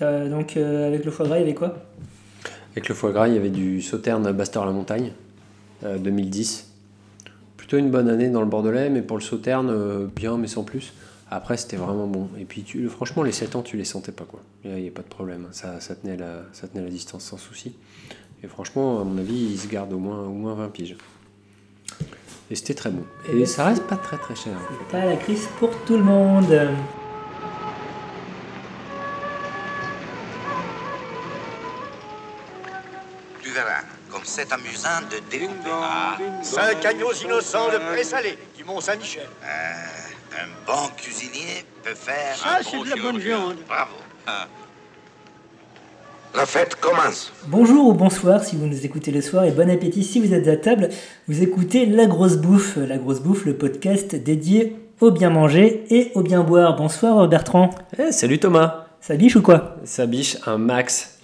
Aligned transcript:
Donc 0.00 0.56
euh, 0.56 0.86
avec 0.86 1.04
le 1.04 1.10
foie 1.10 1.26
gras, 1.26 1.36
il 1.38 1.40
y 1.40 1.44
avait 1.44 1.54
quoi? 1.54 1.74
Avec 2.72 2.88
le 2.88 2.94
foie 2.94 3.12
gras, 3.12 3.28
il 3.28 3.34
y 3.34 3.36
avait 3.36 3.50
du 3.50 3.82
sauterne 3.82 4.30
Bastor 4.32 4.64
la 4.64 4.72
montagne, 4.72 5.12
euh, 5.84 5.98
2010. 5.98 6.72
Plutôt 7.56 7.78
une 7.78 7.90
bonne 7.90 8.08
année 8.08 8.28
dans 8.28 8.40
le 8.40 8.46
Bordelais, 8.46 8.90
mais 8.90 9.02
pour 9.02 9.16
le 9.16 9.22
sauterne, 9.22 9.68
euh, 9.70 10.06
bien, 10.14 10.36
mais 10.36 10.46
sans 10.46 10.62
plus. 10.62 10.92
Après, 11.30 11.56
c'était 11.56 11.76
vraiment 11.76 12.06
bon. 12.06 12.28
Et 12.40 12.44
puis, 12.44 12.62
tu, 12.62 12.88
franchement, 12.88 13.22
les 13.22 13.32
7 13.32 13.56
ans, 13.56 13.62
tu 13.62 13.76
les 13.76 13.84
sentais 13.84 14.12
pas, 14.12 14.24
quoi. 14.24 14.40
Il 14.64 14.72
n'y 14.72 14.88
a, 14.88 14.90
pas 14.90 15.02
de 15.02 15.08
problème. 15.08 15.48
Ça, 15.50 15.78
ça, 15.80 15.94
tenait 15.94 16.16
la, 16.16 16.44
ça 16.52 16.68
tenait 16.68 16.82
la 16.82 16.88
distance 16.88 17.24
sans 17.24 17.36
souci. 17.36 17.74
Et 18.42 18.46
franchement, 18.46 19.00
à 19.00 19.04
mon 19.04 19.18
avis, 19.18 19.34
ils 19.34 19.58
se 19.58 19.68
gardent 19.68 19.92
au 19.92 19.98
moins, 19.98 20.22
au 20.22 20.32
moins 20.32 20.54
20 20.54 20.68
piges. 20.68 20.96
Et 22.50 22.54
c'était 22.54 22.72
très 22.72 22.90
bon. 22.90 23.02
Et 23.30 23.40
Et 23.40 23.46
ça 23.46 23.66
reste 23.66 23.82
pas 23.82 23.96
très 23.96 24.16
très 24.16 24.34
cher. 24.34 24.54
en 24.54 24.72
fait. 24.72 24.98
Pas 24.98 25.04
la 25.04 25.16
crise 25.16 25.46
pour 25.58 25.70
tout 25.84 25.98
le 25.98 26.04
monde. 26.04 26.46
C'est 34.38 34.52
amusant 34.52 35.02
de 35.10 35.18
découper. 35.30 35.70
Ah, 35.72 36.16
Cinq 36.42 36.84
agneaux 36.84 37.12
innocents 37.24 37.68
de 37.72 37.78
présalé 37.92 38.38
du 38.56 38.62
Mont-Saint-Michel. 38.64 39.26
euh, 39.42 40.38
un 40.40 40.46
bon 40.66 40.88
cuisinier 40.96 41.64
peut 41.82 41.94
faire. 41.94 42.36
Ça, 42.36 42.58
un 42.58 42.62
c'est 42.62 42.76
bon 42.76 42.84
de 42.84 42.90
la 42.90 42.96
bonne 43.02 43.18
viande. 43.18 43.56
Bravo. 43.66 43.94
Ah. 44.28 44.46
La 46.36 46.46
fête 46.46 46.76
commence. 46.76 47.32
Bonjour 47.48 47.88
ou 47.88 47.94
bonsoir 47.94 48.44
si 48.44 48.54
vous 48.54 48.66
nous 48.66 48.84
écoutez 48.86 49.10
le 49.10 49.22
soir 49.22 49.44
et 49.44 49.50
bon 49.50 49.68
appétit 49.70 50.04
si 50.04 50.20
vous 50.20 50.32
êtes 50.32 50.46
à 50.46 50.56
table. 50.56 50.90
Vous 51.26 51.42
écoutez 51.42 51.86
La 51.86 52.06
Grosse 52.06 52.36
Bouffe, 52.36 52.76
La 52.76 52.98
Grosse 52.98 53.20
Bouffe, 53.20 53.44
le 53.44 53.56
podcast 53.56 54.14
dédié 54.14 54.76
au 55.00 55.10
bien 55.10 55.30
manger 55.30 55.84
et 55.90 56.12
au 56.14 56.22
bien 56.22 56.42
boire. 56.42 56.76
Bonsoir 56.76 57.26
Bertrand. 57.26 57.70
Eh, 57.98 58.12
salut 58.12 58.38
Thomas 58.38 58.86
Ça 59.00 59.16
biche 59.16 59.34
ou 59.34 59.42
quoi? 59.42 59.78
Ça 59.84 60.06
biche 60.06 60.36
un 60.46 60.58
max. 60.58 61.17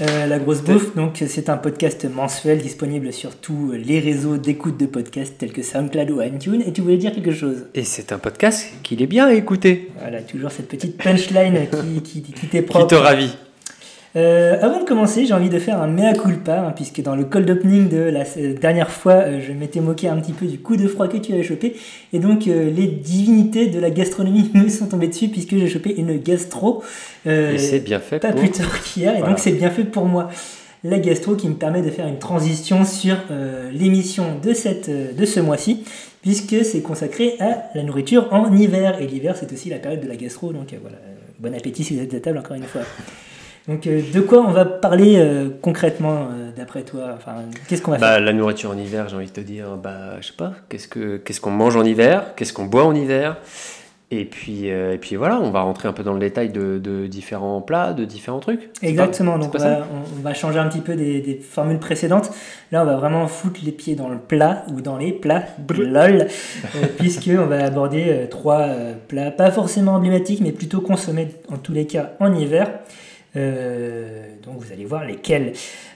Euh, 0.00 0.26
La 0.26 0.38
Grosse 0.38 0.62
Bouffe, 0.62 0.94
donc 0.96 1.22
c'est 1.26 1.48
un 1.48 1.56
podcast 1.58 2.06
mensuel 2.12 2.58
disponible 2.58 3.12
sur 3.12 3.36
tous 3.36 3.72
les 3.72 4.00
réseaux 4.00 4.36
d'écoute 4.38 4.78
de 4.78 4.86
podcasts 4.86 5.36
tels 5.38 5.52
que 5.52 5.62
SoundCloud 5.62 6.10
ou 6.10 6.22
iTunes. 6.22 6.62
Et 6.66 6.72
tu 6.72 6.80
voulais 6.80 6.96
dire 6.96 7.12
quelque 7.12 7.32
chose? 7.32 7.66
Et 7.74 7.84
c'est 7.84 8.10
un 8.12 8.18
podcast 8.18 8.66
qu'il 8.82 9.02
est 9.02 9.06
bien 9.06 9.26
à 9.26 9.34
écouter. 9.34 9.90
Voilà, 10.00 10.22
toujours 10.22 10.50
cette 10.50 10.68
petite 10.68 10.96
punchline 10.96 11.66
qui, 11.70 12.22
qui, 12.22 12.32
qui 12.32 12.46
t'est 12.46 12.60
Qui 12.62 12.66
propre. 12.68 12.86
te 12.88 12.94
ravit. 12.94 13.36
Euh, 14.16 14.56
avant 14.60 14.80
de 14.80 14.84
commencer, 14.84 15.24
j'ai 15.24 15.34
envie 15.34 15.50
de 15.50 15.58
faire 15.60 15.80
un 15.80 15.86
mea 15.86 16.14
culpa, 16.14 16.58
hein, 16.58 16.72
puisque 16.74 17.00
dans 17.00 17.14
le 17.14 17.24
cold 17.24 17.48
opening 17.48 17.88
de 17.88 17.98
la 17.98 18.24
euh, 18.38 18.54
dernière 18.54 18.90
fois, 18.90 19.12
euh, 19.12 19.40
je 19.40 19.52
m'étais 19.52 19.78
moqué 19.78 20.08
un 20.08 20.16
petit 20.16 20.32
peu 20.32 20.46
du 20.46 20.58
coup 20.58 20.76
de 20.76 20.88
froid 20.88 21.06
que 21.06 21.16
tu 21.16 21.32
avais 21.32 21.44
chopé, 21.44 21.76
et 22.12 22.18
donc 22.18 22.48
euh, 22.48 22.70
les 22.70 22.88
divinités 22.88 23.68
de 23.68 23.78
la 23.78 23.90
gastronomie 23.90 24.50
me 24.54 24.68
sont 24.68 24.86
tombées 24.86 25.06
dessus, 25.06 25.28
puisque 25.28 25.56
j'ai 25.56 25.68
chopé 25.68 25.94
une 25.96 26.18
gastro, 26.18 26.82
Et 27.24 27.56
c'est 27.58 27.80
bien 27.80 28.00
fait 28.00 28.18
pas 28.18 28.32
pour... 28.32 28.40
plus 28.40 28.50
tard 28.50 28.82
qu'hier, 28.82 29.12
et 29.12 29.18
Voilà. 29.18 29.30
donc 29.30 29.38
c'est 29.38 29.52
bien 29.52 29.70
fait 29.70 29.84
pour 29.84 30.06
moi. 30.06 30.28
La 30.82 30.98
gastro 30.98 31.36
qui 31.36 31.46
me 31.46 31.54
permet 31.54 31.82
de 31.82 31.90
faire 31.90 32.08
une 32.08 32.18
transition 32.18 32.86
sur 32.86 33.16
l'émission 33.70 34.38
de, 34.42 34.54
cette, 34.54 34.88
de 34.88 35.24
ce 35.26 35.38
mois-ci, 35.38 35.84
puisque 36.22 36.64
c'est 36.64 36.80
consacré 36.80 37.34
à 37.38 37.64
la 37.74 37.82
nourriture 37.82 38.28
en 38.32 38.52
hiver, 38.56 38.98
et 38.98 39.06
l'hiver 39.06 39.36
c'est 39.38 39.52
aussi 39.52 39.68
la 39.68 39.76
période 39.76 40.00
de 40.00 40.08
la 40.08 40.16
gastro, 40.16 40.54
donc 40.54 40.74
voilà, 40.80 40.96
bon 41.38 41.54
appétit 41.54 41.84
si 41.84 41.94
vous 41.94 42.02
êtes 42.02 42.14
à 42.14 42.20
table 42.20 42.38
encore 42.38 42.56
une 42.56 42.64
fois. 42.64 42.80
Donc 43.70 43.86
euh, 43.86 44.00
de 44.12 44.20
quoi 44.20 44.40
on 44.40 44.50
va 44.50 44.64
parler 44.64 45.16
euh, 45.18 45.48
concrètement 45.62 46.26
euh, 46.32 46.50
d'après 46.56 46.82
toi? 46.82 47.12
Enfin, 47.16 47.36
qu'est-ce 47.68 47.82
qu'on 47.82 47.92
va 47.92 47.98
Bah, 47.98 48.12
faire? 48.14 48.20
la 48.20 48.32
nourriture 48.32 48.70
en 48.70 48.76
hiver, 48.76 49.08
j'ai 49.08 49.14
envie 49.16 49.26
de 49.26 49.30
te 49.32 49.40
dire, 49.40 49.76
bah, 49.80 50.20
je 50.20 50.26
sais 50.26 50.32
pas, 50.36 50.52
qu'est-ce 50.68 50.88
que 50.88 51.18
qu'est-ce 51.18 51.40
qu'on 51.40 51.52
mange 51.52 51.76
en 51.76 51.84
hiver, 51.84 52.34
qu'est-ce 52.34 52.52
qu'on 52.52 52.64
boit 52.64 52.84
en 52.84 52.94
hiver, 52.96 53.36
et 54.10 54.24
puis 54.24 54.66
et 54.66 54.98
puis 55.00 55.14
voilà, 55.14 55.38
on 55.40 55.50
va 55.52 55.60
rentrer 55.60 55.86
un 55.86 55.92
peu 55.92 56.02
dans 56.02 56.14
le 56.14 56.18
détail 56.18 56.48
de, 56.48 56.78
de 56.78 57.06
différents 57.06 57.60
plats, 57.60 57.92
de 57.92 58.04
différents 58.04 58.40
trucs. 58.40 58.70
Exactement, 58.82 59.34
pas- 59.38 59.44
donc 59.44 59.54
on 59.54 59.58
va, 59.58 59.86
on- 60.24 60.28
on 60.28 60.34
changer 60.34 60.58
un 60.58 60.66
petit 60.68 60.80
peu 60.80 60.96
des, 60.96 61.20
des 61.20 61.36
formules 61.36 61.78
précédentes. 61.78 62.32
Là, 62.72 62.82
on 62.82 62.86
va 62.86 62.96
vraiment 62.96 63.28
foutre 63.28 63.60
les 63.64 63.70
pieds 63.72 63.94
dans 63.94 64.08
le 64.08 64.18
plat 64.18 64.64
ou 64.74 64.80
dans 64.80 64.96
les 64.96 65.12
plats, 65.12 65.44
lol, 65.68 66.26
euh, 66.76 66.86
puisqu'on 66.98 67.46
va 67.46 67.64
aborder 67.66 68.26
trois 68.32 68.66
plats, 69.06 69.30
pas 69.30 69.52
forcément 69.52 69.92
emblématiques, 69.94 70.40
mais 70.40 70.50
plutôt 70.50 70.80
consommés 70.80 71.28
en 71.52 71.56
tous 71.56 71.72
les 71.72 71.86
cas 71.86 72.10
en 72.18 72.34
hiver. 72.34 72.68
Euh, 73.36 74.34
donc 74.44 74.58
vous 74.58 74.72
allez 74.72 74.84
voir 74.84 75.04
lesquels. 75.04 75.52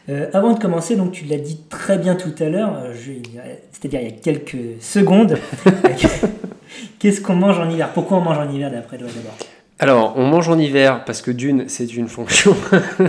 Euh, 0.08 0.28
avant 0.32 0.52
de 0.52 0.58
commencer, 0.58 0.96
donc 0.96 1.12
tu 1.12 1.24
l'as 1.24 1.38
dit 1.38 1.60
très 1.68 1.98
bien 1.98 2.14
tout 2.14 2.34
à 2.38 2.48
l'heure, 2.48 2.78
euh, 2.82 2.94
c'est-à-dire 3.72 4.00
il 4.00 4.08
y 4.08 4.12
a 4.12 4.16
quelques 4.16 4.80
secondes. 4.80 5.38
Qu'est-ce 6.98 7.20
qu'on 7.20 7.36
mange 7.36 7.58
en 7.58 7.68
hiver? 7.68 7.92
Pourquoi 7.92 8.18
on 8.18 8.20
mange 8.20 8.38
en 8.38 8.50
hiver 8.50 8.70
d'après 8.70 8.98
toi 8.98 9.08
d'abord? 9.08 9.36
Alors, 9.80 10.14
on 10.16 10.26
mange 10.26 10.48
en 10.48 10.58
hiver 10.58 11.04
parce 11.04 11.20
que 11.20 11.32
d'une, 11.32 11.68
c'est 11.68 11.96
une 11.96 12.08
fonction 12.08 12.54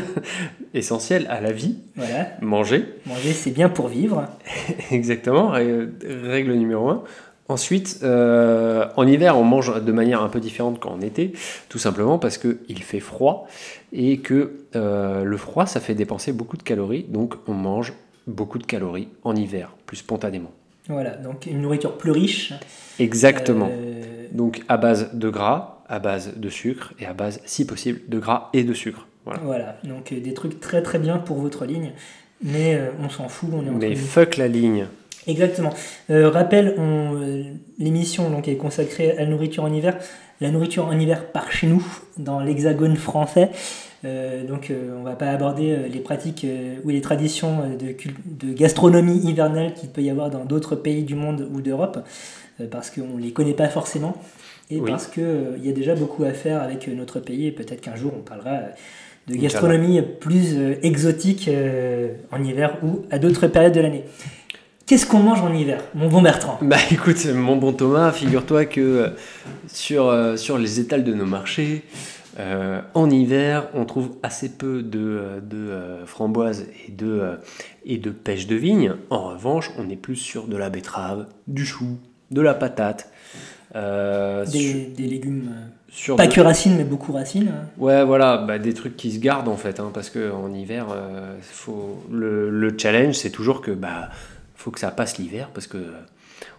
essentielle 0.74 1.28
à 1.30 1.40
la 1.40 1.52
vie, 1.52 1.78
Voilà, 1.96 2.30
manger, 2.42 2.86
manger 3.06 3.34
c'est 3.34 3.52
bien 3.52 3.70
pour 3.70 3.88
vivre. 3.88 4.26
exactement, 4.92 5.50
règle 5.50 6.54
numéro 6.54 6.90
un. 6.90 7.04
Ensuite, 7.48 8.00
euh, 8.02 8.88
en 8.96 9.06
hiver, 9.06 9.38
on 9.38 9.44
mange 9.44 9.84
de 9.84 9.92
manière 9.92 10.24
un 10.24 10.30
peu 10.30 10.40
différente 10.40 10.80
qu'en 10.80 11.00
été, 11.00 11.34
tout 11.70 11.78
simplement 11.78 12.18
parce 12.18 12.40
qu'il 12.40 12.82
fait 12.82 13.00
froid 13.00 13.48
et 13.94 14.18
que 14.18 14.66
euh, 14.76 15.24
le 15.24 15.38
froid, 15.38 15.68
ça 15.68 15.80
fait 15.80 15.94
dépenser 15.94 16.34
beaucoup 16.34 16.58
de 16.58 16.64
calories, 16.64 17.06
donc 17.08 17.36
on 17.48 17.54
mange 17.54 17.94
beaucoup 18.26 18.58
de 18.58 18.66
calories 18.66 19.10
en 19.24 19.36
hiver, 19.36 19.76
plus 19.86 19.98
spontanément. 19.98 20.52
Voilà, 20.90 21.12
donc 21.12 21.46
une 21.46 21.62
nourriture 21.62 21.98
plus 21.98 22.12
riche. 22.12 22.54
Exactement. 22.98 23.70
Euh, 23.72 24.28
Donc 24.32 24.64
à 24.68 24.78
base 24.78 25.14
de 25.14 25.30
gras, 25.30 25.84
à 25.88 26.00
base 26.00 26.34
de 26.38 26.50
sucre 26.50 26.94
et 26.98 27.06
à 27.06 27.14
base, 27.14 27.42
si 27.46 27.68
possible, 27.68 28.02
de 28.08 28.18
gras 28.18 28.50
et 28.54 28.64
de 28.64 28.74
sucre. 28.74 29.08
Voilà. 29.24 29.42
Voilà, 29.44 29.78
donc 29.84 30.12
des 30.14 30.34
trucs 30.34 30.60
très 30.60 30.82
très 30.82 30.98
bien 30.98 31.20
pour 31.20 31.38
votre 31.38 31.66
ligne, 31.66 31.94
mais 32.44 32.80
on 33.00 33.10
s'en 33.10 33.28
fout, 33.28 33.50
on 33.54 33.66
est 33.66 33.70
entre 33.70 33.78
Mais 33.78 33.96
fuck 33.96 34.38
la 34.38 34.48
ligne. 34.48 34.88
Exactement. 35.28 35.74
Euh, 36.10 36.30
rappel, 36.30 36.76
on, 36.78 37.16
euh, 37.16 37.44
l'émission 37.80 38.30
donc 38.30 38.48
est 38.48 38.56
consacrée 38.56 39.12
à 39.12 39.22
la 39.22 39.26
nourriture 39.26 39.64
en 39.64 39.74
hiver. 39.74 39.98
La 40.42 40.52
nourriture 40.52 40.86
en 40.86 40.98
hiver 40.98 41.32
par 41.32 41.52
chez 41.52 41.68
nous, 41.68 41.86
dans 42.18 42.40
l'hexagone 42.40 42.96
français. 42.96 43.50
Euh, 44.04 44.46
donc 44.46 44.72
on 45.00 45.04
va 45.04 45.16
pas 45.16 45.30
aborder 45.30 45.78
les 45.92 46.00
pratiques 46.00 46.46
ou 46.84 46.90
les 46.90 47.02
traditions 47.02 47.64
de, 47.80 48.54
gastronomie 48.54 49.18
hivernale 49.18 49.74
qu'il 49.74 49.90
peut 49.90 50.02
y 50.02 50.10
avoir 50.10 50.30
dans 50.30 50.46
d'autres 50.46 50.76
pays 50.76 51.04
du 51.04 51.16
monde 51.16 51.48
ou 51.52 51.62
d'Europe, 51.62 52.06
parce 52.70 52.92
qu'on 52.92 53.18
les 53.18 53.32
connaît 53.32 53.54
pas 53.54 53.70
forcément. 53.70 54.18
Et 54.70 54.80
Oui. 54.80 54.92
parce 54.92 55.08
qu'il 55.08 55.64
y 55.64 55.70
a 55.70 55.72
déjà 55.72 55.96
beaucoup 55.96 56.24
à 56.24 56.34
faire 56.34 56.62
avec 56.62 56.88
notre 56.90 57.20
pays, 57.20 57.48
et 57.48 57.52
peut-être 57.52 57.82
qu'un 57.82 57.96
jour 57.96 58.12
on 58.16 58.22
parlera 58.22 58.60
de 59.28 59.36
gastronomie 59.36 60.02
plus 60.20 60.58
exotique 60.84 61.50
en 62.32 62.44
hiver 62.44 62.78
ou 62.84 63.04
à 63.10 63.18
d'autres 63.18 63.48
périodes 63.48 63.74
de 63.74 63.80
l'année. 63.82 64.04
Qu'est-ce 64.86 65.08
qu'on 65.08 65.20
mange 65.20 65.42
en 65.42 65.52
hiver, 65.52 65.82
mon 65.96 66.08
bon 66.10 66.22
Bertrand? 66.22 66.60
Bah 66.62 66.78
écoute, 66.92 67.26
mon 67.34 67.56
bon 67.56 67.74
Thomas, 67.74 68.12
figure-toi 68.12 68.66
que 68.66 68.82
euh, 68.82 69.10
sur, 69.68 70.08
euh, 70.10 70.38
sur 70.38 70.60
les 70.60 70.80
étals 70.80 71.04
de 71.04 71.14
nos 71.14 71.26
marchés, 71.26 71.84
euh, 72.40 72.82
en 72.94 73.10
hiver, 73.10 73.68
on 73.74 73.86
trouve 73.86 74.12
assez 74.22 74.50
peu 74.50 74.84
de, 74.84 75.42
de 75.42 75.58
euh, 75.58 76.06
framboises 76.06 76.68
et 76.88 76.92
de, 76.92 77.08
euh, 77.08 77.36
et 77.86 77.98
de 77.98 78.12
pêche 78.12 78.46
de 78.46 78.56
vigne. 78.56 78.94
En 79.10 79.30
revanche, 79.30 79.72
on 79.80 79.90
est 79.90 79.96
plus 79.96 80.18
sur 80.18 80.46
de 80.48 80.56
la 80.56 80.70
betterave, 80.70 81.26
du 81.48 81.66
chou, 81.66 81.98
de 82.30 82.42
la 82.42 82.54
patate. 82.54 83.10
des, 83.74 84.46
sur, 84.46 84.76
des 84.96 85.08
légumes, 85.08 85.50
sur 85.90 86.16
pas 86.16 86.28
de- 86.28 86.34
que 86.34 86.42
racines, 86.42 86.76
mais 86.78 86.84
beaucoup 86.84 87.12
racines. 87.12 87.48
hein. 87.48 87.68
Ouais, 87.80 88.06
voilà, 88.06 88.38
bah, 88.38 88.60
des 88.60 88.76
trucs 88.76 88.96
qui 88.98 89.12
se 89.12 89.18
gardent 89.20 89.48
en 89.48 89.58
fait, 89.58 89.80
hein, 89.80 89.90
parce 89.92 90.12
que 90.12 90.32
en 90.32 90.54
hiver, 90.54 90.86
faut 91.42 92.04
le, 92.12 92.52
le 92.52 92.78
challenge, 92.78 93.16
c'est 93.16 93.32
toujours 93.32 93.62
que 93.62 93.72
bah 93.72 94.10
faut 94.66 94.72
que 94.72 94.80
ça 94.80 94.90
passe 94.90 95.20
l'hiver, 95.20 95.52
parce 95.54 95.68
que 95.68 95.78
euh, 95.78 95.92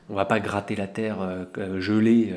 on 0.09 0.15
va 0.15 0.27
pas 0.27 0.39
gratter 0.39 0.77
la 0.77 0.87
terre 0.87 1.21
euh, 1.21 1.45
euh, 1.59 1.81
gelée 1.81 2.33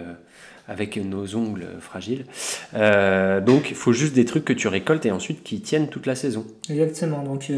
avec 0.67 0.97
nos 0.97 1.35
ongles 1.35 1.67
fragiles. 1.79 2.25
Donc, 2.73 3.69
il 3.69 3.75
faut 3.75 3.93
juste 3.93 4.13
des 4.15 4.25
trucs 4.25 4.45
que 4.45 4.53
tu 4.53 4.67
récoltes 4.67 5.05
et 5.05 5.11
ensuite 5.11 5.43
qui 5.43 5.61
tiennent 5.61 5.87
toute 5.87 6.07
la 6.07 6.15
saison. 6.15 6.45
Exactement. 6.69 7.23
Donc 7.23 7.51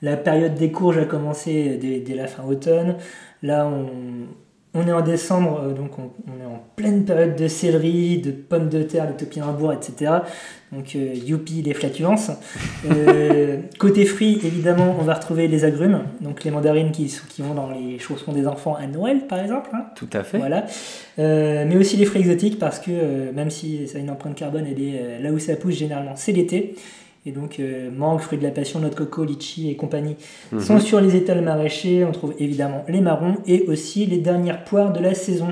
la 0.00 0.16
période 0.16 0.54
des 0.54 0.72
courges 0.72 0.98
a 0.98 1.04
commencé 1.04 1.76
dès, 1.76 2.00
dès 2.00 2.14
la 2.14 2.26
fin 2.26 2.44
automne. 2.44 2.96
Là, 3.42 3.66
on, 3.66 4.26
on 4.74 4.86
est 4.86 4.92
en 4.92 5.02
décembre, 5.02 5.60
euh, 5.62 5.72
donc 5.72 5.98
on, 5.98 6.10
on 6.26 6.42
est 6.42 6.46
en 6.46 6.62
pleine 6.76 7.04
période 7.04 7.36
de 7.36 7.48
céleri, 7.48 8.18
de 8.18 8.30
pommes 8.30 8.68
de 8.68 8.82
terre, 8.82 9.06
de 9.06 9.12
topinambour, 9.12 9.72
etc. 9.72 10.12
Donc 10.72 10.96
euh, 10.96 11.12
youpi 11.14 11.60
les 11.60 11.74
flatulences. 11.74 12.30
Euh, 12.90 13.58
côté 13.78 14.06
fruits, 14.06 14.40
évidemment, 14.42 14.96
on 14.98 15.02
va 15.02 15.14
retrouver 15.14 15.46
les 15.46 15.64
agrumes, 15.64 16.04
donc 16.22 16.44
les 16.44 16.50
mandarines 16.50 16.92
qui, 16.92 17.14
vont 17.40 17.54
dans 17.54 17.70
les 17.70 17.98
chaussons 17.98 18.32
des 18.32 18.46
enfants 18.46 18.74
à 18.74 18.86
Noël, 18.86 19.26
par 19.26 19.38
exemple. 19.38 19.70
hein. 19.74 19.84
Tout 19.94 20.08
à 20.14 20.22
fait. 20.22 20.38
Voilà. 20.38 20.64
Euh, 21.18 21.66
mais 21.68 21.76
aussi 21.76 21.98
les 21.98 22.06
fruits 22.06 22.22
exotiques 22.22 22.58
parce 22.58 22.78
que 22.78 23.30
même 23.32 23.50
si 23.50 23.86
ça 23.86 23.98
a 23.98 24.00
une 24.00 24.10
empreinte 24.10 24.34
carbone, 24.34 24.64
elle 24.66 24.82
est, 24.82 25.20
là 25.20 25.30
où 25.30 25.38
ça 25.38 25.56
pousse 25.56 25.74
généralement, 25.74 26.16
c'est 26.16 26.32
l'été. 26.32 26.74
Et 27.24 27.30
donc 27.32 27.60
euh, 27.60 27.90
mangue, 27.90 28.20
fruits 28.20 28.38
de 28.38 28.42
la 28.42 28.50
passion, 28.50 28.80
noix 28.80 28.90
de 28.90 28.94
coco, 28.96 29.24
litchi 29.24 29.70
et 29.70 29.76
compagnie 29.76 30.16
Mhm. 30.50 30.60
sont 30.60 30.80
sur 30.80 31.00
les 31.00 31.14
étals 31.16 31.40
maraîchers. 31.42 32.04
On 32.04 32.12
trouve 32.12 32.34
évidemment 32.38 32.84
les 32.88 33.00
marrons 33.00 33.36
et 33.46 33.64
aussi 33.68 34.06
les 34.06 34.18
dernières 34.18 34.64
poires 34.64 34.92
de 34.92 35.00
la 35.00 35.14
saison. 35.14 35.48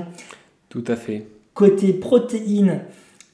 Tout 0.69 0.83
à 0.87 0.95
fait. 0.95 1.25
Côté 1.53 1.93
protéines, 1.93 2.79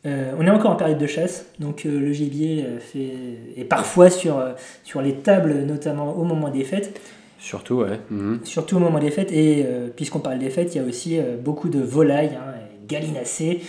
Euh, 0.06 0.32
on 0.40 0.46
est 0.46 0.50
encore 0.50 0.72
en 0.72 0.76
période 0.78 1.00
de 1.00 1.08
chasse, 1.08 1.48
donc 1.60 1.86
euh, 1.86 2.00
le 2.00 2.14
gibier 2.14 2.64
fait, 2.80 3.10
est 3.58 3.66
parfois 3.66 4.10
sur, 4.10 4.42
sur 4.86 5.02
les 5.02 5.16
tables, 5.16 5.66
notamment 5.66 6.16
au 6.16 6.24
moment 6.24 6.50
des 6.50 6.64
fêtes. 6.64 7.02
Surtout, 7.40 7.78
ouais. 7.82 8.00
Mhm. 8.10 8.40
Surtout 8.44 8.78
au 8.78 8.80
moment 8.80 9.00
des 9.00 9.12
fêtes, 9.12 9.32
et 9.34 9.66
puisqu'on 9.98 10.20
parle 10.20 10.40
des 10.40 10.50
fêtes, 10.50 10.76
il 10.76 10.78
y 10.78 10.82
a 10.82 10.88
aussi 10.88 11.18
beaucoup 11.44 11.68
de 11.68 11.80
volailles, 11.80 12.38
hein, 12.38 12.54
gallinacées, 12.88 13.62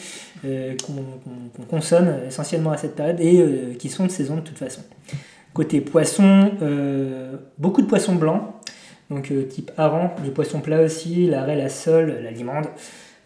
euh, 0.45 0.75
qu'on 0.85 1.65
consomme 1.65 2.13
essentiellement 2.27 2.71
à 2.71 2.77
cette 2.77 2.95
période 2.95 3.21
et 3.21 3.41
euh, 3.41 3.75
qui 3.79 3.89
sont 3.89 4.07
de 4.07 4.11
saison 4.11 4.37
de 4.37 4.41
toute 4.41 4.59
façon. 4.59 4.83
Côté 5.53 5.81
poisson, 5.81 6.53
euh, 6.63 7.37
beaucoup 7.59 7.83
de 7.83 7.87
poissons 7.87 8.15
blancs, 8.15 8.43
donc 9.11 9.33
type 9.49 9.73
hareng, 9.77 10.11
les 10.23 10.31
poissons 10.31 10.61
plats 10.61 10.83
aussi, 10.83 11.27
la 11.27 11.43
raie, 11.43 11.57
la 11.57 11.69
sole, 11.69 12.21
la 12.23 12.31
limande, 12.31 12.67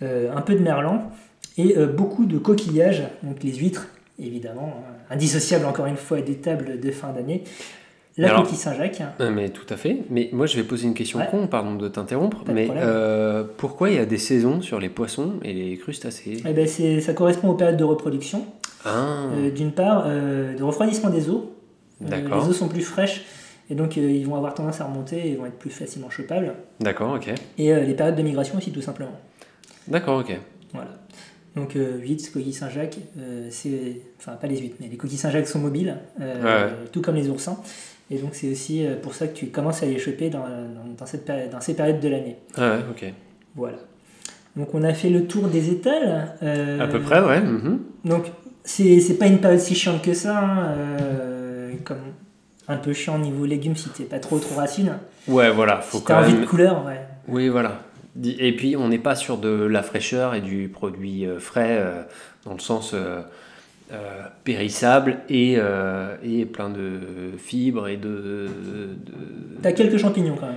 un 0.01 0.41
peu 0.41 0.55
de 0.55 0.61
merlan, 0.61 1.11
et 1.59 1.75
beaucoup 1.87 2.25
de 2.25 2.39
coquillages, 2.39 3.03
donc 3.25 3.43
les 3.43 3.55
huîtres, 3.55 3.89
évidemment, 4.19 4.75
hein, 4.79 5.15
indissociables 5.15 5.67
encore 5.67 5.87
une 5.87 5.97
fois 5.97 6.21
des 6.21 6.37
tables 6.37 6.79
de 6.81 6.91
fin 6.93 7.13
d'année. 7.13 7.43
La 8.19 8.29
Alors- 8.29 8.43
coquille 8.43 8.59
Saint-Jacques. 8.59 9.03
Euh, 9.21 9.31
Mais 9.35 9.49
tout 9.49 9.67
à 9.73 9.77
fait. 9.77 9.99
Mais 10.11 10.29
moi, 10.33 10.47
je 10.47 10.57
vais 10.57 10.65
poser 10.65 10.87
une 10.87 10.95
question 10.95 11.19
Ouais. 11.19 11.29
con, 11.31 11.47
pardon 11.47 11.75
de 11.77 11.89
t'interrompre. 11.89 12.45
Mais 12.53 12.69
euh, 12.71 13.45
pourquoi 13.57 13.91
il 13.91 13.97
y 13.97 13.99
a 13.99 14.05
des 14.05 14.19
saisons 14.19 14.61
sur 14.61 14.79
les 14.81 14.89
poissons 14.91 15.35
et 15.43 15.53
les 15.55 15.77
crustacés? 15.79 16.43
Eh 16.47 16.53
ben, 16.53 16.67
c'est- 16.67 17.01
ça 17.01 17.15
correspond 17.15 17.49
aux 17.51 17.55
périodes 17.55 17.79
de 17.79 17.85
reproduction. 17.85 18.45
Ah, 18.85 19.25
Euh, 19.37 19.51
D'une 19.51 19.73
part, 19.73 20.05
euh, 20.07 20.55
de 20.57 20.63
refroidissement 20.63 21.11
des 21.11 21.31
eaux. 21.31 21.55
D'accord. 22.01 22.43
les 22.43 22.49
eaux 22.51 22.53
sont 22.53 22.67
plus 22.69 22.83
fraîches 22.83 23.25
et 23.71 23.77
donc 23.77 23.97
ils 23.97 24.27
vont 24.27 24.35
avoir 24.35 24.55
tendance 24.55 24.81
à 24.81 24.85
remonter 24.87 25.31
et 25.31 25.37
vont 25.37 25.47
être 25.47 25.57
plus 25.59 25.71
facilement 25.71 26.11
chopables. 26.11 26.53
d'accord, 26.81 27.15
ok. 27.15 27.33
Et 27.59 27.73
les 27.73 27.95
périodes 27.95 28.17
de 28.17 28.23
migration 28.23 28.59
aussi, 28.59 28.73
tout 28.73 28.83
simplement. 28.83 29.13
D'accord, 29.87 30.19
ok. 30.19 30.37
Voilà. 30.75 30.91
Donc 31.55 31.77
euh, 31.77 31.99
huîtres, 31.99 32.33
coquilles 32.33 32.53
Saint-Jacques, 32.55 32.97
euh, 33.19 33.47
c'est... 33.51 34.01
Enfin, 34.19 34.33
pas 34.33 34.49
les 34.49 34.59
huîtres, 34.59 34.77
mais 34.81 34.89
les 34.89 34.97
coquilles 34.97 35.17
Saint-Jacques 35.19 35.47
sont 35.47 35.61
mobiles, 35.61 35.97
euh, 36.21 36.43
ouais. 36.71 36.73
tout 36.91 37.03
comme 37.03 37.15
les 37.15 37.29
oursins. 37.29 37.59
Et 38.11 38.19
donc 38.19 38.31
c'est 38.35 38.51
aussi 38.51 38.85
euh, 38.87 38.97
pour 39.01 39.15
ça 39.15 39.27
que 39.27 39.35
tu 39.35 39.47
commences 39.47 39.83
à 39.83 39.87
les 39.87 39.99
choper 39.99 40.29
dans, 40.31 40.41
dans, 40.41 40.95
dans 40.99 41.07
cette 41.07 41.31
dans 41.51 41.61
ces 41.61 41.75
périodes 41.75 42.01
de 42.01 42.09
l'année. 42.09 42.37
Ah 42.57 42.73
ouais, 42.77 42.79
ok. 42.91 43.13
Voilà. 43.55 43.79
Donc 44.57 44.75
on 44.75 44.83
a 44.83 44.93
fait 44.93 45.09
le 45.11 45.27
tour 45.27 45.49
des 45.49 45.71
étals. 45.71 46.35
euh, 46.43 46.81
À 46.81 46.87
peu 46.89 47.01
près, 47.01 47.21
ouais. 47.23 47.41
mhm. 47.41 47.81
Donc, 48.05 48.27
c'est 48.65 49.01
c'est 49.01 49.15
pas 49.15 49.27
une 49.27 49.39
période 49.39 49.61
si 49.61 49.75
chiante 49.75 50.03
que 50.03 50.13
ça, 50.15 50.39
hein, 50.39 50.75
euh, 50.77 51.73
comme 51.85 51.99
un 52.69 52.77
peu 52.77 52.93
chiant 52.93 53.19
niveau 53.19 53.45
légumes 53.47 53.77
si 53.77 53.89
t'es 53.91 54.05
pas 54.05 54.19
trop 54.19 54.39
trop 54.39 54.57
racine. 54.57 54.99
Ouais, 55.27 55.51
voilà. 55.51 55.81
Faut 55.81 55.99
si 55.99 56.05
quand 56.05 56.15
t'as 56.15 56.23
envie 56.25 56.33
même. 56.35 56.43
de 56.43 56.47
couleur, 56.47 56.85
ouais. 56.85 57.01
Oui, 57.29 57.49
voilà. 57.49 57.81
Et 58.23 58.55
puis, 58.55 58.77
on 58.77 58.89
n'est 58.89 58.99
pas 58.99 59.15
sur 59.15 59.39
de 59.39 59.49
la 59.49 59.83
fraîcheur 59.83 60.35
et 60.35 60.43
du 60.43 60.69
produit 60.69 61.27
frais 61.39 61.79
euh, 61.81 62.03
dans 62.45 62.53
le 62.53 62.59
sens 62.61 62.95
euh, 63.93 64.23
périssable 64.45 65.19
et, 65.29 65.55
euh, 65.59 66.17
et 66.25 66.45
plein 66.47 66.71
de 66.71 66.99
fibres 67.39 67.89
et 67.89 67.97
de. 67.97 68.09
de- 68.49 68.97
T'as 69.63 69.73
quelques 69.73 69.99
champignons 69.99 70.37
quand 70.39 70.47
même. 70.47 70.57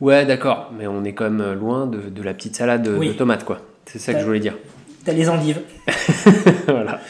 Ouais, 0.00 0.26
d'accord. 0.26 0.72
Mais 0.76 0.86
on 0.86 1.02
est 1.04 1.12
quand 1.14 1.30
même 1.30 1.52
loin 1.54 1.86
de, 1.86 2.10
de 2.10 2.22
la 2.22 2.34
petite 2.34 2.56
salade 2.56 2.82
de, 2.82 2.94
Oui. 2.96 3.08
de 3.08 3.12
tomates, 3.14 3.44
quoi. 3.44 3.60
C'est 3.86 3.98
ça 3.98 4.12
que 4.12 4.20
je 4.20 4.24
voulais 4.24 4.40
dire. 4.40 4.56
T'as 5.04 5.12
les 5.12 5.28
endives. 5.28 5.60
voilà. 6.68 7.00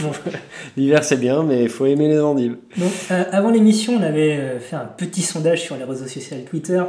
Bon. 0.00 0.10
L'hiver, 0.76 1.04
c'est 1.04 1.18
bien, 1.18 1.42
mais 1.42 1.62
il 1.64 1.68
faut 1.68 1.86
aimer 1.86 2.08
les 2.08 2.20
endives. 2.20 2.56
Donc, 2.78 2.90
euh, 3.10 3.24
avant 3.30 3.50
l'émission, 3.50 3.94
on 3.98 4.02
avait 4.02 4.58
fait 4.60 4.76
un 4.76 4.86
petit 4.86 5.22
sondage 5.22 5.62
sur 5.62 5.76
les 5.76 5.84
réseaux 5.84 6.06
sociaux 6.06 6.36
Twitter 6.48 6.82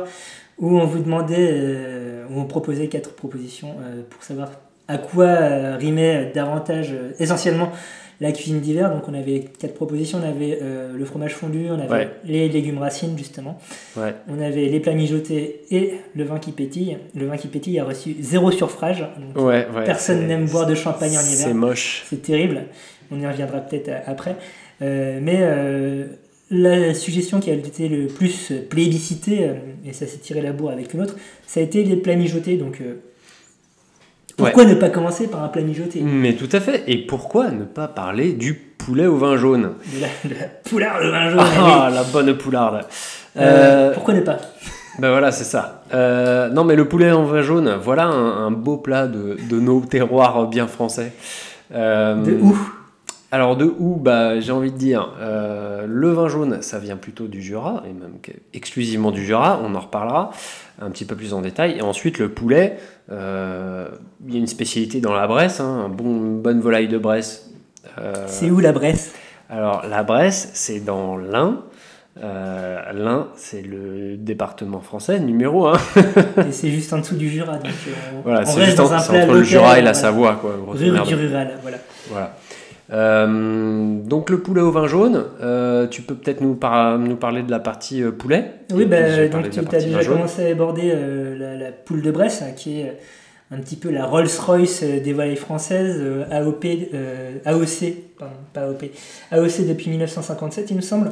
où 0.57 0.79
on 0.79 0.85
vous 0.85 0.99
demandait, 0.99 2.23
où 2.29 2.39
on 2.39 2.45
proposait 2.45 2.87
quatre 2.87 3.13
propositions 3.13 3.75
pour 4.09 4.23
savoir 4.23 4.49
à 4.87 4.97
quoi 4.97 5.75
rimait 5.77 6.31
davantage, 6.33 6.93
essentiellement, 7.19 7.71
la 8.23 8.31
cuisine 8.31 8.59
d'hiver. 8.59 8.91
Donc, 8.91 9.03
on 9.07 9.13
avait 9.13 9.45
quatre 9.59 9.75
propositions. 9.75 10.19
On 10.23 10.27
avait 10.27 10.57
euh, 10.61 10.93
le 10.97 11.05
fromage 11.05 11.35
fondu, 11.35 11.67
on 11.69 11.73
avait 11.79 11.89
Ouais. 11.89 12.09
les 12.25 12.49
légumes 12.49 12.79
racines, 12.79 13.15
justement. 13.17 13.59
Ouais. 13.95 14.15
On 14.27 14.41
avait 14.41 14.65
les 14.65 14.79
plats 14.79 14.93
mijotés 14.93 15.61
et 15.69 15.93
le 16.15 16.23
vin 16.23 16.39
qui 16.39 16.51
pétille. 16.51 16.97
Le 17.15 17.27
vin 17.27 17.37
qui 17.37 17.47
pétille 17.47 17.77
a 17.79 17.83
reçu 17.85 18.15
zéro 18.19 18.49
surfrage. 18.51 19.05
donc 19.35 19.45
Ouais, 19.45 19.67
ouais. 19.75 19.83
Personne 19.85 20.21
c'est- 20.21 20.27
n'aime 20.27 20.45
boire 20.47 20.65
de 20.65 20.73
champagne 20.75 21.15
en 21.17 21.21
C'est 21.21 21.43
hiver. 21.43 21.53
moche. 21.55 22.03
C'est 22.09 22.21
terrible. 22.21 22.63
On 23.11 23.19
y 23.19 23.27
reviendra 23.27 23.59
peut-être 23.59 23.89
euh, 23.89 23.99
après. 24.07 24.35
Euh, 24.81 25.19
mais 25.21 25.37
euh, 25.41 26.05
la 26.49 26.93
suggestion 26.93 27.39
qui 27.39 27.51
a 27.51 27.53
été 27.53 27.87
le 27.89 28.07
plus 28.07 28.51
plébiscitée, 28.69 29.49
et 29.85 29.93
ça 29.93 30.05
s'est 30.07 30.17
tiré 30.17 30.41
la 30.41 30.51
bourre 30.51 30.71
avec 30.71 30.93
une 30.93 31.01
autre, 31.01 31.15
ça 31.45 31.59
a 31.59 31.63
été 31.63 31.83
les 31.83 31.95
plats 31.97 32.15
mijotés. 32.15 32.57
Donc, 32.57 32.81
pourquoi 34.37 34.65
ne 34.65 34.75
pas 34.75 34.89
commencer 34.89 35.27
par 35.27 35.43
un 35.43 35.47
plat 35.47 35.61
mijoté 35.61 36.01
Mais 36.01 36.33
tout 36.33 36.49
à 36.51 36.59
fait. 36.59 36.83
Et 36.87 36.97
pourquoi 37.05 37.51
ne 37.51 37.63
pas 37.63 37.87
parler 37.87 38.33
du 38.33 38.53
poulet 38.53 39.05
au 39.05 39.17
vin 39.17 39.37
jaune 39.37 39.73
de 39.95 40.01
la, 40.01 40.07
de 40.35 40.39
la 40.41 40.47
poularde 40.69 41.03
de 41.05 41.09
vin 41.09 41.29
jaune. 41.29 41.39
Ah, 41.41 41.87
oui. 41.89 41.95
la 41.95 42.03
bonne 42.03 42.37
poularde. 42.37 42.85
Euh, 43.37 43.89
Euh, 43.89 43.93
pourquoi 43.93 44.13
ne 44.13 44.21
pas 44.21 44.37
Ben 44.99 45.09
voilà, 45.09 45.31
c'est 45.31 45.43
ça. 45.43 45.83
Euh, 45.93 46.49
non, 46.49 46.63
mais 46.63 46.75
le 46.75 46.87
poulet 46.87 47.11
en 47.11 47.23
vin 47.23 47.41
jaune, 47.41 47.75
voilà 47.81 48.05
un, 48.05 48.45
un 48.47 48.51
beau 48.51 48.77
plat 48.77 49.07
de, 49.07 49.37
de 49.49 49.59
nos 49.59 49.81
terroirs 49.81 50.47
bien 50.47 50.67
français. 50.67 51.13
De 51.71 52.37
où 52.41 52.57
Alors 53.33 53.57
de 53.57 53.65
où 53.65 53.95
bah, 53.95 54.39
J'ai 54.39 54.51
envie 54.51 54.71
de 54.71 54.77
dire, 54.77 55.09
euh, 55.19 55.87
le 55.87 56.11
vin 56.11 56.27
jaune, 56.27 56.61
ça 56.61 56.77
vient 56.77 56.97
plutôt 56.97 57.25
du 57.25 57.41
Jura, 57.41 57.81
et 57.89 57.91
même 57.91 58.13
exclusivement 58.53 59.09
du 59.09 59.25
Jura, 59.25 59.59
on 59.63 59.73
en 59.73 59.79
reparlera 59.79 60.29
un 60.79 60.91
petit 60.91 61.03
peu 61.05 61.15
plus 61.15 61.33
en 61.33 61.41
détail. 61.41 61.75
Et 61.79 61.81
ensuite, 61.81 62.19
le 62.19 62.29
poulet, 62.29 62.77
euh, 63.11 63.87
il 64.27 64.33
y 64.35 64.37
a 64.37 64.39
une 64.39 64.45
spécialité 64.45 65.01
dans 65.01 65.15
la 65.15 65.25
Bresse, 65.25 65.59
hein, 65.59 65.85
un 65.85 65.89
bon, 65.89 66.05
une 66.15 66.41
bonne 66.43 66.59
volaille 66.59 66.87
de 66.87 66.99
Bresse. 66.99 67.49
Euh, 67.97 68.13
C'est 68.27 68.51
où 68.51 68.59
la 68.59 68.71
Bresse? 68.71 69.15
Alors, 69.49 69.83
la 69.89 70.03
Bresse, 70.03 70.51
c'est 70.53 70.81
dans 70.81 71.17
l'Ain. 71.17 71.63
L'Ain, 72.21 73.29
c'est 73.35 73.63
le 73.63 74.15
département 74.15 74.81
français 74.81 75.19
numéro 75.19 75.65
1. 75.65 75.73
Et 76.47 76.51
c'est 76.51 76.69
juste 76.69 76.93
en 76.93 76.99
dessous 76.99 77.15
du 77.15 77.27
Jura. 77.31 77.53
Donc, 77.57 77.71
on, 78.15 78.21
Voilà, 78.21 78.45
c'est 78.45 78.63
juste 78.63 78.79
en- 78.79 78.91
un 78.91 78.97
entre 78.99 79.33
le 79.33 79.41
Jura 79.41 79.79
et 79.79 79.81
la 79.81 79.93
voilà. 79.93 79.93
Savoie, 79.95 80.35
quoi. 80.35 80.55
Rue 80.67 80.77
du 80.91 81.15
rural, 81.15 81.57
voilà. 81.63 81.77
Voilà. 82.11 82.35
Euh, 82.91 83.99
donc 84.03 84.29
le 84.29 84.39
poulet 84.39 84.61
au 84.61 84.71
vin 84.71 84.87
jaune, 84.87 85.23
euh, 85.41 85.87
tu 85.87 86.01
peux 86.01 86.15
peut-être 86.15 86.41
nous, 86.41 86.55
par- 86.55 86.99
nous 86.99 87.15
parler 87.15 87.41
de 87.43 87.49
la 87.51 87.59
partie 87.59 88.03
euh, 88.03 88.11
poulet? 88.11 88.51
Oui, 88.73 88.85
bah, 88.85 89.27
donc 89.29 89.49
tu 89.49 89.59
as 89.59 89.63
déjà 89.79 90.03
commencé 90.05 90.45
à 90.47 90.51
aborder 90.51 90.93
la, 91.37 91.55
la 91.55 91.71
poule 91.71 92.01
de 92.01 92.11
Bresse, 92.11 92.41
hein, 92.41 92.51
qui 92.55 92.81
est 92.81 92.97
un 93.51 93.57
petit 93.57 93.75
peu 93.75 93.89
la 93.89 94.05
Rolls-Royce 94.05 94.83
des 94.83 95.13
volailles 95.13 95.35
françaises, 95.35 96.01
AOP, 96.31 96.65
AOC, 97.45 97.93
pardon, 98.19 98.35
pas 98.51 98.61
AOP, 98.61 98.83
AOC 99.31 99.67
depuis 99.67 99.89
1957, 99.89 100.71
il 100.71 100.75
me 100.77 100.81
semble. 100.81 101.11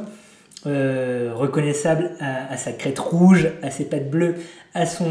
Euh, 0.64 1.32
reconnaissable 1.34 2.12
à, 2.20 2.52
à 2.52 2.56
sa 2.56 2.70
crête 2.70 2.96
rouge, 3.00 3.48
à 3.64 3.70
ses 3.72 3.84
pattes 3.84 4.08
bleues, 4.08 4.36
à 4.74 4.86
son, 4.86 5.06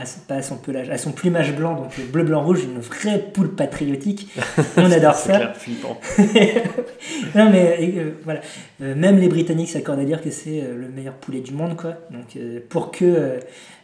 à 0.00 0.06
son- 0.06 0.20
pas 0.28 0.36
à 0.36 0.42
son 0.42 0.56
pelage, 0.56 0.88
à 0.88 0.98
son 0.98 1.10
plumage 1.10 1.52
blanc, 1.56 1.74
donc 1.74 1.90
bleu, 2.12 2.22
blanc, 2.22 2.44
rouge, 2.44 2.62
une 2.62 2.78
vraie 2.78 3.18
poule 3.32 3.56
patriotique. 3.56 4.28
On 4.76 4.88
adore 4.92 5.16
ça. 5.16 5.34
clair, 5.36 5.56
flippant. 5.56 5.98
non 7.34 7.50
mais 7.50 7.76
euh, 7.96 8.10
voilà, 8.22 8.40
Euh, 8.82 8.94
même 8.94 9.18
les 9.18 9.28
Britanniques 9.28 9.70
s'accordent 9.70 9.98
à 9.98 10.04
dire 10.04 10.22
que 10.22 10.30
c'est 10.30 10.60
le 10.62 10.88
meilleur 10.88 11.14
poulet 11.14 11.40
du 11.40 11.52
monde 11.52 11.76
quoi. 11.76 11.94
Donc 12.12 12.38
pour 12.68 12.92
que 12.92 13.40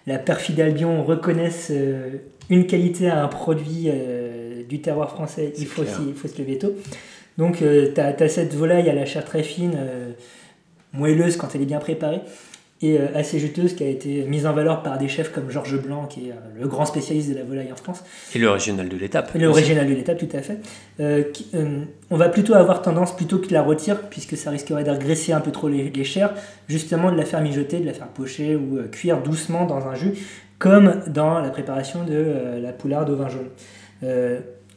la 0.06 0.18
perfide 0.18 0.61
Albion 0.61 1.02
reconnaisse 1.02 1.73
une 2.50 2.66
qualité 2.68 3.08
à 3.08 3.23
un 3.25 3.28
produit 3.28 3.88
du 4.68 4.80
terroir 4.80 5.11
français, 5.11 5.52
il 5.58 5.66
faut, 5.66 5.82
aussi, 5.82 6.02
il 6.08 6.14
faut 6.14 6.28
se 6.28 6.38
lever 6.40 6.58
tôt. 6.58 6.73
Donc 7.37 7.58
tu 7.58 8.00
as, 8.00 8.28
cette 8.28 8.54
volaille 8.54 8.88
à 8.88 8.94
la 8.94 9.06
chair 9.06 9.25
très 9.25 9.42
fine, 9.42 9.76
moelleuse 10.92 11.37
quand 11.37 11.54
elle 11.54 11.62
est 11.62 11.66
bien 11.66 11.78
préparée, 11.78 12.20
et 12.82 12.99
euh, 12.99 13.09
assez 13.14 13.38
juteuse 13.38 13.75
qui 13.75 13.85
a 13.85 13.88
été 13.88 14.25
mise 14.25 14.47
en 14.47 14.54
valeur 14.54 14.82
par 14.82 14.97
des 14.97 15.06
chefs 15.06 15.30
comme 15.32 15.50
Georges 15.50 15.78
Blanc, 15.82 16.06
qui 16.06 16.28
est 16.28 16.32
euh, 16.32 16.35
le 16.59 16.66
grand 16.66 16.87
spécialiste 16.87 17.28
de 17.30 17.35
la 17.35 17.44
volaille 17.44 17.70
en 17.70 17.76
France. 17.76 18.02
Et 18.35 18.38
le 18.38 18.49
régional 18.49 18.88
de 18.88 18.97
l'étape. 18.97 19.32
Le 19.35 19.49
aussi. 19.50 19.61
régional 19.61 19.87
de 19.87 19.92
l'étape, 19.94 20.16
tout 20.16 20.35
à 20.35 20.40
fait. 20.40 20.59
Euh, 20.99 21.23
qui- 21.25 21.49
euh, 21.54 21.82
on 22.11 22.16
va 22.16 22.30
plutôt 22.30 22.54
avoir 22.54 22.80
tendance, 22.80 23.14
plutôt 23.14 23.38
que 23.38 23.49
de 23.49 23.52
la 23.52 23.61
retire, 23.62 24.00
puisque 24.09 24.35
ça 24.37 24.50
risquerait 24.50 24.85
d'agresser 24.85 25.32
un 25.35 25.40
peu 25.40 25.50
trop 25.50 25.68
les, 25.68 25.90
les 25.90 26.04
chairs, 26.04 26.32
justement 26.68 27.12
de 27.12 27.18
la 27.18 27.26
faire 27.26 27.42
mijoter, 27.42 27.80
de 27.80 27.87
la 27.87 27.92
faire 27.92 28.09
pocher 28.09 28.56
ou 28.56 28.78
euh, 28.78 28.88
cuire 28.88 29.23
doucement 29.23 29.66
dans 29.66 29.87
un 29.87 29.94
jus, 29.94 30.14
comme 30.59 31.02
dans 31.06 31.38
la 31.40 31.50
préparation 31.50 32.04
de 32.04 32.59
la 32.62 32.73
poularde 32.73 33.11
au 33.11 33.16
vin 33.16 33.28
jaune. 33.28 33.49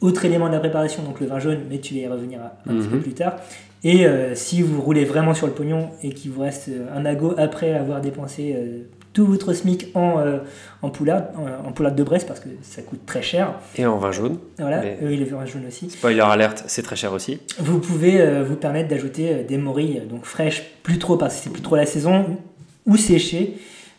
Autre 0.00 0.24
élément 0.26 0.48
de 0.48 0.52
la 0.52 0.58
préparation, 0.60 1.02
donc 1.02 1.20
le 1.20 1.26
vin 1.26 1.38
jaune, 1.38 1.60
mais 1.70 1.78
tu 1.78 1.94
vas 1.94 2.00
y 2.00 2.06
revenir 2.06 2.40
un 2.66 2.74
petit 2.74 2.86
Mhm. 2.88 2.90
peu 2.90 2.98
plus 3.00 3.14
tard. 3.14 3.36
Et 3.86 4.06
euh, 4.06 4.34
si 4.34 4.62
vous 4.62 4.80
roulez 4.80 5.04
vraiment 5.04 5.34
sur 5.34 5.46
le 5.46 5.52
pognon 5.52 5.90
et 6.02 6.10
qu'il 6.14 6.30
vous 6.30 6.40
reste 6.40 6.68
euh, 6.70 6.86
un 6.96 7.04
agot 7.04 7.34
après 7.36 7.74
avoir 7.74 8.00
dépensé 8.00 8.54
euh, 8.56 8.78
tout 9.12 9.26
votre 9.26 9.52
SMIC 9.52 9.88
en, 9.94 10.18
euh, 10.20 10.38
en, 10.80 10.88
poularde, 10.88 11.26
en, 11.36 11.68
en 11.68 11.72
poularde 11.72 11.94
de 11.94 12.02
Brest, 12.02 12.26
parce 12.26 12.40
que 12.40 12.48
ça 12.62 12.80
coûte 12.80 13.04
très 13.04 13.20
cher, 13.20 13.54
Et 13.76 13.84
en 13.84 13.98
vin 13.98 14.10
jaune. 14.10 14.38
voilà, 14.58 14.82
oui, 15.02 15.18
le 15.18 15.26
vin 15.26 15.44
jaune 15.44 15.66
aussi. 15.68 15.90
Spoiler 15.90 16.20
alerte, 16.22 16.64
c'est 16.66 16.80
très 16.82 16.96
cher 16.96 17.12
aussi. 17.12 17.40
Vous 17.58 17.78
pouvez 17.78 18.42
vous 18.42 18.56
permettre 18.56 18.88
d'ajouter 18.88 19.44
des 19.44 19.58
morilles 19.58 20.02
donc 20.10 20.24
fraîches, 20.24 20.64
plus 20.82 20.98
trop 20.98 21.16
parce 21.16 21.36
que 21.36 21.44
c'est 21.44 21.50
plus 21.52 21.62
trop 21.62 21.76
la 21.76 21.86
saison, 21.86 22.38
ou 22.86 22.96
séchées, 22.96 23.54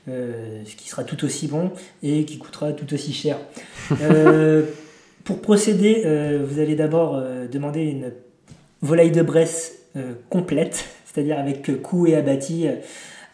ce 0.08 0.76
qui 0.76 0.90
sera 0.90 1.04
tout 1.06 1.24
aussi 1.24 1.48
bon 1.48 1.72
et 2.04 2.26
qui 2.26 2.38
coûtera 2.38 2.74
tout 2.74 2.92
aussi 2.94 3.14
cher. 3.14 3.38
Pour 5.24 5.42
procéder, 5.42 6.04
vous 6.46 6.60
allez 6.60 6.76
d'abord 6.76 7.22
demander 7.52 7.84
une 7.84 8.12
volaille 8.86 9.12
de 9.12 9.22
Bresse 9.22 9.80
euh, 9.98 10.14
complète, 10.30 10.86
c'est-à-dire 11.06 11.40
avec 11.40 11.70
euh, 11.70 11.76
cou 11.76 12.06
et 12.06 12.16
abattis 12.16 12.68
euh, 12.68 12.76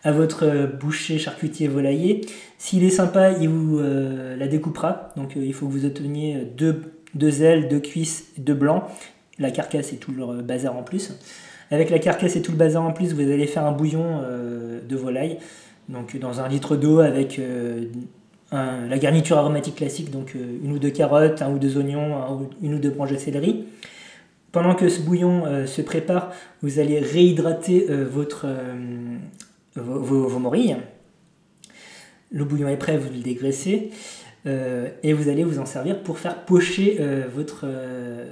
à 0.04 0.12
votre 0.12 0.68
boucher 0.80 1.20
charcutier 1.20 1.68
volailler. 1.68 2.22
S'il 2.58 2.84
est 2.84 2.90
sympa, 2.92 3.32
il 3.32 3.50
vous 3.50 3.80
la 3.80 4.48
découpera. 4.48 5.14
Donc 5.16 5.34
il 5.36 5.54
faut 5.54 5.68
que 5.68 5.72
vous 5.72 5.86
obteniez 5.86 6.48
deux, 6.58 7.44
ailes, 7.44 7.68
deux 7.68 7.80
cuisses, 7.80 8.26
deux 8.40 8.56
blancs. 8.56 8.82
La 9.38 9.52
carcasse 9.52 9.94
et 9.94 9.98
tout 9.98 10.12
le 10.12 10.42
bazar 10.42 10.76
en 10.76 10.82
plus. 10.82 11.16
Avec 11.70 11.92
la 11.92 12.00
carcasse 12.00 12.36
et 12.36 12.42
tout 12.42 12.52
le 12.52 12.58
bazar 12.58 12.82
en 12.84 12.94
plus, 12.94 13.14
vous 13.14 13.22
allez 13.22 13.46
faire 13.46 13.64
un 13.64 13.74
bouillon 13.74 14.24
de 14.90 14.96
volaille. 14.96 15.38
Donc 15.88 16.18
dans 16.18 16.42
un 16.42 16.48
litre 16.48 16.76
d'eau 16.76 17.00
avec 17.00 17.40
la 18.52 18.98
garniture 18.98 19.38
aromatique 19.38 19.76
classique, 19.76 20.10
donc 20.10 20.34
une 20.34 20.72
ou 20.72 20.80
deux 20.80 20.90
carottes, 20.90 21.44
un 21.44 21.52
ou 21.52 21.60
deux 21.60 21.78
oignons, 21.78 22.50
une 22.64 22.74
ou 22.74 22.80
deux 22.80 22.90
branches 22.90 23.12
de 23.12 23.18
céleri. 23.18 23.66
Pendant 24.52 24.76
que 24.76 24.90
ce 24.90 25.00
bouillon 25.02 25.46
euh, 25.46 25.66
se 25.66 25.82
prépare, 25.82 26.34
vous 26.62 26.80
allez 26.80 27.00
réhydrater 27.00 27.88
euh, 27.90 28.06
votre, 28.06 28.46
euh, 28.46 28.74
vos, 29.76 30.40
morilles. 30.40 30.78
Le 32.32 32.44
bouillon 32.44 32.68
est 32.68 32.78
prêt, 32.78 32.98
vous 32.98 33.12
le 33.12 33.20
dégraissez. 33.20 33.92
et 34.46 35.14
vous 35.14 35.30
allez 35.30 35.44
vous 35.44 35.60
en 35.60 35.66
servir 35.66 36.02
pour 36.02 36.18
faire 36.18 36.46
pocher 36.46 36.98
votre, 37.36 37.68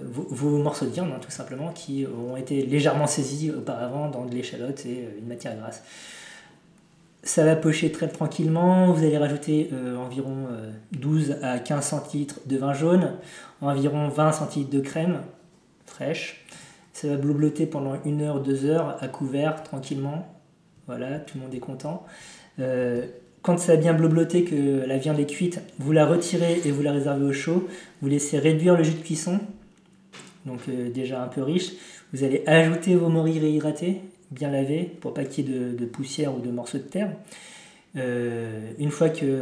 vos, 0.06 0.58
morceaux 0.58 0.86
de 0.86 0.92
viande, 0.92 1.12
hein, 1.14 1.20
tout 1.22 1.32
simplement, 1.32 1.72
qui 1.74 2.08
ont 2.08 2.38
été 2.38 2.66
légèrement 2.66 3.08
saisis 3.08 3.52
auparavant 3.52 4.10
dans 4.10 4.26
de 4.26 4.34
l'échalote 4.34 4.86
et 4.86 5.06
une 5.20 5.28
matière 5.28 5.56
grasse. 5.58 5.84
Ça 7.24 7.44
va 7.44 7.58
pocher 7.58 7.92
très 7.92 8.08
tranquillement. 8.08 8.94
Vous 8.94 9.04
allez 9.04 9.18
rajouter 9.18 9.70
environ 9.98 10.48
euh, 10.52 10.72
12 10.94 11.36
à 11.44 11.60
15 11.60 11.86
centilitres 11.86 12.40
de 12.46 12.58
vin 12.58 12.74
jaune, 12.74 13.12
environ 13.62 14.08
20 14.08 14.32
centilitres 14.32 14.72
de 14.72 14.80
crème 14.80 15.20
fraîche. 15.90 16.46
Ça 16.94 17.08
va 17.08 17.16
blobloter 17.16 17.66
pendant 17.66 17.96
une 18.06 18.22
heure, 18.22 18.42
deux 18.42 18.66
heures 18.66 18.98
à 19.02 19.08
couvert, 19.08 19.64
tranquillement. 19.64 20.28
Voilà, 20.88 21.20
tout 21.20 21.38
le 21.38 21.44
monde 21.44 21.54
est 21.54 21.60
content. 21.60 22.06
Euh, 22.60 23.06
quand 23.42 23.58
ça 23.58 23.74
a 23.74 23.76
bien 23.78 23.94
blobloté, 23.94 24.44
que 24.44 24.86
la 24.86 24.98
viande 24.98 25.20
est 25.20 25.26
cuite, 25.26 25.62
vous 25.78 25.92
la 25.92 26.06
retirez 26.06 26.62
et 26.66 26.72
vous 26.72 26.82
la 26.82 26.92
réservez 26.92 27.26
au 27.26 27.32
chaud. 27.32 27.68
Vous 28.02 28.10
laissez 28.10 28.38
réduire 28.38 28.76
le 28.76 28.84
jus 28.84 28.96
de 28.96 29.02
cuisson, 29.02 29.40
donc 30.46 30.60
euh, 30.68 30.90
déjà 30.90 31.24
un 31.24 31.28
peu 31.28 31.42
riche. 31.42 31.72
Vous 32.12 32.24
allez 32.24 32.44
ajouter 32.48 32.96
vos 32.96 33.08
morilles 33.08 33.40
réhydratées, 33.40 34.02
bien 34.32 34.50
lavées, 34.50 34.92
pour 35.00 35.14
pas 35.14 35.24
qu'il 35.24 35.50
y 35.50 35.56
ait 35.56 35.72
de, 35.72 35.86
poussière 35.86 36.36
ou 36.36 36.40
de 36.40 36.50
morceaux 36.50 36.80
de 36.80 36.84
terre. 36.84 37.12
Euh, 37.96 38.72
une 38.78 38.92
fois 38.92 39.10
que 39.10 39.42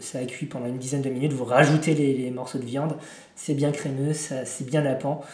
ça 0.00 0.18
a 0.18 0.24
cuit 0.24 0.46
pendant 0.46 0.66
une 0.66 0.78
dizaine 0.78 1.02
de 1.02 1.10
minutes, 1.10 1.32
vous 1.32 1.44
rajoutez 1.44 1.94
les, 1.94 2.14
les 2.14 2.30
morceaux 2.30 2.58
de 2.58 2.64
viande. 2.64 2.94
C'est 3.34 3.54
bien 3.54 3.72
crémeux, 3.72 4.12
c'est 4.12 4.66
bien 4.66 4.82
lapant. 4.82 5.24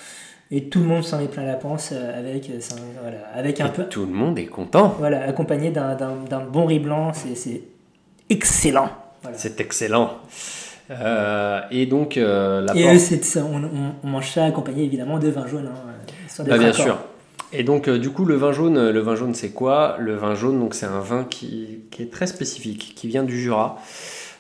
Et 0.55 0.65
tout 0.65 0.81
le 0.81 0.85
monde 0.85 1.03
s'en 1.03 1.19
est 1.19 1.29
plein 1.29 1.45
la 1.45 1.55
panse 1.55 1.91
euh, 1.93 2.19
avec, 2.19 2.51
euh, 2.51 2.59
voilà, 3.01 3.19
avec 3.35 3.61
un 3.63 3.69
Et 3.69 3.73
peu, 3.73 3.85
Tout 3.85 4.05
le 4.05 4.13
monde 4.13 4.39
est 4.39 4.45
content. 4.47 4.95
voilà, 4.99 5.25
accompagné 5.25 5.71
d'un, 5.71 5.97
bon 6.53 6.67
riz 6.67 6.79
blanc. 6.79 7.13
C'est, 7.15 7.63
excellent. 8.29 8.91
Voilà. 9.23 9.39
C'est 9.39 9.61
excellent. 9.61 10.19
Euh, 10.91 11.61
et 11.71 11.87
donc, 11.87 12.17
euh, 12.19 12.61
la 12.61 12.75
Et 12.77 12.83
porte- 12.85 13.39
on, 13.39 13.65
on- 13.65 13.95
on 14.05 14.07
mange 14.09 14.31
ça 14.31 14.45
accompagné 14.45 14.85
évidemment 14.85 15.19
de 15.19 15.29
vin 15.29 15.47
jaune. 15.47 15.69
Hein, 15.73 16.45
Bah, 16.47 16.59
bien 16.59 16.73
sûr. 16.73 16.99
Et 17.55 17.65
donc, 17.65 17.89
euh, 17.89 17.99
du 17.99 18.11
coup, 18.11 18.25
le 18.25 18.35
vin 18.35 18.53
jaune, 18.53 18.91
le 18.91 19.01
vin 19.01 19.15
jaune, 19.15 19.35
c'est 19.35 19.51
quoi? 19.51 19.97
Le 19.99 20.15
vin 20.17 20.35
jaune, 20.35 20.59
donc, 20.59 20.75
c'est 20.75 20.87
un 20.87 21.01
vin 21.01 21.25
qui, 21.25 21.81
qui 21.91 22.03
est 22.03 22.11
très 22.13 22.27
spécifique, 22.27 22.93
qui 22.97 23.09
vient 23.09 23.23
du 23.23 23.39
Jura, 23.41 23.79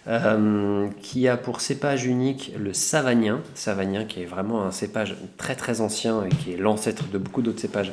euh, 0.09 0.88
qui 1.00 1.28
a 1.28 1.37
pour 1.37 1.61
cépage 1.61 2.06
unique 2.06 2.52
le 2.59 2.73
savagnin, 2.73 3.40
savagnin 3.54 4.04
qui 4.04 4.23
est 4.23 4.26
vraiment 4.26 4.64
un 4.64 4.73
cépage 4.73 5.16
très 5.37 5.54
très 5.54 5.80
ancien 5.80 6.25
et 6.25 6.28
qui 6.28 6.52
est 6.52 6.56
l'ancêtre 6.56 7.04
de 7.12 7.18
beaucoup 7.18 7.40
d'autres 7.40 7.61
cépages, 7.61 7.92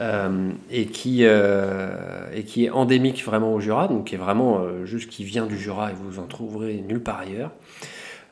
euh, 0.00 0.50
et 0.70 0.86
qui 0.86 1.20
euh, 1.22 2.26
et 2.34 2.42
qui 2.42 2.66
est 2.66 2.70
endémique 2.70 3.24
vraiment 3.24 3.54
au 3.54 3.60
Jura, 3.60 3.88
donc 3.88 4.08
qui 4.08 4.16
est 4.16 4.18
vraiment 4.18 4.60
juste 4.84 5.08
qui 5.08 5.24
vient 5.24 5.46
du 5.46 5.58
Jura 5.58 5.90
et 5.90 5.94
vous 5.94 6.18
en 6.18 6.26
trouverez 6.26 6.84
nulle 6.86 7.02
part 7.02 7.20
ailleurs. 7.20 7.52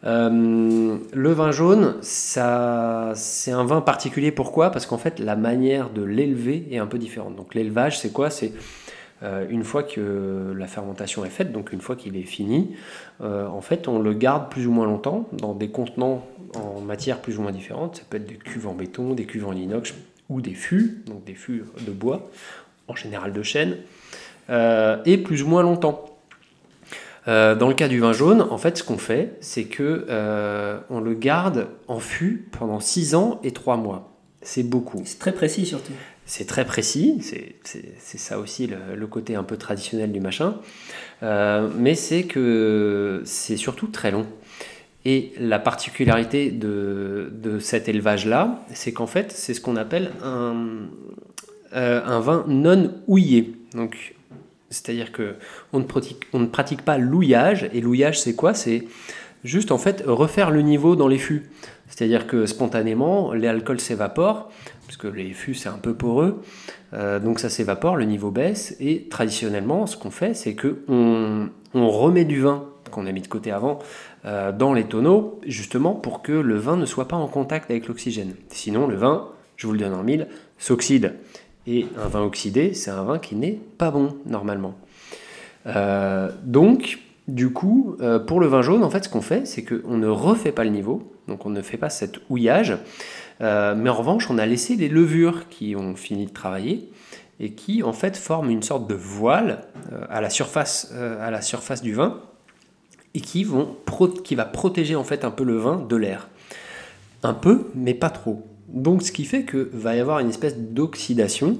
Le 0.02 1.32
vin 1.32 1.50
jaune, 1.50 1.96
c'est 2.02 2.40
un 2.40 3.64
vin 3.64 3.80
particulier. 3.80 4.30
Pourquoi? 4.30 4.70
Parce 4.70 4.86
qu'en 4.86 4.98
fait, 4.98 5.18
la 5.18 5.34
manière 5.34 5.90
de 5.90 6.02
l'élever 6.02 6.68
est 6.70 6.78
un 6.78 6.86
peu 6.86 6.98
différente. 6.98 7.34
Donc, 7.36 7.54
l'élevage, 7.54 7.98
c'est 7.98 8.12
quoi? 8.12 8.30
C'est 8.30 8.52
euh, 9.22 9.46
une 9.48 9.64
fois 9.64 9.82
que 9.82 10.54
la 10.56 10.66
fermentation 10.66 11.24
est 11.24 11.30
faite, 11.30 11.52
donc 11.52 11.72
une 11.72 11.80
fois 11.80 11.96
qu'il 11.96 12.16
est 12.16 12.22
fini, 12.22 12.76
euh, 13.20 13.46
en 13.46 13.60
fait, 13.60 13.88
on 13.88 13.98
le 13.98 14.12
garde 14.12 14.50
plus 14.50 14.66
ou 14.66 14.72
moins 14.72 14.86
longtemps 14.86 15.28
dans 15.32 15.54
des 15.54 15.68
contenants 15.68 16.24
en 16.54 16.80
matière 16.80 17.20
plus 17.20 17.38
ou 17.38 17.42
moins 17.42 17.52
différentes. 17.52 17.96
Ça 17.96 18.02
peut 18.08 18.18
être 18.18 18.26
des 18.26 18.36
cuves 18.36 18.66
en 18.68 18.74
béton, 18.74 19.14
des 19.14 19.24
cuves 19.24 19.46
en 19.46 19.52
inox 19.52 19.94
ou 20.28 20.40
des 20.40 20.54
fûts, 20.54 21.02
donc 21.06 21.24
des 21.24 21.34
fûts 21.34 21.64
de 21.84 21.90
bois, 21.90 22.30
en 22.86 22.94
général 22.94 23.32
de 23.32 23.42
chêne, 23.42 23.76
euh, 24.50 24.98
et 25.04 25.18
plus 25.18 25.42
ou 25.42 25.48
moins 25.48 25.62
longtemps. 25.62 26.04
Dans 27.26 27.68
le 27.68 27.74
cas 27.74 27.88
du 27.88 28.00
vin 28.00 28.14
jaune, 28.14 28.40
en 28.40 28.56
fait, 28.56 28.78
ce 28.78 28.82
qu'on 28.82 28.96
fait, 28.96 29.34
c'est 29.40 29.64
que 29.64 30.06
on 30.88 30.98
le 30.98 31.12
garde 31.12 31.68
en 31.86 31.98
fût 31.98 32.48
pendant 32.52 32.80
6 32.80 33.14
ans 33.14 33.38
et 33.44 33.50
3 33.50 33.76
mois. 33.76 34.14
C'est 34.40 34.62
beaucoup. 34.62 35.02
C'est 35.04 35.18
très 35.18 35.32
précis 35.32 35.66
surtout. 35.66 35.92
C'est 36.28 36.44
très 36.44 36.66
précis, 36.66 37.20
c'est- 37.22 38.18
ça 38.18 38.38
aussi 38.38 38.66
le, 38.66 39.06
côté 39.06 39.34
un 39.34 39.42
peu 39.42 39.56
traditionnel 39.56 40.12
du 40.12 40.20
machin. 40.20 40.56
Euh, 41.22 41.70
mais 41.74 41.94
c'est 41.94 42.24
que 42.24 43.22
c'est 43.24 43.56
surtout 43.56 43.86
très 43.86 44.10
long. 44.10 44.26
Et 45.06 45.32
la 45.40 45.58
particularité 45.58 46.50
de, 46.50 47.58
cet 47.60 47.88
élevage-là, 47.88 48.62
c'est 48.74 48.92
qu'en 48.92 49.06
fait, 49.06 49.32
c'est 49.32 49.54
ce 49.54 49.62
qu'on 49.62 49.76
appelle 49.76 50.10
un, 50.22 50.66
euh, 51.74 52.02
un 52.04 52.20
vin 52.20 52.44
non 52.46 52.92
houillé. 53.06 53.54
Donc, 53.72 54.14
c'est-à-dire 54.68 55.12
que 55.12 55.36
on 55.72 55.78
ne, 55.78 55.84
pratique, 55.84 56.26
on 56.34 56.40
ne 56.40 56.46
pratique 56.46 56.82
pas 56.82 56.98
l'ouillage. 56.98 57.70
Et 57.72 57.80
l'ouillage, 57.80 58.20
c'est 58.20 58.34
quoi? 58.34 58.52
C'est 58.52 58.86
juste 59.44 59.72
en 59.72 59.78
fait 59.78 60.02
refaire 60.06 60.50
le 60.50 60.60
niveau 60.60 60.94
dans 60.94 61.08
les 61.08 61.16
fûts. 61.16 61.48
C'est-à-dire 61.88 62.26
que 62.26 62.44
spontanément, 62.44 63.32
l'alcool 63.32 63.80
s'évapore, 63.80 64.50
parce 64.88 64.96
que 64.96 65.06
les 65.06 65.34
fûts 65.34 65.54
c'est 65.54 65.68
un 65.68 65.78
peu 65.78 65.94
poreux, 65.94 66.42
euh, 66.94 67.20
donc 67.20 67.38
ça 67.38 67.50
s'évapore, 67.50 67.96
le 67.96 68.06
niveau 68.06 68.30
baisse, 68.30 68.74
et 68.80 69.06
traditionnellement, 69.08 69.86
ce 69.86 69.96
qu'on 69.96 70.10
fait, 70.10 70.34
c'est 70.34 70.54
que 70.54 70.78
on, 70.88 71.50
on 71.74 71.90
remet 71.90 72.24
du 72.24 72.40
vin 72.40 72.64
qu'on 72.90 73.06
a 73.06 73.12
mis 73.12 73.20
de 73.20 73.28
côté 73.28 73.52
avant 73.52 73.78
euh, 74.24 74.50
dans 74.50 74.72
les 74.72 74.84
tonneaux, 74.84 75.40
justement 75.46 75.94
pour 75.94 76.22
que 76.22 76.32
le 76.32 76.56
vin 76.56 76.76
ne 76.76 76.86
soit 76.86 77.06
pas 77.06 77.16
en 77.16 77.28
contact 77.28 77.70
avec 77.70 77.86
l'oxygène. 77.86 78.34
Sinon, 78.48 78.86
le 78.86 78.96
vin, 78.96 79.28
je 79.56 79.66
vous 79.66 79.74
le 79.74 79.78
donne 79.78 79.94
en 79.94 80.02
mille, 80.02 80.26
s'oxyde. 80.58 81.14
Et 81.66 81.86
un 82.02 82.08
vin 82.08 82.22
oxydé, 82.22 82.72
c'est 82.72 82.90
un 82.90 83.02
vin 83.04 83.18
qui 83.18 83.36
n'est 83.36 83.60
pas 83.76 83.90
bon 83.90 84.16
normalement. 84.24 84.74
Euh, 85.66 86.30
donc, 86.44 86.98
du 87.28 87.52
coup, 87.52 87.94
euh, 88.00 88.18
pour 88.18 88.40
le 88.40 88.46
vin 88.46 88.62
jaune, 88.62 88.82
en 88.82 88.88
fait, 88.88 89.04
ce 89.04 89.08
qu'on 89.10 89.20
fait, 89.20 89.46
c'est 89.46 89.62
qu'on 89.62 89.98
ne 89.98 90.08
refait 90.08 90.50
pas 90.50 90.64
le 90.64 90.70
niveau, 90.70 91.12
donc 91.28 91.44
on 91.44 91.50
ne 91.50 91.60
fait 91.60 91.76
pas 91.76 91.90
cet 91.90 92.18
houillage, 92.30 92.78
euh, 93.42 93.74
mais 93.76 93.90
en 93.90 93.94
revanche, 93.94 94.30
on 94.30 94.38
a 94.38 94.46
laissé 94.46 94.76
les 94.76 94.88
levures 94.88 95.48
qui 95.50 95.76
ont 95.76 95.94
fini 95.94 96.24
de 96.24 96.32
travailler 96.32 96.90
et 97.38 97.52
qui, 97.52 97.82
en 97.82 97.92
fait, 97.92 98.16
forment 98.16 98.48
une 98.48 98.62
sorte 98.62 98.88
de 98.88 98.94
voile 98.94 99.60
euh, 99.92 100.06
à, 100.08 100.22
la 100.22 100.30
surface, 100.30 100.90
du 101.82 101.92
vin 101.92 102.18
et 103.12 103.20
qui, 103.20 103.46
qui 104.24 104.34
va 104.34 104.44
protéger 104.46 104.96
en 104.96 105.04
fait 105.04 105.24
un 105.24 105.30
peu 105.30 105.44
le 105.44 105.58
vin 105.58 105.76
de 105.76 105.96
l'air. 105.96 106.28
Un 107.22 107.34
peu, 107.34 107.68
mais 107.74 107.92
pas 107.94 108.10
trop. 108.10 108.42
Donc, 108.68 109.02
ce 109.02 109.12
qui 109.12 109.26
fait 109.26 109.42
que 109.42 109.70
va 109.74 109.94
y 109.94 110.00
avoir 110.00 110.20
une 110.20 110.30
espèce 110.30 110.56
d'oxydation 110.56 111.58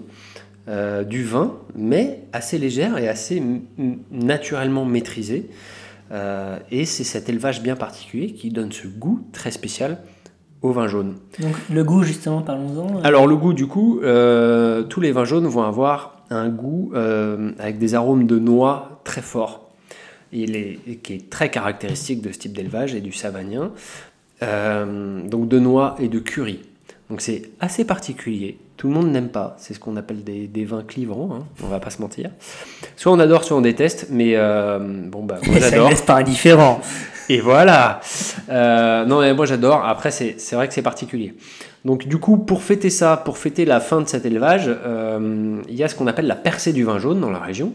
euh, 0.68 1.02
du 1.02 1.24
vin, 1.24 1.56
mais 1.74 2.24
assez 2.34 2.58
légère 2.58 2.98
et 2.98 3.08
assez 3.08 3.42
naturellement 4.10 4.84
maîtrisée. 4.84 5.48
Euh, 6.12 6.58
et 6.70 6.84
c'est 6.84 7.04
cet 7.04 7.30
élevage 7.30 7.62
bien 7.62 7.74
particulier 7.74 8.32
qui 8.34 8.50
donne 8.50 8.70
ce 8.70 8.86
goût 8.86 9.26
très 9.32 9.50
spécial 9.50 9.96
au 10.60 10.72
vin 10.72 10.86
jaune. 10.86 11.16
Donc 11.40 11.54
le 11.72 11.84
goût 11.84 12.02
justement, 12.02 12.42
parlons-en. 12.42 13.00
Alors 13.02 13.26
le 13.26 13.36
goût 13.36 13.54
du 13.54 13.66
coup, 13.66 14.00
euh, 14.02 14.82
tous 14.82 15.00
les 15.00 15.10
vins 15.10 15.24
jaunes 15.24 15.46
vont 15.46 15.62
avoir 15.62 16.22
un 16.28 16.50
goût 16.50 16.92
avec 17.58 17.78
des 17.78 17.94
arômes 17.94 18.26
de 18.26 18.38
noix 18.38 19.00
très 19.04 19.22
forts. 19.22 19.70
Il 20.32 20.54
est, 20.54 20.80
et 20.86 20.96
qui 20.96 21.14
est 21.14 21.30
très 21.30 21.50
caractéristique 21.50 22.20
de 22.20 22.30
ce 22.30 22.40
type 22.40 22.52
d'élevage 22.52 22.94
et 22.94 23.00
du 23.00 23.12
savagnin. 23.12 23.72
Donc 24.42 25.48
de 25.48 25.58
noix 25.58 25.96
et 25.98 26.08
de 26.08 26.18
curry. 26.18 26.60
Donc 27.08 27.22
c'est 27.22 27.52
assez 27.58 27.86
particulier. 27.86 28.58
Tout 28.78 28.86
le 28.86 28.94
monde 28.94 29.10
n'aime 29.10 29.28
pas. 29.28 29.56
C'est 29.58 29.74
ce 29.74 29.80
qu'on 29.80 29.96
appelle 29.96 30.22
des, 30.22 30.46
des 30.46 30.64
vins 30.64 30.84
clivants. 30.84 31.30
Hein, 31.32 31.44
on 31.64 31.66
va 31.66 31.80
pas 31.80 31.90
se 31.90 32.00
mentir. 32.00 32.30
Soit 32.94 33.10
on 33.10 33.18
adore, 33.18 33.42
soit 33.42 33.56
on 33.56 33.60
déteste. 33.60 34.06
Mais 34.08 34.36
euh, 34.36 34.78
bon 34.78 35.24
bah 35.24 35.40
moi 35.44 35.54
Mais 35.56 35.60
ça 35.60 35.70
j'adore. 35.70 35.90
laisse 35.90 36.02
pas 36.02 36.14
indifférent. 36.14 36.80
Et 37.28 37.40
voilà. 37.40 38.00
Euh, 38.48 39.04
non, 39.04 39.20
mais 39.20 39.34
moi 39.34 39.46
j'adore. 39.46 39.84
Après, 39.84 40.12
c'est 40.12 40.52
vrai 40.52 40.68
que 40.68 40.74
c'est 40.74 40.82
particulier. 40.82 41.34
Donc 41.84 42.06
du 42.06 42.18
coup, 42.18 42.38
pour 42.38 42.62
fêter 42.62 42.88
ça, 42.88 43.16
pour 43.16 43.36
fêter 43.36 43.64
la 43.64 43.80
fin 43.80 44.00
de 44.00 44.06
cet 44.06 44.24
élevage, 44.24 44.68
euh, 44.68 45.60
il 45.68 45.74
y 45.74 45.82
a 45.82 45.88
ce 45.88 45.96
qu'on 45.96 46.06
appelle 46.06 46.28
la 46.28 46.36
percée 46.36 46.72
du 46.72 46.84
vin 46.84 47.00
jaune 47.00 47.20
dans 47.20 47.30
la 47.30 47.40
région. 47.40 47.72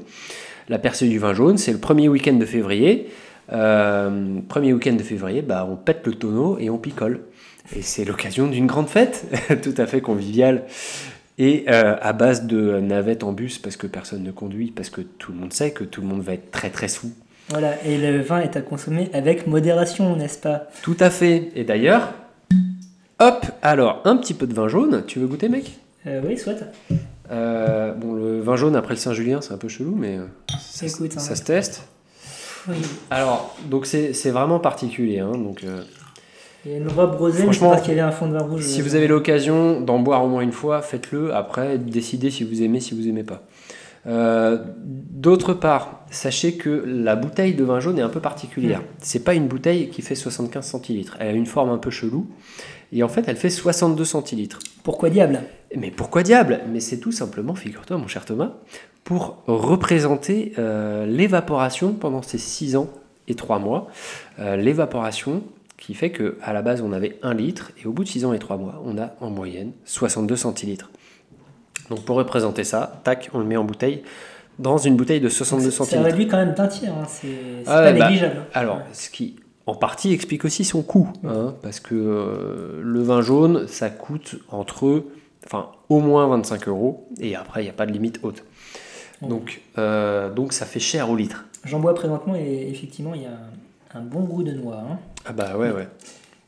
La 0.70 0.80
percée 0.80 1.10
du 1.10 1.20
vin 1.20 1.34
jaune, 1.34 1.58
c'est 1.58 1.74
le 1.74 1.80
premier 1.80 2.08
week-end 2.08 2.34
de 2.36 2.46
février. 2.46 3.10
Premier 3.50 4.72
week-end 4.72 4.94
de 4.94 5.04
février, 5.04 5.42
bah, 5.42 5.68
on 5.70 5.76
pète 5.76 6.08
le 6.08 6.14
tonneau 6.14 6.58
et 6.60 6.70
on 6.70 6.78
picole. 6.78 7.24
Et 7.76 7.82
c'est 7.82 8.06
l'occasion 8.06 8.48
d'une 8.48 8.68
grande 8.68 8.90
fête, 8.90 9.26
tout 9.64 9.74
à 9.78 9.86
fait 9.88 10.02
conviviale. 10.02 10.64
Et 11.40 11.66
euh, 11.70 11.96
à 12.02 12.14
base 12.14 12.46
de 12.46 12.80
navettes 12.80 13.24
en 13.24 13.32
bus, 13.32 13.58
parce 13.58 13.76
que 13.78 13.88
personne 13.88 14.22
ne 14.24 14.32
conduit, 14.32 14.72
parce 14.72 14.90
que 14.90 15.02
tout 15.02 15.32
le 15.32 15.40
monde 15.40 15.54
sait 15.54 15.72
que 15.72 15.84
tout 15.84 16.02
le 16.02 16.08
monde 16.08 16.22
va 16.22 16.34
être 16.34 16.52
très 16.52 16.70
très 16.70 16.88
sous. 16.88 17.12
Voilà, 17.50 17.84
et 17.86 17.98
le 17.98 18.22
vin 18.22 18.40
est 18.40 18.56
à 18.56 18.62
consommer 18.62 19.10
avec 19.14 19.48
modération, 19.48 20.16
n'est-ce 20.16 20.38
pas? 20.38 20.68
Tout 20.84 20.96
à 21.00 21.10
fait. 21.10 21.52
Et 21.56 21.64
d'ailleurs, 21.64 22.14
hop, 23.20 23.46
alors 23.62 24.02
un 24.06 24.16
petit 24.18 24.34
peu 24.34 24.46
de 24.48 24.54
vin 24.54 24.68
jaune. 24.68 25.04
Tu 25.08 25.20
veux 25.20 25.28
goûter, 25.28 25.50
mec? 25.50 25.78
Euh, 26.06 26.22
Oui, 26.26 26.38
soit. 26.38 26.54
Euh, 27.32 27.94
Bon, 27.94 28.14
le 28.14 28.40
vin 28.42 28.56
jaune 28.56 28.76
après 28.76 28.94
le 28.94 29.00
Saint-Julien, 29.00 29.42
c'est 29.42 29.54
un 29.54 29.58
peu 29.58 29.68
chelou, 29.70 29.96
mais 29.96 30.20
ça, 30.60 30.86
Écoute, 30.86 31.14
hein. 31.18 31.20
ça 31.20 31.36
se 31.36 31.44
teste. 31.44 31.84
Oui. 32.68 32.76
Alors, 33.10 33.58
donc 33.70 33.86
c'est 33.88 34.14
c'est 34.14 34.32
vraiment 34.32 34.60
particulier. 34.60 35.20
hein, 35.20 35.32
donc, 35.32 35.64
euh, 35.64 35.82
Il 36.66 36.72
y 36.72 36.76
a 36.76 36.78
une 36.78 36.88
robe 36.88 37.16
rosée, 37.16 37.44
Franchement, 37.44 37.72
parce 37.72 37.82
qu'il 37.82 37.94
y 37.94 38.00
avait 38.00 38.08
un 38.08 38.12
fond 38.12 38.28
de 38.28 38.34
vin 38.34 38.44
rouge. 38.44 38.64
Si 38.64 38.82
vous 38.82 38.96
avez 38.96 39.08
l'occasion 39.08 39.82
d'en 39.82 40.00
boire 40.00 40.24
au 40.24 40.28
moins 40.28 40.42
une 40.42 40.54
fois, 40.54 40.82
faites-le. 40.82 41.34
Après, 41.34 41.78
décidez 41.78 42.32
si 42.32 42.44
vous 42.44 42.62
aimez, 42.62 42.80
si 42.80 42.96
vous 42.96 43.08
aimez 43.08 43.24
pas. 43.24 43.44
Euh, 44.08 44.58
D'autre 44.78 45.54
part, 45.54 46.02
sachez 46.10 46.58
que 46.58 46.70
la 46.70 47.16
bouteille 47.16 47.54
de 47.54 47.64
vin 47.64 47.80
jaune 47.80 47.98
est 47.98 48.02
un 48.02 48.10
peu 48.10 48.20
particulière. 48.20 48.80
Mm. 48.80 48.86
C'est 49.00 49.24
pas 49.24 49.34
une 49.34 49.48
bouteille 49.48 49.90
qui 49.90 50.02
fait 50.02 50.16
75 50.16 50.66
centilitres. 50.66 51.18
Elle 51.20 51.30
a 51.30 51.32
une 51.32 51.46
forme 51.46 51.70
un 51.70 51.78
peu 51.78 51.90
chelou. 51.90 52.28
Et 52.92 53.04
en 53.04 53.08
fait, 53.08 53.24
elle 53.28 53.38
fait 53.38 53.50
62 53.50 54.06
centilitres. 54.06 54.60
Pourquoi 54.84 55.10
diable? 55.10 55.42
Mais 55.76 55.92
pourquoi 55.92 56.24
diable? 56.24 56.62
Mais 56.72 56.80
c'est 56.80 56.98
tout 56.98 57.12
simplement, 57.12 57.56
figure-toi, 57.56 57.98
mon 57.98 58.08
cher 58.08 58.26
Thomas, 58.26 58.52
pour 59.04 59.44
représenter 59.48 60.54
euh, 60.60 61.06
l'évaporation 61.06 61.94
pendant 61.94 62.22
ces 62.22 62.38
6 62.38 62.76
ans 62.76 62.90
et 63.28 63.36
3 63.36 63.60
mois. 63.60 63.88
Euh, 64.40 64.58
l'évaporation 64.58 65.44
qui 65.78 65.94
fait 65.94 66.12
que 66.12 66.38
à 66.42 66.54
la 66.54 66.62
base, 66.62 66.82
on 66.82 66.92
avait 66.94 67.18
1 67.24 67.34
litre, 67.34 67.72
et 67.82 67.88
au 67.88 67.92
bout 67.92 68.04
de 68.04 68.10
6 68.10 68.26
ans 68.26 68.34
et 68.34 68.40
3 68.40 68.58
mois, 68.58 68.82
on 68.86 68.98
a 68.98 69.16
en 69.22 69.30
moyenne 69.30 69.72
62 69.86 70.36
centilitres. 70.36 70.90
Donc 71.90 72.06
pour 72.06 72.16
représenter 72.16 72.64
ça, 72.64 73.02
tac, 73.04 73.30
on 73.34 73.40
le 73.40 73.46
met 73.46 73.58
en 73.58 73.64
bouteille, 73.64 74.04
dans 74.60 74.78
une 74.78 74.96
bouteille 74.96 75.20
de 75.20 75.30
62 75.30 75.72
Ça 75.72 75.78
centilitres. 75.78 76.06
réduit 76.06 76.28
quand 76.28 76.38
même 76.38 76.54
d'un 76.54 76.68
tiers, 76.68 76.94
hein, 76.94 77.06
c'est 77.08 77.28
Ah 77.66 77.82
pas 77.82 77.92
bah, 77.94 78.06
négligeable. 78.08 78.38
hein. 78.40 78.46
Alors, 78.54 78.78
Ouais. 78.78 78.84
ce 78.94 79.10
qui 79.10 79.36
en 79.66 79.76
partie 79.76 80.12
explique 80.14 80.46
aussi 80.46 80.64
son 80.64 80.82
coût, 80.84 81.10
hein, 81.26 81.56
parce 81.62 81.80
que 81.80 81.96
euh, 81.96 82.82
le 82.84 83.02
vin 83.02 83.22
jaune, 83.22 83.68
ça 83.68 83.90
coûte 83.90 84.36
entre, 84.50 85.04
enfin, 85.46 85.70
au 85.90 86.00
moins 86.02 86.28
25 86.28 86.68
euros, 86.68 87.08
et 87.20 87.36
après, 87.36 87.62
il 87.62 87.64
n'y 87.66 87.70
a 87.70 87.74
pas 87.74 87.86
de 87.86 87.92
limite 87.92 88.20
haute. 88.24 88.44
Donc, 89.22 89.62
euh, 89.78 90.30
donc, 90.34 90.52
ça 90.52 90.66
fait 90.66 90.82
cher 90.82 91.10
au 91.10 91.16
litre. 91.16 91.46
J'en 91.64 91.80
bois 91.80 91.94
présentement 91.96 92.36
et 92.36 92.68
effectivement, 92.70 93.14
il 93.16 93.22
y 93.22 93.26
a 93.26 93.40
un, 93.94 94.02
bon 94.02 94.22
goût 94.22 94.44
de 94.44 94.52
noix. 94.52 94.78
hein. 94.90 94.98
Ah 95.26 95.34
bah 95.34 95.58
ouais, 95.58 95.72
ouais. 95.72 95.88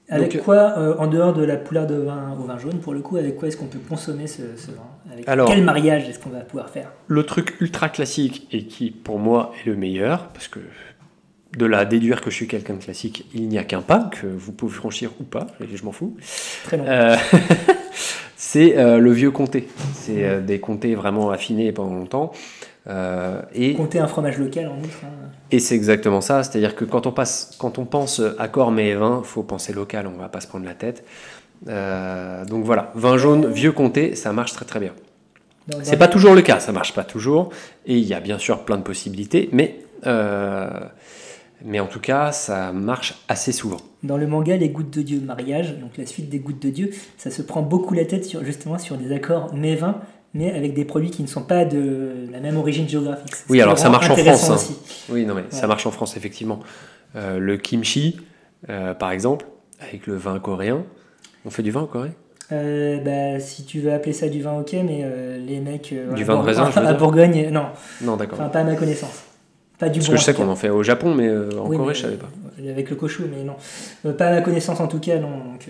Avec 0.08 0.34
Donc, 0.36 0.44
quoi, 0.44 0.78
euh, 0.78 0.96
en 1.00 1.08
dehors 1.08 1.34
de 1.34 1.44
la 1.44 1.58
poulard 1.58 1.88
de 1.88 1.96
vin 1.96 2.38
au 2.40 2.44
vin 2.44 2.58
jaune, 2.60 2.78
pour 2.80 2.94
le 2.94 3.00
coup, 3.02 3.18
avec 3.18 3.38
quoi 3.38 3.48
est-ce 3.48 3.58
qu'on 3.58 3.66
peut 3.66 3.80
consommer 3.90 4.28
ce, 4.28 4.44
ce 4.56 4.68
vin? 4.72 4.84
Avec 5.12 5.28
Alors- 5.28 5.48
quel 5.48 5.64
mariage 5.64 6.08
est-ce 6.08 6.20
qu'on 6.20 6.30
va 6.30 6.42
pouvoir 6.42 6.70
faire? 6.70 6.92
Le 7.08 7.24
truc 7.24 7.56
ultra 7.60 7.90
classique, 7.90 8.48
et 8.52 8.66
qui 8.66 8.92
pour 8.92 9.18
moi 9.18 9.52
est 9.64 9.68
le 9.70 9.76
meilleur, 9.76 10.28
parce 10.28 10.48
que 10.48 10.60
de 11.58 11.66
là 11.66 11.80
à 11.80 11.86
déduire 11.86 12.22
que 12.22 12.30
je 12.30 12.36
suis 12.36 12.48
quelqu'un 12.48 12.76
de 12.76 12.84
classique, 12.84 13.28
il 13.34 13.48
n'y 13.48 13.58
a 13.58 13.64
qu'un 13.64 13.82
pas, 13.82 14.10
que 14.12 14.28
vous 14.28 14.52
pouvez 14.52 14.74
franchir 14.74 15.12
ou 15.20 15.24
pas, 15.24 15.48
et 15.60 15.76
je 15.76 15.84
m'en 15.86 15.92
fous. 15.92 16.16
Très 16.66 16.78
long. 16.78 16.86
Euh, 16.88 17.16
c'est 18.36 18.78
euh, 18.78 19.00
le 19.00 19.12
vieux 19.12 19.32
comté. 19.32 19.68
C'est 19.94 20.24
euh, 20.26 20.42
des 20.42 20.60
comtés 20.60 20.96
vraiment 20.96 21.30
affinés 21.30 21.72
pendant 21.72 21.96
longtemps. 21.96 22.32
Euh, 22.88 23.42
et 23.54 23.74
Compter 23.74 24.00
un 24.00 24.08
fromage 24.08 24.38
local 24.38 24.68
en 24.68 24.78
outre. 24.78 25.02
hein. 25.04 25.30
et 25.52 25.60
c'est 25.60 25.76
exactement 25.76 26.22
ça. 26.22 26.44
C'est-à-dire 26.44 26.76
que 26.76 26.86
quand 26.86 27.08
on, 27.08 27.12
passe, 27.12 27.56
quand 27.58 27.80
on 27.80 27.86
pense 27.86 28.22
accord 28.38 28.72
mais 28.72 28.94
vin, 28.94 29.22
faut 29.24 29.44
penser 29.44 29.74
local, 29.74 30.08
on 30.08 30.18
va 30.18 30.30
pas 30.30 30.40
se 30.40 30.48
prendre 30.48 30.66
la 30.66 30.76
tête. 30.76 31.04
Euh, 31.68 32.46
donc 32.46 32.64
voilà, 32.64 32.92
vin 32.96 33.18
jaune, 33.18 33.48
vieux 33.52 33.72
comté, 33.72 34.16
ça 34.16 34.34
marche 34.34 34.54
très 34.54 34.66
très 34.66 34.80
bien. 34.80 34.94
C'est 35.82 35.98
pas 35.98 36.08
toujours 36.08 36.36
le 36.36 36.44
cas, 36.44 36.60
ça 36.60 36.72
marche 36.72 36.94
pas 36.94 37.04
toujours. 37.04 37.50
Et 37.88 37.98
il 37.98 38.04
y 38.06 38.14
a 38.14 38.20
bien 38.20 38.38
sûr 38.38 38.66
plein 38.66 38.78
de 38.78 38.84
possibilités, 38.84 39.50
mais, 39.52 39.80
euh, 40.06 40.70
mais 41.64 41.80
en 41.80 41.88
tout 41.88 42.00
cas, 42.00 42.32
ça 42.32 42.72
marche 42.72 43.16
assez 43.28 43.52
souvent. 43.52 43.78
Dans 44.04 44.18
le 44.18 44.28
manga 44.28 44.56
Les 44.58 44.70
Gouttes 44.70 44.96
de 44.96 45.02
Dieu 45.02 45.20
mariage, 45.20 45.80
donc 45.80 45.98
la 45.98 46.06
suite 46.06 46.30
des 46.30 46.38
Gouttes 46.38 46.62
de 46.62 46.70
Dieu, 46.70 46.92
ça 47.18 47.32
se 47.32 47.42
prend 47.42 47.64
beaucoup 47.64 47.96
la 47.96 48.06
tête 48.06 48.26
sur 48.26 48.44
justement 48.44 48.78
sur 48.78 48.98
des 48.98 49.12
accords 49.12 49.52
mais 49.56 49.76
vins, 49.76 50.02
mais 50.36 50.52
avec 50.52 50.74
des 50.74 50.84
produits 50.86 51.10
qui 51.10 51.24
ne 51.24 51.28
sont 51.28 51.44
pas 51.44 51.64
de 51.64 52.28
la 52.30 52.42
même 52.42 52.58
origine 52.58 52.88
géographique. 52.88 53.32
Oui, 53.50 53.62
alors 53.62 53.80
ça 53.80 53.90
marche 53.90 54.10
en 54.10 54.16
France, 54.18 54.50
hein. 54.70 54.76
Oui, 55.10 55.26
non, 55.26 55.34
mais 55.34 55.46
ça 55.50 55.66
marche 55.66 55.88
en 55.88 55.92
France, 55.92 56.18
effectivement. 56.18 56.60
Euh, 57.16 57.40
le 57.40 57.56
kimchi, 57.56 58.20
euh, 58.70 58.94
par 58.94 59.12
exemple, 59.12 59.46
avec 59.80 60.06
le 60.06 60.16
vin 60.16 60.38
coréen. 60.40 60.84
On 61.46 61.50
fait 61.50 61.64
du 61.64 61.72
vin 61.72 61.82
en 61.82 61.86
Corée? 61.86 62.12
Euh, 62.52 63.00
bah, 63.00 63.40
si 63.40 63.64
tu 63.64 63.80
veux 63.80 63.94
appeler 63.94 64.14
ça 64.14 64.28
du 64.28 64.42
vin, 64.42 64.60
ok, 64.60 64.74
mais 64.86 65.06
les 65.40 65.60
mecs. 65.62 65.94
Du 66.16 66.24
vin 66.26 66.36
de 66.38 66.42
raisin, 66.46 66.70
À. 66.76 66.94
Bourgogne, 66.94 67.50
non, 67.50 67.68
Non, 68.02 68.18
d'accord. 68.18 68.40
enfin 68.40 68.50
pas 68.50 68.60
à 68.60 68.64
ma 68.66 68.76
connaissance. 68.76 69.24
Pas 69.80 69.90
du 69.90 70.00
Parce 70.00 70.08
bon. 70.10 70.14
que 70.14 70.20
je 70.20 70.24
sais 70.24 70.34
qu'on 70.34 70.48
en 70.50 70.56
fait 70.56 70.70
au 70.70 70.84
Japon, 70.84 71.14
mais 71.14 71.30
en 71.30 71.68
Oui, 71.68 71.78
Corée, 71.78 71.90
mais, 71.90 71.94
je 71.96 72.02
savais 72.02 72.18
pas. 72.18 72.30
Avec 72.70 72.90
le 72.90 72.96
cochon, 72.98 73.24
mais 73.32 73.44
non. 73.44 73.56
Pas 74.14 74.28
à 74.28 74.32
ma 74.32 74.42
connaissance 74.42 74.80
en 74.80 74.88
tout 74.88 75.00
cas, 75.00 75.18
non. 75.18 75.30
Donc, 75.30 75.68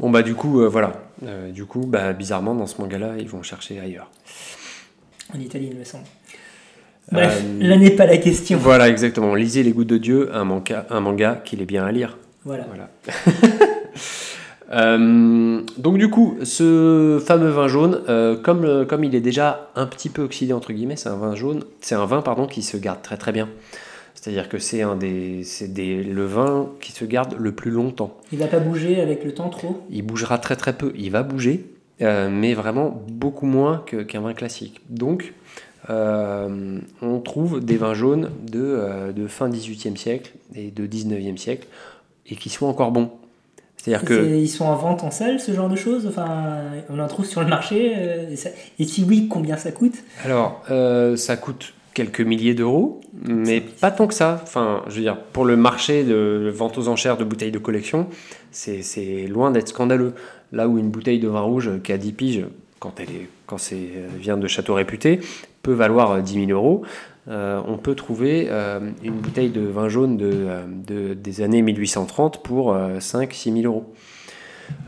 Bon, 0.00 0.08
bah, 0.08 0.22
du 0.22 0.34
coup, 0.34 0.62
euh, 0.62 0.68
voilà. 0.68 0.94
Euh, 1.26 1.50
du 1.50 1.66
coup, 1.66 1.84
bah, 1.86 2.14
bizarrement, 2.14 2.54
dans 2.54 2.66
ce 2.66 2.80
manga-là, 2.80 3.16
ils 3.18 3.28
vont 3.28 3.42
chercher 3.42 3.78
ailleurs. 3.80 4.10
en 5.34 5.38
Italie, 5.38 5.68
il 5.70 5.78
me 5.78 5.84
semble. 5.84 6.04
Bref, 7.12 7.42
Euh, 7.44 7.68
là 7.68 7.76
n'est 7.76 7.90
pas 7.90 8.06
la 8.06 8.16
question. 8.16 8.56
Voilà, 8.56 8.88
exactement. 8.88 9.34
Lisez 9.34 9.62
Les 9.62 9.72
Gouttes 9.72 9.88
de 9.88 9.98
Dieu, 9.98 10.30
un 10.34 10.44
manga, 10.44 10.86
un 10.88 11.00
manga 11.00 11.42
qu'il 11.44 11.60
est 11.60 11.66
bien 11.66 11.84
à 11.84 11.92
lire. 11.92 12.16
Voilà. 12.46 12.64
Voilà. 12.68 12.88
Donc 15.76 15.98
du 15.98 16.08
coup, 16.08 16.38
ce 16.44 17.20
fameux 17.26 17.50
vin 17.50 17.68
jaune, 17.68 18.02
comme, 18.42 18.86
comme 18.86 19.02
il 19.04 19.14
est 19.16 19.20
déjà 19.20 19.68
un 19.74 19.86
petit 19.86 20.08
peu 20.08 20.22
oxydé 20.22 20.52
entre 20.52 20.72
guillemets, 20.72 20.94
c'est 20.96 21.08
un 21.08 21.16
vin 21.16 21.34
jaune, 21.34 21.64
c'est 21.80 21.96
un 21.96 22.06
vin 22.06 22.22
pardon 22.22 22.46
qui 22.46 22.62
se 22.62 22.76
garde 22.76 23.02
très 23.02 23.16
très 23.16 23.32
bien. 23.32 23.48
C'est-à-dire 24.20 24.50
que 24.50 24.58
c'est 24.58 24.82
un 24.82 24.96
des, 24.96 25.46
des, 25.68 26.02
le 26.04 26.26
vin 26.26 26.68
qui 26.82 26.92
se 26.92 27.06
garde 27.06 27.34
le 27.38 27.52
plus 27.52 27.70
longtemps. 27.70 28.14
Il 28.32 28.38
va 28.38 28.48
pas 28.48 28.58
bouger 28.58 29.00
avec 29.00 29.24
le 29.24 29.32
temps 29.32 29.48
trop? 29.48 29.80
Il 29.88 30.02
bougera 30.02 30.36
très 30.36 30.56
très 30.56 30.74
peu, 30.74 30.92
il 30.94 31.10
va 31.10 31.22
bouger, 31.22 31.64
euh, 32.02 32.28
mais 32.30 32.52
vraiment 32.52 33.02
beaucoup 33.08 33.46
moins 33.46 33.82
qu'un 34.06 34.20
vin 34.20 34.34
classique. 34.34 34.82
Donc, 34.90 35.32
euh, 35.88 36.78
on 37.00 37.20
trouve 37.20 37.64
des 37.64 37.78
vins 37.78 37.94
jaunes 37.94 38.30
de, 38.46 38.60
euh, 38.62 39.12
de 39.12 39.26
fin 39.26 39.48
18e 39.48 39.96
siècle 39.96 40.32
et 40.54 40.70
de 40.70 40.86
19e 40.86 41.38
siècle, 41.38 41.66
et 42.26 42.36
qui 42.36 42.50
sont 42.50 42.66
encore 42.66 42.92
bons. 42.92 43.10
C'est-à-dire 43.78 44.04
que... 44.06 44.36
Ils 44.36 44.48
sont 44.50 44.66
en 44.66 44.76
vente 44.76 45.02
en 45.02 45.10
salle, 45.10 45.40
ce 45.40 45.52
genre 45.52 45.70
de 45.70 45.76
choses? 45.76 46.06
Enfin, 46.06 46.58
on 46.90 46.98
en 46.98 47.08
trouve 47.08 47.24
sur 47.24 47.40
le 47.40 47.46
marché 47.46 47.94
euh, 47.96 48.28
et, 48.30 48.36
ça- 48.36 48.50
et 48.78 48.84
si 48.84 49.02
oui, 49.02 49.28
combien 49.30 49.56
ça 49.56 49.72
coûte? 49.72 49.94
Alors, 50.22 50.62
euh, 50.70 51.16
ça 51.16 51.38
coûte 51.38 51.72
quelques 51.94 52.20
milliers 52.20 52.54
d'euros, 52.54 53.00
mais 53.26 53.60
pas 53.60 53.90
tant 53.90 54.06
que 54.06 54.14
ça. 54.14 54.40
Enfin, 54.42 54.82
je 54.88 54.94
veux 54.96 55.00
dire, 55.02 55.16
pour 55.32 55.44
le 55.44 55.56
marché 55.56 56.04
de 56.04 56.50
vente 56.54 56.78
aux 56.78 56.88
enchères 56.88 57.16
de 57.16 57.24
bouteilles 57.24 57.50
de 57.50 57.58
collection, 57.58 58.06
c'est 58.50 59.26
loin 59.28 59.50
d'être 59.50 59.68
scandaleux. 59.68 60.14
Là 60.52 60.68
où 60.68 60.78
une 60.78 60.90
bouteille 60.90 61.20
de 61.20 61.28
vin 61.28 61.40
rouge 61.40 61.70
qui 61.84 61.92
a 61.92 61.98
10 61.98 62.12
piges, 62.12 62.44
quand 62.80 62.98
elle 62.98 63.10
est, 63.10 63.28
quand 63.46 63.58
euh, 63.72 64.08
vient 64.18 64.36
de 64.36 64.48
château 64.48 64.74
réputé, 64.74 65.20
peut 65.62 65.72
valoir 65.72 66.10
euh, 66.12 66.20
10 66.20 66.46
000 66.46 66.50
euros. 66.50 66.82
Euh, 67.28 67.60
on 67.68 67.76
peut 67.76 67.94
trouver 67.94 68.46
euh, 68.50 68.80
une 69.04 69.14
bouteille 69.14 69.50
de 69.50 69.60
vin 69.60 69.88
jaune 69.88 70.16
de, 70.16 70.30
euh, 70.32 70.62
de- 70.66 71.14
des 71.14 71.42
années 71.42 71.62
1830 71.62 72.42
pour 72.42 72.74
5-6 72.98 73.52
000 73.62 73.72
euros. 73.72 73.92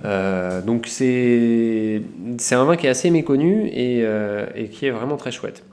Euh, 0.05 0.63
donc 0.63 0.87
c'est 0.89 2.03
c'est 2.39 2.55
un 2.55 2.65
vin 2.65 2.77
qui 2.77 2.87
est 2.87 2.91
assez 2.91 3.11
méconnu 3.11 3.67
et, 3.69 4.03
euh, 4.05 4.47
et 4.55 4.69
qui 4.69 4.87
est 4.87 4.91
vraiment 4.91 5.17
très 5.17 5.31
chouette. 5.33 5.65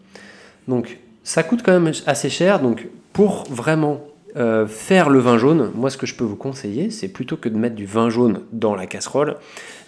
Donc 0.68 0.98
ça 1.30 1.44
coûte 1.44 1.62
quand 1.64 1.80
même 1.80 1.94
assez 2.08 2.30
cher. 2.32 2.60
Donc 2.60 2.88
pour 3.14 3.44
vraiment 3.52 4.02
euh, 4.36 4.66
faire 4.66 5.12
le 5.12 5.20
vin 5.20 5.38
jaune, 5.38 5.72
moi 5.76 5.92
ce 5.92 5.98
que 5.98 6.08
je 6.08 6.16
peux 6.16 6.24
vous 6.24 6.36
conseiller, 6.36 6.90
c'est 6.90 7.08
plutôt 7.08 7.38
que 7.38 7.50
de 7.50 7.56
mettre 7.56 7.76
du 7.76 7.86
vin 7.86 8.10
jaune 8.10 8.42
dans 8.52 8.74
la 8.74 8.88
casserole, 8.88 9.36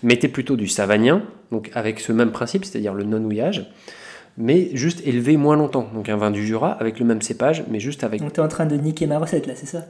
mettez 0.03 0.27
plutôt 0.27 0.55
du 0.55 0.67
savagnin, 0.67 1.23
donc 1.51 1.71
avec 1.73 1.99
ce 1.99 2.11
même 2.11 2.31
principe, 2.31 2.63
c'est-à-dire 2.63 2.93
le 2.93 3.05
non-houillage, 3.05 3.71
mais 4.37 4.69
juste 4.75 5.01
élevé 5.03 5.35
moins 5.35 5.55
longtemps. 5.55 5.89
Donc 5.95 6.09
un 6.09 6.15
vin 6.15 6.29
du 6.29 6.45
Jura 6.45 6.73
avec 6.73 6.99
le 6.99 7.05
même 7.05 7.23
cépage, 7.23 7.63
mais 7.71 7.79
juste 7.79 8.03
avec 8.03 8.21
Donc 8.21 8.33
tu 8.33 8.39
es 8.39 8.43
en 8.43 8.47
train 8.47 8.67
de 8.67 8.75
niquer 8.75 9.07
ma 9.07 9.17
recette 9.17 9.47
là, 9.47 9.53
c'est 9.55 9.65
ça? 9.65 9.87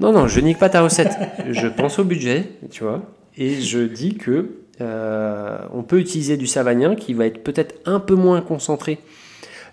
Non, 0.00 0.12
non, 0.12 0.28
je 0.28 0.40
nique 0.40 0.58
pas 0.58 0.70
ta 0.70 0.80
recette. 0.80 1.12
je 1.50 1.66
pense 1.66 1.98
au 1.98 2.04
budget, 2.04 2.52
tu 2.70 2.84
vois, 2.84 3.02
et 3.36 3.60
je 3.60 3.80
dis 3.80 4.14
que 4.14 4.60
euh, 4.80 5.58
on 5.74 5.82
peut 5.82 5.98
utiliser 5.98 6.38
du 6.38 6.46
savagnin 6.46 6.94
qui 6.94 7.12
va 7.12 7.26
être 7.26 7.44
peut-être 7.44 7.74
un 7.84 8.00
peu 8.00 8.14
moins 8.14 8.40
concentré 8.40 8.98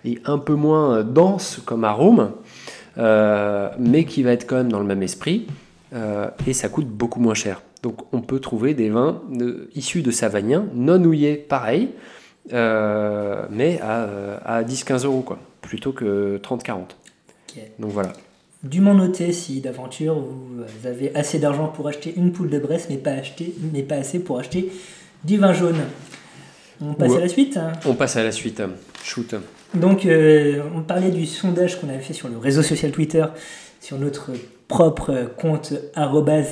et 0.05 0.19
un 0.25 0.37
peu 0.37 0.53
moins 0.55 0.97
euh, 0.97 1.03
dense 1.03 1.59
comme 1.65 1.83
arôme, 1.83 2.31
euh, 2.97 3.69
mais 3.79 4.05
qui 4.05 4.23
va 4.23 4.31
être 4.31 4.45
quand 4.47 4.57
même 4.57 4.71
dans 4.71 4.79
le 4.79 4.85
même 4.85 5.03
esprit, 5.03 5.47
euh, 5.93 6.27
et 6.47 6.53
ça 6.53 6.69
coûte 6.69 6.87
beaucoup 6.87 7.19
moins 7.19 7.33
cher. 7.33 7.61
Donc 7.81 8.01
on 8.13 8.21
peut 8.21 8.39
trouver 8.39 8.73
des 8.73 8.89
vins 8.89 9.21
de- 9.31 9.69
issus 9.75 10.01
de 10.01 10.11
savagnin, 10.11 10.65
non 10.73 11.03
houillés, 11.03 11.35
pareil, 11.35 11.89
euh, 12.53 13.45
mais 13.49 13.79
à, 13.81 14.03
euh, 14.03 14.37
à 14.45 14.63
10-15 14.63 15.05
euros, 15.05 15.21
quoi, 15.21 15.39
plutôt 15.61 15.91
que 15.91 16.37
30-40. 16.41 16.95
Ok. 17.49 17.61
Donc 17.79 17.91
voilà. 17.91 18.13
dûment 18.63 18.93
noter 18.93 19.31
si 19.33 19.59
d'aventure 19.59 20.15
vous 20.15 20.87
avez 20.87 21.13
assez 21.15 21.37
d'argent 21.39 21.67
pour 21.67 21.87
acheter 21.87 22.13
une 22.15 22.31
poule 22.31 22.49
de 22.49 22.59
Bresse, 22.59 22.87
mais 22.89 22.97
pas, 22.97 23.11
acheter, 23.11 23.53
mais 23.73 23.83
pas 23.83 23.95
assez 23.95 24.19
pour 24.19 24.39
acheter 24.39 24.71
du 25.25 25.37
vin 25.37 25.53
jaune. 25.53 25.75
On 26.81 26.93
passe 26.93 27.11
Ouais. 27.11 27.17
à 27.17 27.21
la 27.21 27.27
suite. 27.29 27.57
hein. 27.57 27.71
On 27.85 27.93
passe 27.93 28.15
à 28.17 28.23
la 28.23 28.31
suite. 28.31 28.61
Shoot. 29.03 29.35
Donc, 29.73 30.05
euh, 30.05 30.61
on 30.75 30.81
parlait 30.81 31.11
du 31.11 31.25
sondage 31.25 31.79
qu'on 31.79 31.89
avait 31.89 31.99
fait 31.99 32.13
sur 32.13 32.29
le 32.29 32.37
réseau 32.37 32.61
social 32.61 32.91
Twitter, 32.91 33.25
sur 33.81 33.97
notre 33.99 34.31
propre 34.67 35.29
compte 35.37 35.73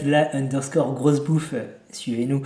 la 0.06 0.36
underscore 0.36 0.94
grosse 0.94 1.24
bouffe. 1.24 1.54
euh, 1.54 1.64
Suivez-nous. 1.94 2.42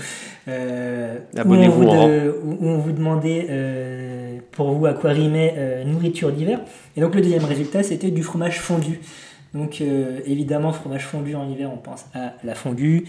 Euh, 0.48 1.18
Abonnez-vous 1.38 1.84
où- 1.84 2.58
où 2.62 2.68
on 2.68 2.78
vous 2.80 2.91
demandait 2.91 3.46
euh, 3.50 4.38
pour 4.52 4.72
vous 4.72 4.86
à 4.88 4.94
quoi 4.94 5.12
rimait 5.12 5.84
nourriture 5.86 6.32
d'hiver. 6.32 6.62
Et 6.98 7.02
donc, 7.02 7.13
le 7.13 7.22
deuxième 7.22 7.46
résultat, 7.46 7.84
c'était 7.84 8.10
du 8.10 8.24
fromage 8.24 8.60
fondu. 8.60 9.00
Donc, 9.54 9.82
évidemment, 10.26 10.74
fromage 10.74 11.06
fondu 11.06 11.36
en 11.36 11.48
hiver, 11.48 11.70
on 11.74 11.78
pense 11.78 12.06
à 12.15 12.34
la 12.44 12.56
fondue, 12.56 13.06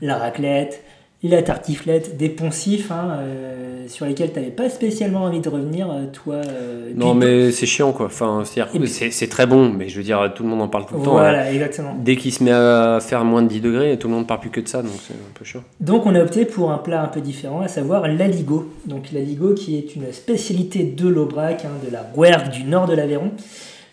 la 0.00 0.16
raclette, 0.16 0.82
la 1.28 1.42
tartiflette, 1.42 2.16
des 2.16 2.30
poncifs 2.30 2.90
hein, 2.90 3.18
euh, 3.20 3.86
sur 3.88 4.06
lesquels 4.06 4.32
tu 4.32 4.38
n'avais 4.38 4.50
pas 4.50 4.70
spécialement 4.70 5.24
envie 5.24 5.40
de 5.40 5.48
revenir, 5.50 5.90
euh, 5.90 6.06
toi. 6.10 6.36
euh, 6.36 6.92
Non, 6.96 7.12
mais 7.12 7.50
c'est 7.52 7.66
chiant 7.66 7.92
quoi. 7.92 8.06
Enfin, 8.06 8.42
Et 8.74 8.86
c'est 9.10 9.28
très 9.28 9.46
bon, 9.46 9.68
mais 9.68 9.88
je 9.90 9.98
veux 9.98 10.02
dire, 10.02 10.32
tout 10.34 10.42
le 10.44 10.48
monde 10.48 10.62
en 10.62 10.68
parle 10.68 10.86
tout 10.86 10.94
le 10.96 11.02
temps. 11.02 11.10
hein. 11.18 11.20
Voilà, 11.20 11.52
exactement. 11.52 11.94
Dès 12.02 12.16
qu'il 12.16 12.32
se 12.32 12.42
met 12.42 12.52
à 12.52 12.98
faire 13.02 13.22
moins 13.24 13.42
de 13.42 13.48
10 13.48 13.60
degrés, 13.60 13.98
tout 13.98 14.08
le 14.08 14.14
monde 14.14 14.26
parle 14.26 14.40
plus 14.40 14.50
que 14.50 14.60
de 14.60 14.68
ça, 14.68 14.80
donc 14.82 14.92
c'est 15.06 15.12
un 15.12 15.32
peu 15.38 15.44
chiant. 15.44 15.62
Donc 15.80 16.06
on 16.06 16.14
a 16.14 16.22
opté 16.22 16.46
pour 16.46 16.70
un 16.72 16.78
plat 16.78 17.02
un 17.02 17.08
peu 17.08 17.20
différent, 17.20 17.60
à 17.60 17.68
savoir 17.68 18.08
l'aligot. 18.08 18.72
Donc 18.86 19.12
l'aligot 19.12 19.52
qui 19.52 19.76
est 19.76 19.94
une 19.96 20.10
spécialité 20.12 20.84
de 20.84 21.06
l'Aubrac, 21.06 21.64
hein, 21.66 21.70
de 21.86 21.92
la 21.92 22.00
Rouergue 22.14 22.48
du 22.50 22.64
nord 22.64 22.86
de 22.86 22.94
l'Aveyron, 22.94 23.32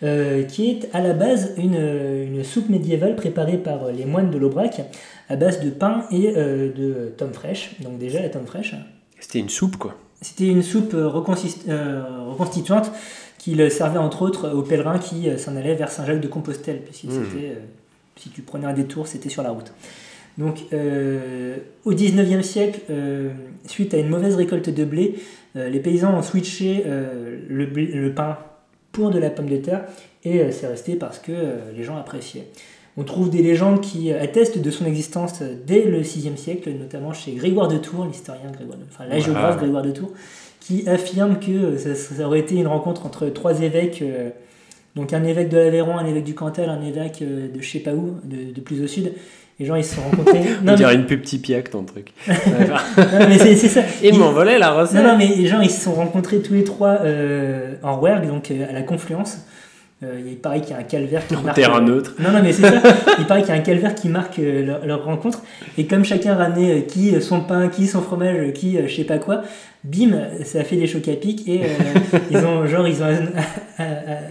euh, 0.02 0.44
qui 0.44 0.70
est 0.70 0.88
à 0.94 1.00
la 1.02 1.12
base 1.12 1.52
une, 1.58 1.74
une 1.74 2.42
soupe 2.44 2.70
médiévale 2.70 3.16
préparée 3.16 3.58
par 3.58 3.80
les 3.94 4.04
moines 4.06 4.30
de 4.30 4.38
l'Aubrac 4.38 4.80
à 5.28 5.36
base 5.36 5.60
de 5.60 5.70
pain 5.70 6.04
et 6.10 6.32
euh, 6.36 6.72
de 6.72 7.08
tomme 7.16 7.32
fraîche. 7.32 7.70
Donc 7.80 7.98
déjà 7.98 8.20
la 8.22 8.28
tomme 8.28 8.46
fraîche, 8.46 8.74
C'était 9.20 9.38
une 9.40 9.48
soupe 9.48 9.76
quoi. 9.76 9.94
c'était 10.22 10.46
une 10.46 10.62
soupe 10.62 10.94
euh, 10.94 11.08
euh, 11.68 12.24
reconstituante 12.30 12.90
qu'il 13.38 13.70
servait 13.70 13.98
entre 13.98 14.22
autres 14.22 14.50
aux 14.50 14.62
pèlerins 14.62 14.98
qui 14.98 15.28
s'en 15.38 15.54
allaient 15.56 15.74
vers 15.76 15.90
Saint-Jacques-de-Compostelle, 15.90 16.80
puisque 16.82 17.04
Mmh. 17.04 17.10
c'était, 17.30 17.46
euh, 17.50 17.54
si 18.16 18.30
tu 18.30 18.42
prenais 18.42 18.66
un 18.66 18.72
détour, 18.72 19.06
c'était 19.06 19.28
sur 19.28 19.42
la 19.44 19.50
route. 19.50 19.72
Donc, 20.38 20.58
euh, 20.72 21.56
au 21.84 21.92
19e 21.94 22.42
siècle, 22.42 22.80
euh, 22.90 23.30
suite 23.66 23.94
à 23.94 23.98
une 23.98 24.08
mauvaise 24.08 24.34
récolte 24.36 24.70
de 24.70 24.84
blé, 24.84 25.16
euh, 25.56 25.68
les 25.68 25.80
paysans 25.80 26.16
ont 26.16 26.22
switché 26.22 26.84
le, 27.48 27.66
blé- 27.66 27.92
le 27.92 28.12
pain 28.12 28.38
pour 28.92 29.10
de 29.10 29.18
la 29.18 29.30
pomme 29.30 29.48
de 29.48 29.56
terre 29.56 29.84
et 30.24 30.50
c'est 30.52 30.66
resté 30.66 30.96
parce 30.96 31.18
que 31.18 31.32
les 31.76 31.84
gens 31.84 31.96
appréciaient. 31.96 32.48
On 33.00 33.04
trouve 33.04 33.30
des 33.30 33.42
légendes 33.42 33.80
qui 33.80 34.12
attestent 34.12 34.58
de 34.58 34.70
son 34.70 34.84
existence 34.84 35.40
dès 35.66 35.84
le 35.84 36.02
6e 36.02 36.36
siècle, 36.36 36.70
notamment 36.78 37.12
chez 37.12 37.32
Grégoire 37.32 37.68
de 37.68 37.78
Tours, 37.78 38.04
l'historien 38.06 38.50
Grégoire 38.52 38.76
de, 38.76 38.84
enfin 38.92 39.04
la 39.08 39.16
Wow. 39.16 39.22
géographe 39.22 39.56
Grégoire 39.58 39.82
de 39.82 39.90
Tours, 39.92 40.10
qui 40.60 40.88
affirme 40.88 41.38
que 41.38 41.76
ça, 41.78 41.94
ça 41.94 42.26
aurait 42.26 42.40
été 42.40 42.56
une 42.56 42.66
rencontre 42.66 43.06
entre 43.06 43.26
trois 43.28 43.60
évêques, 43.62 44.02
euh, 44.02 44.30
donc 44.96 45.12
un 45.12 45.22
évêque 45.24 45.48
de 45.48 45.56
l'Aveyron, 45.58 45.96
un 45.96 46.06
évêque 46.06 46.24
du 46.24 46.34
Cantal, 46.34 46.68
un 46.68 46.82
évêque 46.84 47.22
euh, 47.22 47.46
de 47.54 47.60
je 47.62 47.70
sais 47.70 47.78
pas 47.78 47.92
où, 47.92 48.16
de, 48.24 48.52
de 48.52 48.60
plus 48.60 48.82
au 48.82 48.88
sud. 48.88 49.12
Les 49.60 49.66
gens 49.66 49.74
ils 49.76 49.84
se 49.84 49.94
sont 49.96 50.02
rencontrés. 50.02 50.38
On 50.40 50.42
non, 50.64 50.72
mais, 50.72 50.76
dirait 50.76 50.94
une 50.94 51.06
pub 51.06 51.22
Tipiac 51.22 51.70
ton 51.70 51.82
truc. 51.84 52.12
non, 52.28 52.34
mais 53.28 53.38
c'est 53.38 53.54
ça. 53.56 53.80
Il 54.02 54.14
Ils- 54.14 54.18
m'envolait 54.18 54.58
la 54.58 54.72
recette. 54.72 54.96
non, 55.02 55.12
non, 55.12 55.18
mais 55.18 55.28
les 55.28 55.46
gens 55.46 55.60
ils 55.60 55.70
se 55.70 55.82
sont 55.82 55.94
rencontrés 55.94 56.38
tous 56.40 56.54
les 56.54 56.64
trois 56.64 56.98
euh, 57.02 57.74
en 57.82 57.96
Rouergue, 57.98 58.26
donc 58.28 58.50
euh, 58.50 58.66
à 58.68 58.72
la 58.72 58.82
confluence. 58.82 59.38
Euh, 60.04 60.20
il 60.24 60.36
paraît 60.36 60.60
qu'il 60.60 60.70
y 60.70 60.74
a 60.74 60.78
un 60.78 60.84
calvaire 60.84 61.26
qui 61.26 61.34
En 61.34 61.42
marque. 61.42 61.56
terrain 61.56 61.78
euh, 61.82 61.84
neutre. 61.84 62.14
Non, 62.20 62.30
non, 62.30 62.40
mais 62.40 62.52
c'est 62.52 62.62
ça. 62.62 62.80
Il 63.18 63.26
paraît 63.26 63.40
qu'il 63.42 63.48
y 63.52 63.56
a 63.56 63.60
un 63.60 63.64
calvaire 63.64 63.96
qui 63.96 64.08
marque 64.08 64.38
euh, 64.38 64.64
leur, 64.64 64.86
leur 64.86 65.04
rencontre. 65.04 65.42
Et 65.76 65.86
comme 65.86 66.04
chacun 66.04 66.36
ramenait 66.36 66.78
euh, 66.78 66.80
qui 66.82 67.12
euh, 67.16 67.20
son 67.20 67.40
pain, 67.40 67.66
qui 67.68 67.88
son 67.88 68.00
fromage, 68.00 68.36
euh, 68.38 68.50
qui 68.52 68.76
euh, 68.78 68.86
je 68.86 68.94
sais 68.94 69.02
pas 69.02 69.18
quoi, 69.18 69.42
bim, 69.82 70.10
ça 70.44 70.60
a 70.60 70.62
fait 70.62 70.76
des 70.76 70.86
chocs 70.86 71.08
à 71.08 71.14
pic. 71.14 71.48
Et 71.48 71.62
euh, 71.64 72.18
ils 72.30 72.36
ont, 72.38 72.64
genre, 72.68 72.86
ils 72.86 73.02
ont 73.02 73.06
euh, 73.06 73.16
euh, 73.80 73.82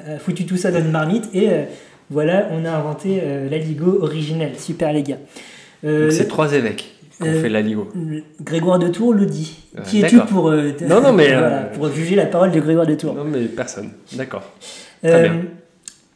euh, 0.08 0.18
foutu 0.20 0.46
tout 0.46 0.56
ça 0.56 0.72
dans 0.72 0.80
une 0.80 0.92
marmite. 0.92 1.26
Et 1.34 1.50
euh, 1.50 1.64
voilà, 2.10 2.48
on 2.54 2.64
a 2.64 2.72
inventé 2.72 3.20
euh, 3.22 3.50
l'aligot 3.50 4.00
originel. 4.02 4.52
Super, 4.58 4.94
les 4.94 5.04
gars. 5.04 5.18
Euh, 5.84 6.10
c'est 6.12 6.30
trois 6.30 6.54
évêques 6.54 6.96
qui 7.18 7.24
ont 7.24 7.26
euh, 7.28 7.42
fait 7.42 7.50
l'aligot. 7.50 7.90
le- 7.94 8.24
Grégoire 8.42 8.80
de 8.80 8.88
Tours 8.88 9.14
le 9.14 9.26
dit. 9.26 9.58
Euh, 9.78 9.82
qui 9.82 10.02
es-tu 10.02 10.18
pour, 10.22 10.48
euh, 10.50 10.72
Non, 10.88 11.02
non, 11.02 11.12
mais, 11.12 11.28
voilà, 11.34 11.48
euh, 11.48 11.64
pour 11.76 11.92
juger 11.92 12.16
la 12.16 12.26
parole 12.28 12.52
de 12.52 12.60
Grégoire 12.62 12.88
de 12.88 12.96
Tours 12.96 13.16
Non 13.16 13.26
mais 13.26 13.42
personne. 13.48 13.90
D'accord. 14.14 14.44
Euh, 15.06 15.28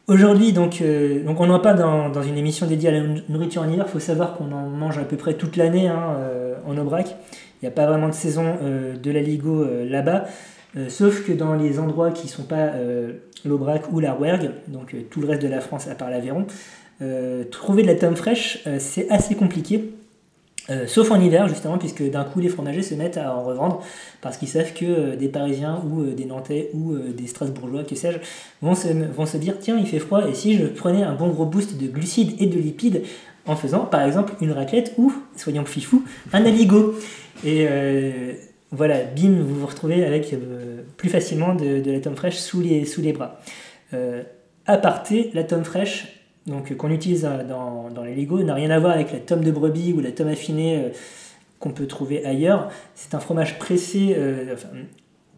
Aujourd'hui, 0.07 0.51
donc, 0.51 0.81
euh, 0.81 1.23
donc 1.23 1.39
on 1.39 1.49
en 1.49 1.59
parle 1.59 1.77
dans, 1.77 2.09
dans 2.09 2.23
une 2.23 2.37
émission 2.37 2.65
dédiée 2.67 2.89
à 2.89 2.91
la 2.91 3.01
nou- 3.01 3.21
nourriture 3.29 3.61
en 3.61 3.69
hiver. 3.69 3.85
Il 3.87 3.91
faut 3.91 3.99
savoir 3.99 4.35
qu'on 4.35 4.51
en 4.51 4.67
mange 4.67 4.97
à 4.97 5.03
peu 5.03 5.15
près 5.15 5.35
toute 5.35 5.55
l'année 5.55 5.87
hein, 5.87 6.15
euh, 6.17 6.55
en 6.67 6.77
Aubrac. 6.77 7.15
Il 7.61 7.65
n'y 7.65 7.67
a 7.69 7.71
pas 7.71 7.85
vraiment 7.85 8.09
de 8.09 8.13
saison 8.13 8.55
de 9.01 9.11
l'aligot 9.11 9.61
euh, 9.61 9.87
là-bas, 9.87 10.25
sauf 10.89 11.25
que 11.25 11.31
dans 11.31 11.53
les 11.53 11.79
endroits 11.79 12.11
qui 12.11 12.25
ne 12.25 12.31
sont 12.31 12.43
pas 12.43 12.71
l'Aubrac 13.45 13.83
ou 13.91 13.99
la 13.99 14.13
Rouergue, 14.13 14.51
donc 14.67 14.95
tout 15.09 15.21
le 15.21 15.27
reste 15.27 15.41
de 15.43 15.47
la 15.47 15.61
France 15.61 15.87
à 15.87 15.95
part 15.95 16.09
l'Aveyron, 16.09 16.47
trouver 17.51 17.83
de 17.83 17.87
la 17.87 17.95
tome 17.95 18.15
fraîche, 18.15 18.63
c'est 18.79 19.09
assez 19.11 19.35
compliqué. 19.35 19.93
Euh, 20.69 20.85
sauf 20.85 21.09
en 21.11 21.19
hiver, 21.19 21.47
justement, 21.47 21.77
puisque 21.77 22.07
d'un 22.09 22.23
coup, 22.23 22.39
les 22.39 22.49
fromagers 22.49 22.83
se 22.83 22.93
mettent 22.93 23.17
à 23.17 23.35
en 23.35 23.43
revendre 23.43 23.83
parce 24.21 24.37
qu'ils 24.37 24.47
savent 24.47 24.73
que 24.73 24.85
euh, 24.85 25.15
des 25.15 25.27
Parisiens 25.27 25.81
ou 25.89 26.01
euh, 26.01 26.13
des 26.13 26.25
Nantais 26.25 26.69
ou 26.73 26.95
des 26.97 27.27
Strasbourgeois, 27.27 27.83
que 27.83 27.95
sais-je, 27.95 28.19
vont 28.61 28.75
se, 28.75 29.37
dire 29.37 29.55
tiens, 29.59 29.77
il 29.79 29.87
fait 29.87 29.99
froid, 29.99 30.27
et 30.27 30.35
si 30.35 30.57
je 30.57 30.65
prenais 30.65 31.01
un 31.03 31.15
bon 31.15 31.29
gros 31.29 31.45
boost 31.45 31.81
de 31.81 31.87
glucides 31.87 32.39
et 32.39 32.45
de 32.45 32.59
lipides 32.59 33.03
en 33.47 33.55
faisant, 33.55 33.85
par 33.85 34.03
exemple, 34.03 34.33
une 34.39 34.51
raclette 34.51 34.93
ou, 34.97 35.11
soyons 35.35 35.65
fifou, 35.65 36.03
un 36.31 36.45
aligot 36.45 36.93
Et 37.43 37.67
voilà, 38.71 39.03
bim, 39.03 39.41
vous 39.41 39.61
vous 39.61 39.65
retrouvez 39.65 40.05
avec 40.05 40.35
plus 40.95 41.09
facilement 41.09 41.55
de, 41.55 41.81
la 41.91 41.99
tome 41.99 42.15
fraîche 42.15 42.37
sous 42.37 42.61
les, 42.61 42.85
sous 42.85 43.01
les 43.01 43.13
bras. 43.13 43.39
Aparté, 44.67 45.31
la 45.33 45.43
tome 45.43 45.63
fraîche 45.63 46.20
donc 46.47 46.75
qu'on 46.75 46.89
utilise 46.91 47.25
euh, 47.25 47.43
dans, 47.47 47.89
dans 47.89 48.03
les 48.03 48.15
Lego 48.15 48.41
n'a 48.43 48.53
rien 48.55 48.69
à 48.71 48.79
voir 48.79 48.93
avec 48.93 49.11
la 49.11 49.19
tome 49.19 49.43
de 49.43 49.51
brebis 49.51 49.93
ou 49.93 49.99
la 50.01 50.11
tome 50.11 50.27
affinée 50.29 50.77
euh, 50.77 50.89
qu'on 51.59 51.71
peut 51.71 51.87
trouver 51.87 52.25
ailleurs. 52.25 52.69
C'est 52.95 53.13
un 53.15 53.19
fromage 53.19 53.59
pressé, 53.59 54.15
euh, 54.17 54.53
enfin, 54.53 54.69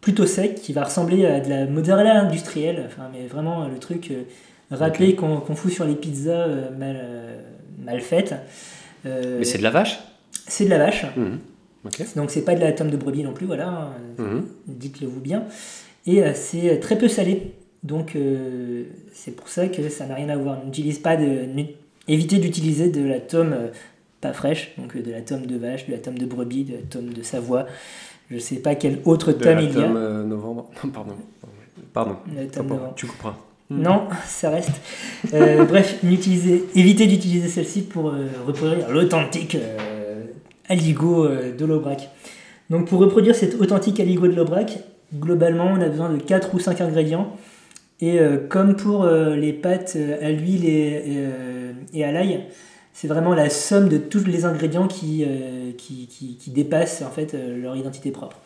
plutôt 0.00 0.26
sec, 0.26 0.54
qui 0.56 0.72
va 0.72 0.84
ressembler 0.84 1.26
à 1.26 1.40
de 1.40 1.48
la 1.50 1.66
mozzarella 1.66 2.20
industrielle, 2.22 2.84
enfin, 2.86 3.08
mais 3.12 3.26
vraiment 3.26 3.64
euh, 3.64 3.68
le 3.68 3.78
truc 3.78 4.10
euh, 4.10 4.22
râpé 4.70 5.14
qu'on 5.14 5.40
fout 5.54 5.70
sur 5.72 5.84
les 5.84 5.94
pizzas 5.94 6.30
euh, 6.32 6.70
mal, 6.76 6.96
euh, 6.98 7.40
mal 7.84 8.00
faites. 8.00 8.34
Euh, 9.06 9.36
Mais 9.38 9.44
c'est 9.44 9.58
de 9.58 9.62
la 9.62 9.70
vache? 9.70 9.98
c'est 10.46 10.64
de 10.64 10.70
la 10.70 10.78
vache. 10.78 11.04
Ok. 11.86 12.02
donc 12.16 12.30
c'est 12.30 12.42
pas 12.42 12.54
de 12.54 12.60
la 12.60 12.72
tome 12.72 12.90
de 12.90 12.96
brebis 12.96 13.22
non 13.22 13.32
plus, 13.34 13.46
voilà, 13.46 13.68
hein, 13.68 13.88
Mhm. 14.18 14.46
dites-le 14.68 15.06
vous 15.06 15.20
bien. 15.20 15.44
Et 16.06 16.22
euh, 16.22 16.32
c'est 16.34 16.80
très 16.80 16.96
peu 16.96 17.08
salé, 17.08 17.52
donc 17.84 18.16
euh, 18.16 18.84
c'est 19.12 19.30
pour 19.36 19.48
ça 19.48 19.68
que 19.68 19.88
ça 19.88 20.06
n'a 20.06 20.14
rien 20.14 20.28
à 20.28 20.36
voir. 20.36 20.64
N'utilise 20.64 20.98
pas 20.98 21.16
de, 21.16 21.46
évitez 22.08 22.38
d'utiliser 22.38 22.90
de 22.90 23.06
la 23.06 23.20
tome 23.20 23.52
euh, 23.52 23.68
pas 24.20 24.32
fraîche, 24.32 24.72
donc 24.78 24.96
euh, 24.96 25.02
de 25.02 25.12
la 25.12 25.20
tome 25.20 25.46
de 25.46 25.56
vache, 25.56 25.86
de 25.86 25.92
la 25.92 25.98
tome 25.98 26.18
de 26.18 26.26
brebis, 26.26 26.64
de 26.64 26.74
la 26.74 26.82
tome 26.82 27.12
de 27.12 27.22
Savoie. 27.22 27.66
Je 28.30 28.38
sais 28.38 28.56
pas 28.56 28.74
quelle 28.74 28.98
autre 29.04 29.32
De 29.32 29.38
tome 29.38 29.54
la 29.56 29.62
il 29.62 29.68
y 29.68 29.78
a. 29.78 29.82
tome, 29.82 29.96
euh, 29.96 30.24
novembre. 30.24 30.70
Non, 30.84 30.90
pardon. 30.90 31.14
Pardon. 31.92 32.16
La 32.34 32.46
tome 32.46 32.68
novembre. 32.68 32.94
Tu 32.96 33.06
couperas. 33.06 33.36
Non, 33.70 34.08
ça 34.26 34.50
reste. 34.50 34.80
Bref, 35.30 36.02
évitez 36.02 37.06
d'utiliser 37.06 37.48
celle-ci 37.48 37.82
pour 37.82 38.12
reproduire 38.46 38.90
l'authentique 38.90 39.56
aligot 40.68 41.24
euh, 41.24 41.56
de 41.56 41.64
l'Aubrac. 41.64 42.10
Donc 42.70 42.88
pour 42.88 43.00
reproduire 43.00 43.34
cet 43.34 43.60
authentique 43.60 44.00
aligot 44.00 44.28
de 44.28 44.34
l'Aubrac, 44.34 44.78
globalement 45.14 45.66
on 45.66 45.80
a 45.80 45.88
besoin 45.88 46.10
de 46.10 46.18
4 46.18 46.54
ou 46.54 46.58
5 46.58 46.80
ingrédients. 46.80 47.36
Et 48.00 48.18
euh, 48.18 48.38
comme 48.48 48.76
pour 48.76 49.04
euh, 49.04 49.36
les 49.36 49.52
pâtes 49.52 49.94
euh, 49.96 50.16
à 50.26 50.30
l'huile 50.30 50.66
et, 50.66 52.04
à 52.04 52.12
l'ail, 52.12 52.44
c'est 52.92 53.08
vraiment 53.08 53.34
la 53.34 53.50
somme 53.50 53.88
de 53.88 53.98
tous 53.98 54.24
les 54.24 54.44
ingrédients 54.44 54.86
qui, 54.86 55.24
qui, 55.78 56.06
qui- 56.06 56.36
qui 56.36 56.50
dépassent 56.50 57.02
en 57.02 57.10
fait 57.10 57.34
leur 57.34 57.76
identité 57.76 58.12
propre. 58.12 58.38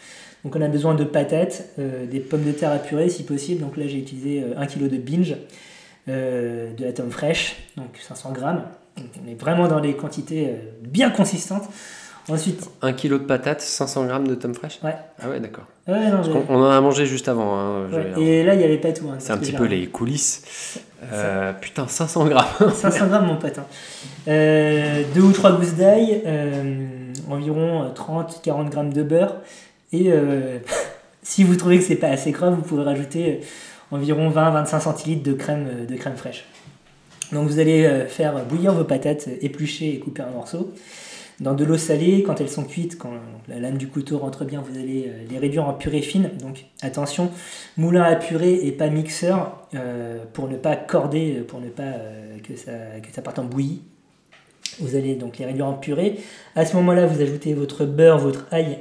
Donc 0.42 0.56
on 0.56 0.62
a 0.62 0.68
besoin 0.68 0.94
de 0.94 1.04
patates, 1.04 1.64
des 2.10 2.20
pommes 2.20 2.44
de 2.44 2.52
terre 2.52 2.70
à 2.72 2.78
purée 2.78 3.10
si 3.10 3.24
possible. 3.24 3.60
Donc 3.60 3.76
là 3.76 3.86
j'ai 3.86 3.98
utilisé 3.98 4.42
1 4.56 4.66
kg 4.66 4.88
de 4.88 4.96
binge, 4.96 5.36
de 6.06 6.82
la 6.82 6.92
tome 6.94 7.10
fraîche, 7.10 7.56
donc 7.76 7.88
500 8.00 8.32
grammes. 8.32 8.62
On 8.96 9.30
est 9.30 9.34
vraiment 9.38 9.68
dans 9.68 9.80
des 9.80 9.92
quantités 9.94 10.48
bien 10.82 11.10
consistantes. 11.10 11.68
Ensuite, 12.28 12.68
Un 12.82 12.92
kilo 12.92 13.18
de 13.18 13.24
patates, 13.24 13.60
500 13.62 14.04
grammes 14.06 14.28
de 14.28 14.34
tomme 14.34 14.54
fraîche 14.54 14.78
Ouais. 14.84 14.94
Ah 15.22 15.28
ouais, 15.30 15.40
d'accord. 15.40 15.64
ouais, 15.86 16.06
non, 16.10 16.16
Parce 16.16 16.26
j'ai- 16.26 16.32
qu'on- 16.32 16.44
On 16.50 16.62
en 16.62 16.70
a 16.70 16.80
mangé 16.80 17.06
juste 17.06 17.28
avant. 17.28 17.56
hein, 17.58 17.86
ouais, 17.90 18.22
et 18.22 18.42
là 18.44 18.54
il 18.54 18.58
n'y 18.58 18.64
avait 18.64 18.76
pas 18.78 18.92
tout. 18.92 19.08
hein, 19.08 19.16
C'est 19.18 19.32
un 19.32 19.38
petit 19.38 19.52
peu 19.52 19.64
les 19.64 19.86
coulisses. 19.86 20.80
Euh, 21.12 21.52
putain, 21.54 21.86
500 21.88 22.26
grammes. 22.26 22.44
500 22.74 23.06
grammes 23.06 23.26
mon 23.26 23.36
pote. 23.36 23.58
hein. 23.58 23.64
Euh, 24.28 25.02
deux 25.14 25.22
ou 25.22 25.32
trois 25.32 25.52
gousses 25.52 25.74
d'ail, 25.74 26.22
euh, 26.26 26.76
environ 27.30 27.90
30-40 27.94 28.68
grammes 28.68 28.92
de 28.92 29.02
beurre. 29.02 29.36
Et 29.92 30.06
euh, 30.12 30.58
si 31.22 31.44
vous 31.44 31.56
trouvez 31.56 31.78
que 31.78 31.84
c'est 31.84 31.94
pas 31.96 32.08
assez 32.08 32.32
gras, 32.32 32.50
vous 32.50 32.62
pouvez 32.62 32.82
rajouter 32.82 33.40
environ 33.90 34.28
20-25 34.30 34.80
centilitres 34.80 35.22
de 35.22 35.32
crème, 35.32 35.86
de 35.88 35.96
crème 35.96 36.16
fraîche. 36.16 36.44
Donc 37.32 37.46
vous 37.48 37.58
allez 37.58 38.04
faire 38.08 38.44
bouillir 38.44 38.72
vos 38.72 38.84
patates 38.84 39.28
épluchées 39.40 39.94
et 39.94 39.98
couper 39.98 40.22
en 40.22 40.30
morceaux. 40.32 40.72
Dans 41.40 41.54
de 41.54 41.64
l'eau 41.64 41.76
salée, 41.76 42.24
quand 42.24 42.40
elles 42.40 42.48
sont 42.48 42.64
cuites, 42.64 42.98
quand 42.98 43.12
la 43.46 43.60
lame 43.60 43.78
du 43.78 43.86
couteau 43.86 44.18
rentre 44.18 44.44
bien, 44.44 44.60
vous 44.60 44.76
allez 44.76 45.06
euh, 45.06 45.24
les 45.30 45.38
réduire 45.38 45.68
en 45.68 45.72
purée 45.72 46.02
fine. 46.02 46.30
Donc 46.40 46.64
attention, 46.82 47.30
moulin 47.76 48.02
à 48.02 48.16
purée 48.16 48.66
et 48.66 48.72
pas 48.72 48.88
mixeur 48.88 49.68
euh, 49.74 50.24
pour 50.32 50.48
ne 50.48 50.56
pas 50.56 50.74
corder, 50.74 51.44
pour 51.46 51.60
ne 51.60 51.68
pas 51.68 51.82
euh, 51.82 52.38
que, 52.40 52.56
ça, 52.56 53.22
parte 53.22 53.38
en 53.38 53.44
bouillie. 53.44 53.82
Vous 54.80 54.96
allez 54.96 55.14
donc 55.14 55.38
les 55.38 55.44
réduire 55.44 55.66
en 55.66 55.74
purée. 55.74 56.18
À 56.56 56.66
ce 56.66 56.76
moment-là, 56.76 57.06
vous 57.06 57.20
ajoutez 57.22 57.54
votre 57.54 57.84
beurre, 57.84 58.18
votre 58.18 58.46
ail, 58.50 58.78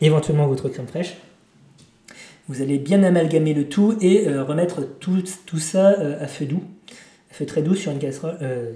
éventuellement 0.00 0.46
votre 0.46 0.68
crème 0.68 0.88
fraîche. 0.88 1.16
Vous 2.50 2.62
allez 2.62 2.78
bien 2.78 3.04
amalgamer 3.04 3.54
le 3.54 3.68
tout 3.68 3.96
et 4.00 4.26
euh, 4.26 4.42
remettre 4.42 4.82
tout, 4.82 5.22
ça 5.56 5.92
euh, 6.00 6.20
à 6.20 6.26
feu 6.26 6.46
doux, 6.46 6.64
feu 7.30 7.46
très 7.46 7.62
doux 7.62 7.74
sur 7.74 7.92
une 7.92 7.98
casserole, 7.98 8.36
euh, 8.42 8.70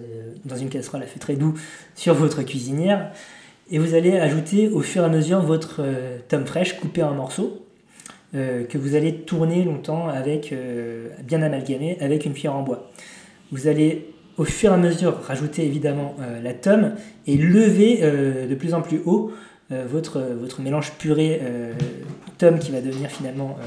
dans 0.45 0.57
une 0.57 0.69
casserole 0.69 1.03
à 1.03 1.07
feu 1.07 1.19
très 1.19 1.35
doux 1.35 1.55
sur 1.95 2.15
votre 2.15 2.43
cuisinière. 2.43 3.11
Et 3.71 3.79
vous 3.79 3.95
allez 3.95 4.17
ajouter 4.17 4.69
au 4.69 4.81
fur 4.81 5.03
et 5.03 5.07
à 5.07 5.09
mesure 5.09 5.41
votre 5.41 5.77
euh, 5.81 6.19
tome 6.29 6.47
fraîche 6.47 6.79
coupée 6.79 7.03
en 7.03 7.15
morceaux 7.15 7.65
euh, 8.35 8.65
que 8.65 8.79
vous 8.79 8.95
allez 8.95 9.15
tourner 9.15 9.65
longtemps 9.65 10.09
avec 10.09 10.53
euh, 10.53 11.09
bien 11.23 11.43
amalgamé 11.43 11.97
avec 12.01 12.27
une 12.27 12.35
cuillère 12.35 12.57
en 12.57 12.63
bois. 12.63 12.91
Vous 13.53 13.69
allez 13.69 14.11
au 14.37 14.45
fur 14.45 14.71
et 14.71 14.75
à 14.75 14.77
mesure 14.77 15.21
rajouter 15.23 15.65
évidemment 15.65 16.17
la 16.43 16.53
tome 16.55 16.95
et 17.29 17.37
lever 17.37 18.01
de 18.01 18.55
plus 18.57 18.75
en 18.75 18.83
plus 18.83 19.01
haut 19.05 19.33
votre, 19.71 20.21
votre 20.21 20.61
mélange 20.61 20.93
purée 20.93 21.41
euh, 21.43 21.73
tome 22.39 22.59
qui 22.59 22.71
va 22.71 22.81
devenir 22.81 23.11
finalement 23.11 23.57
euh, 23.61 23.65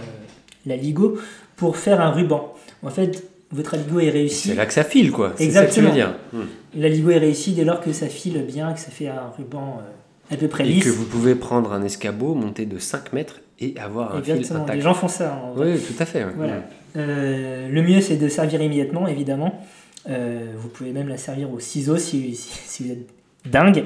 l'aligot 0.65 1.17
pour 1.55 1.77
faire 1.77 2.01
un 2.01 2.11
ruban. 2.11 2.53
En 2.83 2.89
fait, 2.89 3.23
votre 3.51 3.73
aligot 3.75 3.99
est 3.99 4.09
réussi. 4.09 4.49
C'est 4.49 4.55
là 4.55 4.65
que 4.65 4.73
ça 4.73 4.83
file, 4.83 5.11
quoi. 5.11 5.33
Exactement. 5.39 5.61
ça 5.63 5.69
que 5.69 5.73
tu 5.73 5.81
veux 5.81 5.91
dire. 5.91 6.15
Hmm. 6.33 6.45
L'aligot 6.75 7.11
est 7.11 7.17
réussi 7.17 7.53
dès 7.53 7.63
lors 7.63 7.79
que 7.81 7.93
ça 7.93 8.07
file 8.07 8.43
bien, 8.45 8.73
que 8.73 8.79
ça 8.79 8.91
fait 8.91 9.07
un 9.07 9.31
ruban 9.37 9.79
euh, 9.81 10.33
à 10.33 10.37
peu 10.37 10.47
près 10.47 10.65
Et 10.65 10.67
lisse. 10.69 10.83
que 10.83 10.89
vous 10.89 11.05
pouvez 11.05 11.35
prendre 11.35 11.71
un 11.73 11.83
escabeau, 11.83 12.33
monter 12.35 12.65
de 12.65 12.77
5 12.77 13.13
mètres 13.13 13.39
et 13.59 13.73
avoir 13.79 14.15
un 14.15 14.21
fil 14.21 14.35
Exactement. 14.35 14.63
intact. 14.63 14.75
Les 14.77 14.83
gens 14.83 14.93
font 14.93 15.07
ça. 15.07 15.33
en. 15.43 15.59
Oui, 15.59 15.79
tout 15.79 15.95
à 16.01 16.05
fait. 16.05 16.23
ouais. 16.25 16.31
Voilà. 16.35 16.53
Hmm. 16.57 16.61
Euh, 16.97 17.69
le 17.69 17.81
mieux, 17.81 18.01
c'est 18.01 18.17
de 18.17 18.27
servir 18.27 18.61
immédiatement, 18.61 19.07
évidemment. 19.07 19.61
Euh, 20.09 20.53
vous 20.57 20.69
pouvez 20.69 20.91
même 20.91 21.07
la 21.09 21.17
servir 21.17 21.51
au 21.51 21.59
ciseau 21.59 21.97
si, 21.97 22.33
si, 22.35 22.49
si 22.65 22.83
vous 22.83 22.91
êtes 22.91 23.07
dingue. 23.49 23.83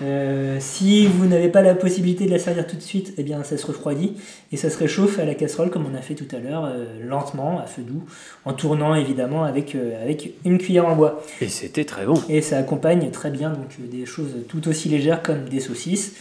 Euh, 0.00 0.58
si 0.60 1.06
vous 1.06 1.26
n'avez 1.26 1.48
pas 1.48 1.62
la 1.62 1.74
possibilité 1.74 2.26
de 2.26 2.30
la 2.30 2.38
servir 2.38 2.66
tout 2.66 2.76
de 2.76 2.82
suite, 2.82 3.14
eh 3.18 3.22
bien, 3.22 3.42
ça 3.42 3.56
se 3.56 3.66
refroidit 3.66 4.14
et 4.52 4.56
ça 4.56 4.70
se 4.70 4.78
réchauffe 4.78 5.18
à 5.18 5.24
la 5.24 5.34
casserole 5.34 5.70
comme 5.70 5.86
on 5.86 5.96
a 5.96 6.00
fait 6.00 6.14
tout 6.14 6.36
à 6.36 6.38
l'heure, 6.38 6.66
euh, 6.66 6.86
lentement, 7.04 7.58
à 7.58 7.66
feu 7.66 7.82
doux, 7.82 8.04
en 8.44 8.52
tournant 8.52 8.94
évidemment 8.94 9.44
avec, 9.44 9.74
euh, 9.74 10.00
avec 10.02 10.34
une 10.44 10.58
cuillère 10.58 10.86
en 10.86 10.94
bois. 10.94 11.22
Et 11.40 11.48
c'était 11.48 11.84
très 11.84 12.06
bon. 12.06 12.14
Et 12.28 12.42
ça 12.42 12.58
accompagne 12.58 13.10
très 13.10 13.30
bien 13.30 13.50
donc, 13.50 13.90
des 13.90 14.06
choses 14.06 14.36
tout 14.48 14.68
aussi 14.68 14.88
légères 14.88 15.22
comme 15.22 15.48
des 15.48 15.60
saucisses 15.60 16.14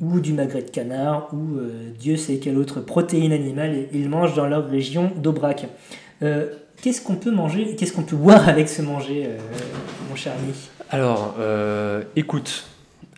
ou 0.00 0.20
du 0.20 0.32
magret 0.32 0.62
de 0.62 0.70
canard 0.70 1.30
ou 1.32 1.58
Dieu 1.98 2.18
sait 2.18 2.36
quelle 2.36 2.58
autre 2.58 2.80
protéine 2.80 3.32
animale 3.32 3.86
ils 3.94 4.10
mangent 4.10 4.34
dans 4.34 4.46
leur 4.46 4.68
région 4.68 5.10
d'Aubrac. 5.16 5.68
Qu'est-ce 6.82 7.00
qu'on 7.00 7.16
peut 7.16 7.30
manger, 7.30 7.74
qu'est-ce 7.76 7.92
qu'on 7.92 8.02
peut 8.02 8.16
boire 8.16 8.48
avec 8.48 8.68
ce 8.68 8.82
manger, 8.82 9.24
euh, 9.26 9.38
mon 10.08 10.16
cher 10.16 10.32
ami? 10.32 10.52
Alors, 10.90 11.34
euh, 11.40 12.02
écoute, 12.14 12.66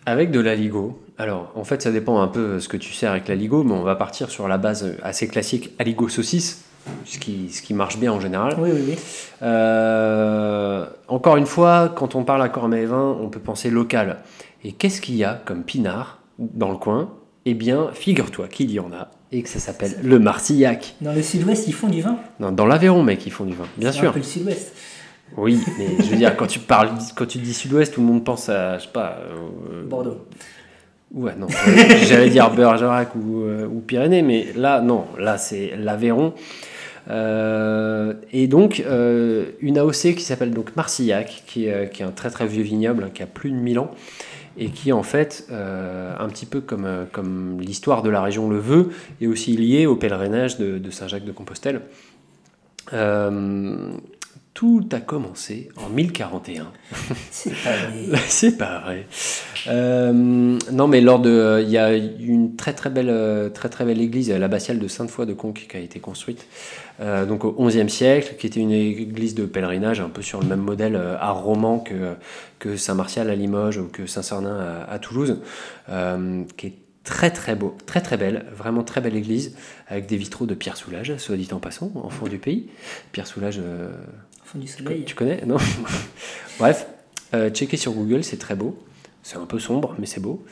avec 0.05 0.31
de 0.31 0.39
l'aligot, 0.39 0.99
alors 1.17 1.51
en 1.55 1.63
fait 1.63 1.81
ça 1.81 1.91
dépend 1.91 2.21
un 2.21 2.27
peu 2.27 2.59
ce 2.59 2.67
que 2.67 2.77
tu 2.77 2.93
sers 2.93 3.11
avec 3.11 3.27
l'aligot, 3.27 3.63
mais 3.63 3.73
on 3.73 3.83
va 3.83 3.95
partir 3.95 4.31
sur 4.31 4.47
la 4.47 4.57
base 4.57 4.95
assez 5.03 5.27
classique 5.27 5.71
aligot 5.77 6.09
saucisse, 6.09 6.63
ce 7.05 7.19
qui, 7.19 7.49
ce 7.51 7.61
qui 7.61 7.73
marche 7.73 7.97
bien 7.99 8.11
en 8.11 8.19
général. 8.19 8.55
Oui, 8.57 8.71
oui, 8.73 8.81
oui. 8.87 8.95
Euh, 9.43 10.85
encore 11.07 11.37
une 11.37 11.45
fois, 11.45 11.93
quand 11.95 12.15
on 12.15 12.23
parle 12.23 12.41
à 12.41 12.49
Cormet-Vin, 12.49 13.17
on 13.21 13.29
peut 13.29 13.39
penser 13.39 13.69
local. 13.69 14.17
Et 14.63 14.71
qu'est-ce 14.71 15.01
qu'il 15.01 15.15
y 15.15 15.23
a 15.23 15.39
comme 15.45 15.63
pinard 15.63 16.19
dans 16.39 16.71
le 16.71 16.77
coin? 16.77 17.11
Eh 17.45 17.53
bien, 17.53 17.89
figure-toi 17.93 18.47
qu'il 18.47 18.71
y 18.71 18.79
en 18.79 18.91
a, 18.91 19.09
et 19.31 19.43
que 19.43 19.49
ça 19.49 19.59
s'appelle 19.59 19.95
le 20.03 20.19
Marcillac. 20.19 20.95
Dans 21.01 21.13
le 21.13 21.21
sud-ouest, 21.21 21.67
ils 21.67 21.73
font 21.73 21.87
du 21.87 22.01
vin. 22.01 22.17
Non, 22.39 22.51
dans 22.51 22.65
l'Aveyron, 22.65 23.03
mec, 23.03 23.25
ils 23.25 23.31
font 23.31 23.45
du 23.45 23.53
vin, 23.53 23.67
bien 23.77 23.91
sûr. 23.91 24.09
Un 24.09 24.13
peu 24.13 24.19
le 24.19 24.25
sud-ouest. 24.25 24.73
Oui, 25.37 25.59
mais 25.77 26.03
je 26.03 26.09
veux 26.09 26.17
dire, 26.17 26.35
quand 26.35 26.47
tu 26.47 26.59
parles, 26.59 26.89
quand 27.15 27.27
tu 27.27 27.37
dis 27.37 27.53
sud-ouest, 27.53 27.93
tout 27.93 28.01
le 28.01 28.07
monde 28.07 28.23
pense 28.23 28.49
à, 28.49 28.77
je 28.77 28.85
sais 28.85 28.91
pas, 28.91 29.19
euh, 29.21 29.83
Bordeaux. 29.85 30.25
Ouais, 31.13 31.33
non. 31.37 31.47
J'allais 32.07 32.29
dire 32.29 32.51
Bergerac 32.51 33.15
ou, 33.15 33.41
euh, 33.41 33.67
ou 33.67 33.79
Pyrénées, 33.79 34.21
mais 34.21 34.47
là, 34.55 34.81
non. 34.81 35.05
Là, 35.17 35.37
c'est 35.37 35.73
l'Aveyron. 35.77 36.33
Euh, 37.09 38.13
et 38.31 38.47
donc, 38.47 38.83
une 39.61 39.77
AOC 39.77 40.15
qui 40.15 40.21
s'appelle 40.21 40.51
donc 40.51 40.75
Marcillac, 40.75 41.43
qui 41.47 41.65
est, 41.65 41.91
qui 41.91 42.03
est 42.03 42.05
un 42.05 42.11
très 42.11 42.29
très 42.29 42.45
vieux 42.45 42.63
vignoble, 42.63 43.05
hein, 43.05 43.11
qui 43.13 43.23
a 43.23 43.27
plus 43.27 43.51
de 43.51 43.55
1000 43.55 43.79
ans, 43.79 43.91
et 44.59 44.69
qui, 44.69 44.91
en 44.91 45.03
fait, 45.03 45.47
euh, 45.51 46.13
un 46.19 46.27
petit 46.27 46.45
peu 46.45 46.59
comme, 46.59 46.85
euh, 46.85 47.05
comme 47.09 47.59
l'histoire 47.61 48.03
de 48.03 48.09
la 48.09 48.21
région 48.21 48.49
le 48.49 48.59
veut, 48.59 48.89
est 49.21 49.27
aussi 49.27 49.55
lié 49.55 49.85
au 49.85 49.95
pèlerinage 49.95 50.57
de, 50.57 50.77
de 50.77 50.91
Saint-Jacques-de-Compostelle. 50.91 51.81
Euh, 52.91 53.91
tout 54.59 54.89
a 54.91 54.99
commencé 54.99 55.69
en 55.77 55.87
1041. 55.87 56.73
C'est 57.31 57.53
pas 57.63 57.77
vrai. 57.77 58.19
C'est 58.27 58.57
pas 58.57 58.79
vrai. 58.79 59.07
Euh, 59.67 60.11
non, 60.11 60.87
mais 60.89 60.99
lors 60.99 61.19
de, 61.21 61.61
il 61.63 61.69
y 61.69 61.77
a 61.77 61.95
une 61.95 62.57
très 62.57 62.73
très 62.73 62.89
belle, 62.89 63.07
euh, 63.09 63.47
très 63.47 63.69
très 63.69 63.85
belle 63.85 64.01
église, 64.01 64.29
l'abbatiale 64.29 64.77
de 64.77 64.89
Sainte-Foy 64.89 65.25
de 65.25 65.33
Conques, 65.33 65.65
qui 65.69 65.77
a 65.77 65.79
été 65.79 66.01
construite 66.01 66.45
euh, 66.99 67.25
donc 67.25 67.45
au 67.45 67.53
XIe 67.67 67.89
siècle, 67.89 68.35
qui 68.37 68.47
était 68.47 68.59
une 68.59 68.71
église 68.71 69.33
de 69.33 69.45
pèlerinage 69.45 70.01
un 70.01 70.09
peu 70.09 70.21
sur 70.21 70.41
le 70.41 70.47
même 70.47 70.59
modèle 70.59 70.97
euh, 70.97 71.15
art 71.17 71.41
roman 71.41 71.79
que 71.79 72.15
que 72.59 72.75
Saint-Martial 72.75 73.29
à 73.29 73.35
Limoges 73.35 73.77
ou 73.77 73.87
que 73.87 74.07
Saint-Cernin 74.07 74.59
à, 74.59 74.91
à 74.91 74.99
Toulouse, 74.99 75.37
euh, 75.87 76.43
qui 76.57 76.67
est 76.67 76.75
très 77.05 77.31
très 77.31 77.55
beau, 77.55 77.77
très 77.85 78.01
très 78.01 78.17
belle, 78.17 78.45
vraiment 78.53 78.83
très 78.83 78.99
belle 78.99 79.15
église 79.15 79.55
avec 79.87 80.05
des 80.05 80.17
vitraux 80.17 80.45
de 80.45 80.53
Pierre 80.53 80.75
Soulages, 80.75 81.15
soit 81.15 81.37
dit 81.37 81.47
en 81.53 81.59
passant, 81.59 81.93
enfant 81.95 82.27
du 82.27 82.39
pays. 82.39 82.67
Pierre 83.13 83.25
Soulages. 83.25 83.61
euh, 83.63 83.93
Du 84.55 84.67
soleil. 84.67 85.03
tu 85.05 85.15
connais 85.15 85.41
Non 85.45 85.57
Bref, 86.59 86.87
euh, 87.33 87.49
checker 87.49 87.77
sur 87.77 87.93
Google, 87.93 88.23
c'est 88.23 88.37
très 88.37 88.55
beau. 88.55 88.77
C'est 89.23 89.37
un 89.37 89.45
peu 89.45 89.59
sombre, 89.59 89.95
mais 89.99 90.05
c'est 90.05 90.21
beau. 90.21 90.43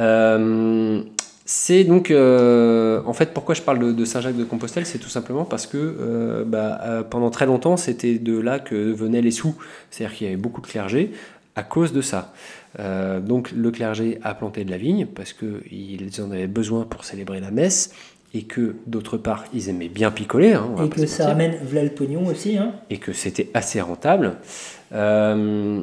Euh, 0.00 1.02
c'est 1.44 1.84
donc, 1.84 2.10
euh, 2.10 3.00
en 3.06 3.12
fait, 3.12 3.32
pourquoi 3.32 3.54
je 3.54 3.62
parle 3.62 3.78
de, 3.78 3.92
de 3.92 4.04
Saint-Jacques-de-Compostelle, 4.04 4.86
c'est 4.86 4.98
tout 4.98 5.08
simplement 5.08 5.44
parce 5.44 5.66
que 5.66 5.78
euh, 5.78 6.44
bah, 6.44 7.06
pendant 7.08 7.30
très 7.30 7.46
longtemps, 7.46 7.76
c'était 7.76 8.18
de 8.18 8.38
là 8.38 8.58
que 8.58 8.74
venaient 8.74 9.22
les 9.22 9.30
sous. 9.30 9.54
C'est-à-dire 9.90 10.16
qu'il 10.16 10.26
y 10.26 10.30
avait 10.30 10.40
beaucoup 10.40 10.60
de 10.60 10.66
clergé 10.66 11.12
à 11.56 11.62
cause 11.62 11.92
de 11.92 12.02
ça. 12.02 12.32
Donc 12.78 13.50
le 13.50 13.70
clergé 13.72 14.20
a 14.22 14.34
planté 14.34 14.64
de 14.64 14.70
la 14.70 14.76
vigne 14.76 15.06
parce 15.06 15.32
qu'ils 15.32 16.08
en 16.20 16.30
avaient 16.30 16.46
besoin 16.46 16.84
pour 16.84 17.04
célébrer 17.04 17.40
la 17.40 17.50
messe 17.50 17.92
et 18.34 18.42
que 18.42 18.76
d'autre 18.86 19.16
part, 19.16 19.44
ils 19.54 19.68
aimaient 19.68 19.88
bien 19.88 20.10
picoler. 20.10 20.52
hein, 20.52 20.68
on 20.70 20.74
va 20.74 20.84
Et 20.84 20.88
que 20.88 21.06
ça 21.06 21.28
ramène 21.28 21.56
v'là 21.62 21.82
le 21.82 21.90
pognon 21.90 22.26
aussi. 22.26 22.56
Hein. 22.58 22.72
et 22.90 22.98
que 22.98 23.12
c'était 23.12 23.48
assez 23.54 23.80
rentable. 23.80 24.36
Euh, 24.92 25.80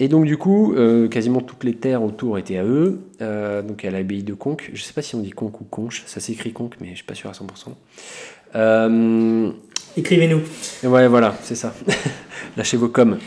et 0.00 0.08
donc 0.08 0.24
du 0.24 0.36
coup, 0.36 0.74
euh, 0.74 1.06
quasiment 1.06 1.40
toutes 1.40 1.62
les 1.62 1.74
terres 1.74 2.02
autour 2.02 2.36
étaient 2.36 2.58
à 2.58 2.64
eux, 2.64 3.00
euh, 3.20 3.62
donc 3.62 3.84
à 3.84 3.90
l'abbaye 3.90 4.24
de 4.24 4.34
Conques. 4.34 4.70
Je 4.74 4.82
sais 4.82 4.92
pas 4.92 5.02
si 5.02 5.14
on 5.14 5.20
dit 5.20 5.30
Conques 5.30 5.60
ou 5.60 5.64
Conches, 5.64 6.02
ça 6.06 6.18
s'écrit 6.18 6.52
Conques, 6.52 6.74
mais 6.80 6.90
je 6.90 6.96
suis 6.96 7.04
pas 7.04 7.14
sûr 7.14 7.30
à 7.30 7.32
100%. 7.32 7.44
Euh, 8.56 9.50
Écrivez-nous. 9.96 10.40
et 10.82 10.86
ouais, 10.88 11.06
voilà, 11.06 11.36
c'est 11.42 11.54
ça. 11.54 11.72
Lâchez 12.56 12.76
vos 12.76 12.88
coms. 12.88 13.18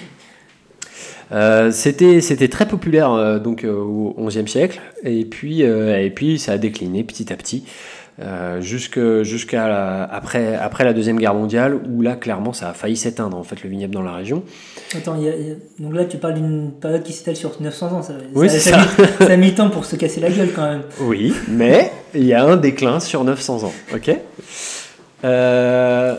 Euh, 1.32 1.71
c'était 1.71 2.21
c'était 2.21 2.47
très 2.47 2.67
populaire 2.67 3.12
euh, 3.12 3.38
donc 3.38 3.65
euh, 3.65 3.73
au 3.73 4.25
XIe 4.27 4.47
siècle 4.47 4.80
et 5.03 5.25
puis 5.25 5.62
et 5.62 6.10
puis 6.15 6.39
ça 6.39 6.53
a 6.53 6.58
décliné 6.58 7.03
petit 7.03 7.34
à 7.34 7.36
petit 7.36 7.65
euh, 8.19 8.62
jusque 8.62 8.99
jusqu'à 9.21 9.67
la- 9.67 10.03
après 10.03 10.56
après 10.56 10.84
la 10.84 10.93
deuxième 10.93 11.17
guerre 11.19 11.36
mondiale 11.36 11.75
où 11.88 12.01
là 12.01 12.15
clairement 12.15 12.51
ça 12.51 12.69
a 12.69 12.73
failli 12.73 12.97
s'éteindre 12.97 13.38
en 13.38 13.43
fait 13.43 13.62
le 13.63 13.69
vignoble 13.69 13.93
dans 13.93 14.01
la 14.01 14.13
région 14.13 14.43
Attends, 14.95 15.15
il 15.17 15.23
y 15.25 15.30
a- 15.30 15.36
il 15.36 15.47
y 15.49 15.51
a- 15.51 15.56
donc 15.80 15.93
là 15.93 16.06
tu 16.06 16.17
parles 16.17 16.34
d'une 16.36 16.71
période 16.71 17.03
qui 17.03 17.13
s'étale 17.13 17.36
sur 17.36 17.51
900 17.62 17.91
ans. 17.93 18.01
Ça, 18.01 18.13
Oui, 18.34 18.49
ça, 18.49 18.60
ça, 18.60 18.71
ça. 18.71 18.77
a 18.77 18.82
mis- 18.82 19.27
ça 19.27 19.34
a 19.34 19.38
mis 19.38 19.47
le 19.49 19.56
temps 19.56 19.69
pour 19.69 19.86
se 19.86 19.95
casser 19.97 20.19
la 20.21 20.32
gueule 20.32 20.49
quand 20.56 20.67
même. 20.67 20.82
Oui, 21.01 21.34
mais 21.49 21.91
il 22.15 22.23
y 22.25 22.34
a 22.34 22.43
un 22.43 22.58
déclin 22.58 22.99
sur 22.99 23.23
900 23.23 23.65
ans, 23.65 23.73
ok? 23.93 24.17
Euh, 25.23 26.15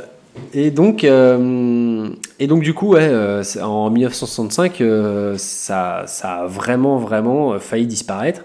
et, 0.54 0.70
donc, 0.70 1.04
euh, 1.04 2.08
et 2.38 2.46
donc, 2.46 2.62
du 2.62 2.74
coup, 2.74 2.92
ouais, 2.94 3.08
euh, 3.08 3.42
en 3.62 3.90
1965, 3.90 4.80
euh, 4.80 5.34
ça, 5.38 6.04
ça 6.06 6.34
a 6.42 6.46
vraiment, 6.46 6.98
vraiment 6.98 7.58
failli 7.58 7.86
disparaître. 7.86 8.42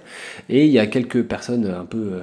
Et 0.49 0.65
il 0.65 0.71
y 0.71 0.79
a 0.79 0.87
quelques 0.87 1.23
personnes 1.23 1.65
un 1.79 1.85
peu, 1.85 2.13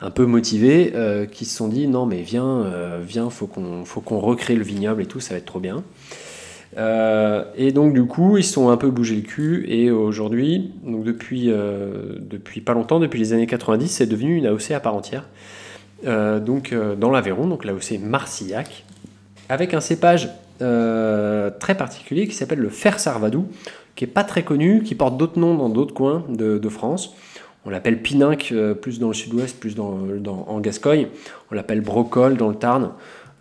un 0.00 0.10
peu 0.10 0.26
motivées 0.26 0.92
euh, 0.94 1.26
qui 1.26 1.44
se 1.44 1.56
sont 1.56 1.68
dit 1.68 1.86
non, 1.88 2.06
mais 2.06 2.22
viens, 2.22 2.62
euh, 2.62 3.00
viens, 3.06 3.30
faut 3.30 3.46
qu'on, 3.46 3.84
faut 3.84 4.00
qu'on 4.00 4.18
recrée 4.18 4.54
le 4.54 4.64
vignoble 4.64 5.02
et 5.02 5.06
tout, 5.06 5.20
ça 5.20 5.34
va 5.34 5.38
être 5.38 5.46
trop 5.46 5.60
bien. 5.60 5.82
Euh, 6.76 7.44
et 7.56 7.70
donc 7.72 7.94
du 7.94 8.04
coup, 8.04 8.36
ils 8.36 8.44
sont 8.44 8.68
un 8.70 8.76
peu 8.76 8.90
bougé 8.90 9.14
le 9.14 9.22
cul 9.22 9.64
et 9.68 9.90
aujourd'hui, 9.90 10.72
donc 10.84 11.04
depuis, 11.04 11.46
depuis 11.46 12.60
pas 12.60 12.74
longtemps, 12.74 12.98
depuis 12.98 13.20
les 13.20 13.32
années 13.32 13.46
90, 13.46 13.88
c'est 13.88 14.06
devenu 14.06 14.36
une 14.36 14.46
AOC 14.46 14.72
à 14.72 14.80
part 14.80 14.94
entière. 14.94 15.28
Donc 16.04 16.74
dans 16.98 17.10
l'Aveyron, 17.10 17.46
donc 17.46 17.64
l'AOC 17.64 17.98
Marcillac. 18.00 18.84
avec 19.48 19.72
un 19.72 19.80
cépage 19.80 20.30
très 20.58 21.76
particulier 21.76 22.26
qui 22.26 22.34
s'appelle 22.34 22.58
le 22.58 22.70
fer 22.70 22.98
sarvadou, 22.98 23.46
qui 23.94 24.02
est 24.02 24.08
pas 24.08 24.24
très 24.24 24.42
connu, 24.42 24.82
qui 24.82 24.96
porte 24.96 25.16
d'autres 25.16 25.38
noms 25.38 25.54
dans 25.54 25.68
d'autres 25.68 25.94
coins 25.94 26.24
de 26.28 26.68
France. 26.68 27.14
On 27.66 27.70
l'appelle 27.70 28.02
Pininque, 28.02 28.50
euh, 28.52 28.74
plus 28.74 28.98
dans 28.98 29.08
le 29.08 29.14
sud-ouest, 29.14 29.58
plus 29.58 29.74
dans, 29.74 29.98
dans- 30.20 30.44
en 30.48 30.60
Gascogne. 30.60 31.06
On 31.50 31.54
l'appelle 31.54 31.80
Brocol 31.80 32.36
dans 32.36 32.48
le 32.48 32.54
Tarn. 32.56 32.90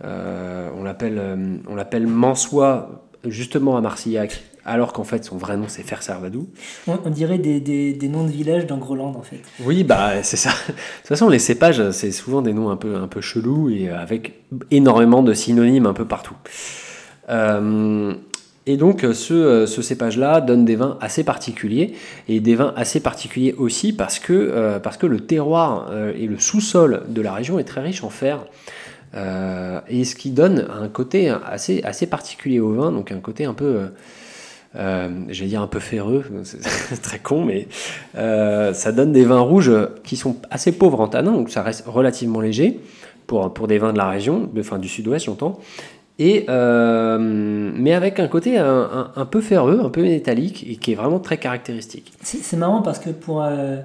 Euh, 0.03 0.69
on 0.77 0.83
l'appelle 0.83 1.17
euh, 1.17 1.57
on 1.67 1.75
l'appelle 1.75 2.07
Mansois, 2.07 3.03
justement 3.27 3.77
à 3.77 3.81
Marcillac, 3.81 4.43
alors 4.65 4.91
qu'en 4.91 5.03
fait 5.05 5.23
son 5.23 5.37
vrai 5.37 5.55
nom 5.55 5.65
c'est 5.67 5.83
Fer 5.83 6.01
Sarvadou. 6.03 6.47
On, 6.87 6.97
on 7.05 7.09
dirait 7.09 7.37
des, 7.37 7.59
des- 7.61 7.93
des 7.93 8.07
noms 8.09 8.23
de 8.25 8.31
villages 8.31 8.65
dans 8.65 8.77
Groland 8.77 9.13
en 9.15 9.21
fait. 9.21 9.39
Oui, 9.61 9.83
bah 9.83 10.23
c'est 10.23 10.35
ça. 10.37 10.49
De 10.67 10.73
toute 10.73 11.07
façon, 11.07 11.29
les 11.29 11.39
cépages, 11.39 11.91
c'est 11.91 12.11
souvent 12.11 12.41
des 12.41 12.53
noms 12.53 12.69
un 12.69 12.75
peu, 12.77 12.95
un 12.95 13.07
peu 13.07 13.21
chelous 13.21 13.69
et 13.69 13.89
avec 13.89 14.43
énormément 14.71 15.21
de 15.23 15.33
synonymes 15.33 15.85
un 15.85 15.93
peu 15.93 16.05
partout. 16.05 16.35
Euh, 17.29 18.13
et 18.65 18.77
donc, 18.77 19.03
euh, 19.03 19.13
ce, 19.13 19.33
euh, 19.33 19.67
ce 19.67 19.81
cépage-là 19.81 20.39
donne 20.39 20.63
des 20.63 20.75
vins 20.75 20.97
assez 21.01 21.23
particuliers 21.23 21.93
et 22.29 22.39
des 22.39 22.55
vins 22.55 22.73
assez 22.77 23.01
particuliers 23.01 23.53
aussi 23.57 23.91
parce 23.91 24.19
que, 24.19 24.33
euh, 24.33 24.79
parce 24.79 24.95
que 24.95 25.05
le 25.05 25.19
terroir 25.19 25.91
et 26.15 26.27
le 26.27 26.39
sous-sol 26.39 27.03
de 27.09 27.21
la 27.21 27.33
région 27.33 27.59
est 27.59 27.65
très 27.65 27.81
riche 27.81 28.03
en 28.03 28.09
fer. 28.09 28.45
Et 29.89 30.05
ce 30.05 30.15
qui 30.15 30.31
donne 30.31 30.67
un 30.81 30.87
côté 30.87 31.29
assez, 31.29 31.83
assez 31.83 32.07
particulier 32.07 32.59
au 32.59 32.73
vin, 32.73 32.91
donc 32.91 33.11
un 33.11 33.19
côté 33.19 33.45
un 33.45 33.53
peu, 33.53 33.89
j'allais 34.73 35.49
dire 35.49 35.61
un 35.61 35.67
peu 35.67 35.79
ferreux, 35.79 36.23
c'est 36.43 37.01
très 37.01 37.19
con, 37.19 37.45
mais 37.45 37.67
ça 38.15 38.91
donne 38.91 39.11
des 39.11 39.23
vins 39.23 39.41
rouges 39.41 39.71
qui 40.03 40.15
sont 40.15 40.37
assez 40.49 40.71
pauvres 40.71 40.99
en 40.99 41.07
tanin, 41.07 41.33
donc 41.33 41.51
ça 41.51 41.61
reste 41.61 41.83
relativement 41.85 42.41
léger 42.41 42.79
pour, 43.27 43.53
pour 43.53 43.67
des 43.67 43.77
vins 43.77 43.93
de 43.93 43.99
la 43.99 44.09
région, 44.09 44.49
enfin 44.57 44.79
du 44.79 44.87
sud-ouest 44.87 45.25
j'entends, 45.27 45.59
et, 46.19 46.45
euh, 46.49 47.17
mais 47.19 47.93
avec 47.93 48.19
un 48.19 48.27
côté 48.27 48.57
un, 48.57 48.65
un- 48.65 49.11
un 49.15 49.25
peu 49.25 49.41
ferreux, 49.41 49.79
un 49.83 49.89
peu 49.89 50.01
métallique, 50.03 50.65
et 50.69 50.75
qui 50.75 50.91
est 50.91 50.95
vraiment 50.95 51.19
très 51.19 51.37
caractéristique. 51.37 52.13
C'est 52.21 52.57
marrant 52.57 52.81
parce 52.81 52.99
que 52.99 53.09
pour, 53.09 53.43
euh, 53.43 53.77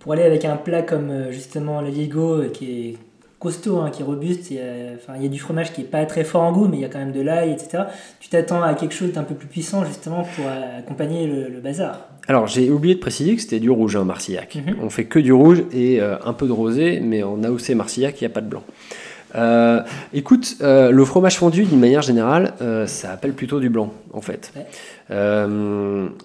pour 0.00 0.12
aller 0.12 0.22
avec 0.22 0.44
un 0.44 0.56
plat 0.56 0.82
comme 0.82 1.10
euh, 1.10 1.32
justement 1.32 1.80
la 1.80 1.88
euh, 1.90 2.48
qui 2.52 2.64
est 2.88 2.96
costaud, 3.38 3.78
hein, 3.78 3.88
qui 3.90 4.02
est 4.02 4.04
robuste, 4.04 4.50
il 4.50 4.58
y, 4.58 4.60
a, 4.60 4.64
enfin, 4.96 5.14
il 5.16 5.22
y 5.22 5.26
a 5.26 5.30
du 5.30 5.38
fromage 5.38 5.72
qui 5.72 5.80
est 5.80 5.84
pas 5.84 6.04
très 6.04 6.24
fort 6.24 6.42
en 6.42 6.52
goût, 6.52 6.68
mais 6.68 6.76
il 6.76 6.80
y 6.82 6.84
a 6.84 6.88
quand 6.90 6.98
même 6.98 7.12
de 7.12 7.22
l'ail, 7.22 7.50
etc. 7.52 7.84
Tu 8.20 8.28
t'attends 8.28 8.62
à 8.62 8.74
quelque 8.74 8.92
chose 8.92 9.12
d'un 9.12 9.22
peu 9.22 9.34
plus 9.34 9.48
puissant 9.48 9.82
justement 9.86 10.24
pour 10.36 10.44
euh, 10.46 10.78
accompagner 10.80 11.26
le, 11.26 11.48
le 11.48 11.60
bazar. 11.60 12.06
Alors 12.28 12.46
j'ai 12.48 12.68
oublié 12.70 12.94
de 12.96 13.00
préciser 13.00 13.34
que 13.36 13.40
c'était 13.40 13.58
du 13.58 13.70
rouge, 13.70 13.96
hein, 13.96 14.04
Marcillac. 14.04 14.56
Mhm. 14.56 14.76
On 14.82 14.90
fait 14.90 15.06
que 15.06 15.18
du 15.18 15.32
rouge 15.32 15.64
et 15.72 16.02
euh, 16.02 16.16
un 16.22 16.34
peu 16.34 16.46
de 16.46 16.52
rosé, 16.52 17.00
mais 17.00 17.22
en 17.22 17.42
AOC 17.42 17.70
Marcillac, 17.70 18.20
il 18.20 18.24
n'y 18.24 18.30
a 18.30 18.34
pas 18.34 18.42
de 18.42 18.48
blanc. 18.48 18.62
Euh, 19.34 19.82
écoute, 20.12 20.56
euh, 20.60 20.90
le 20.90 21.04
fromage 21.04 21.36
fondu, 21.38 21.64
d'une 21.64 21.80
manière 21.80 22.02
générale, 22.02 22.54
euh, 22.60 22.86
ça 22.86 23.12
appelle 23.12 23.32
plutôt 23.32 23.60
du 23.60 23.68
blanc, 23.68 23.92
en 24.12 24.20
fait. 24.20 24.52
Ouais. 24.56 24.66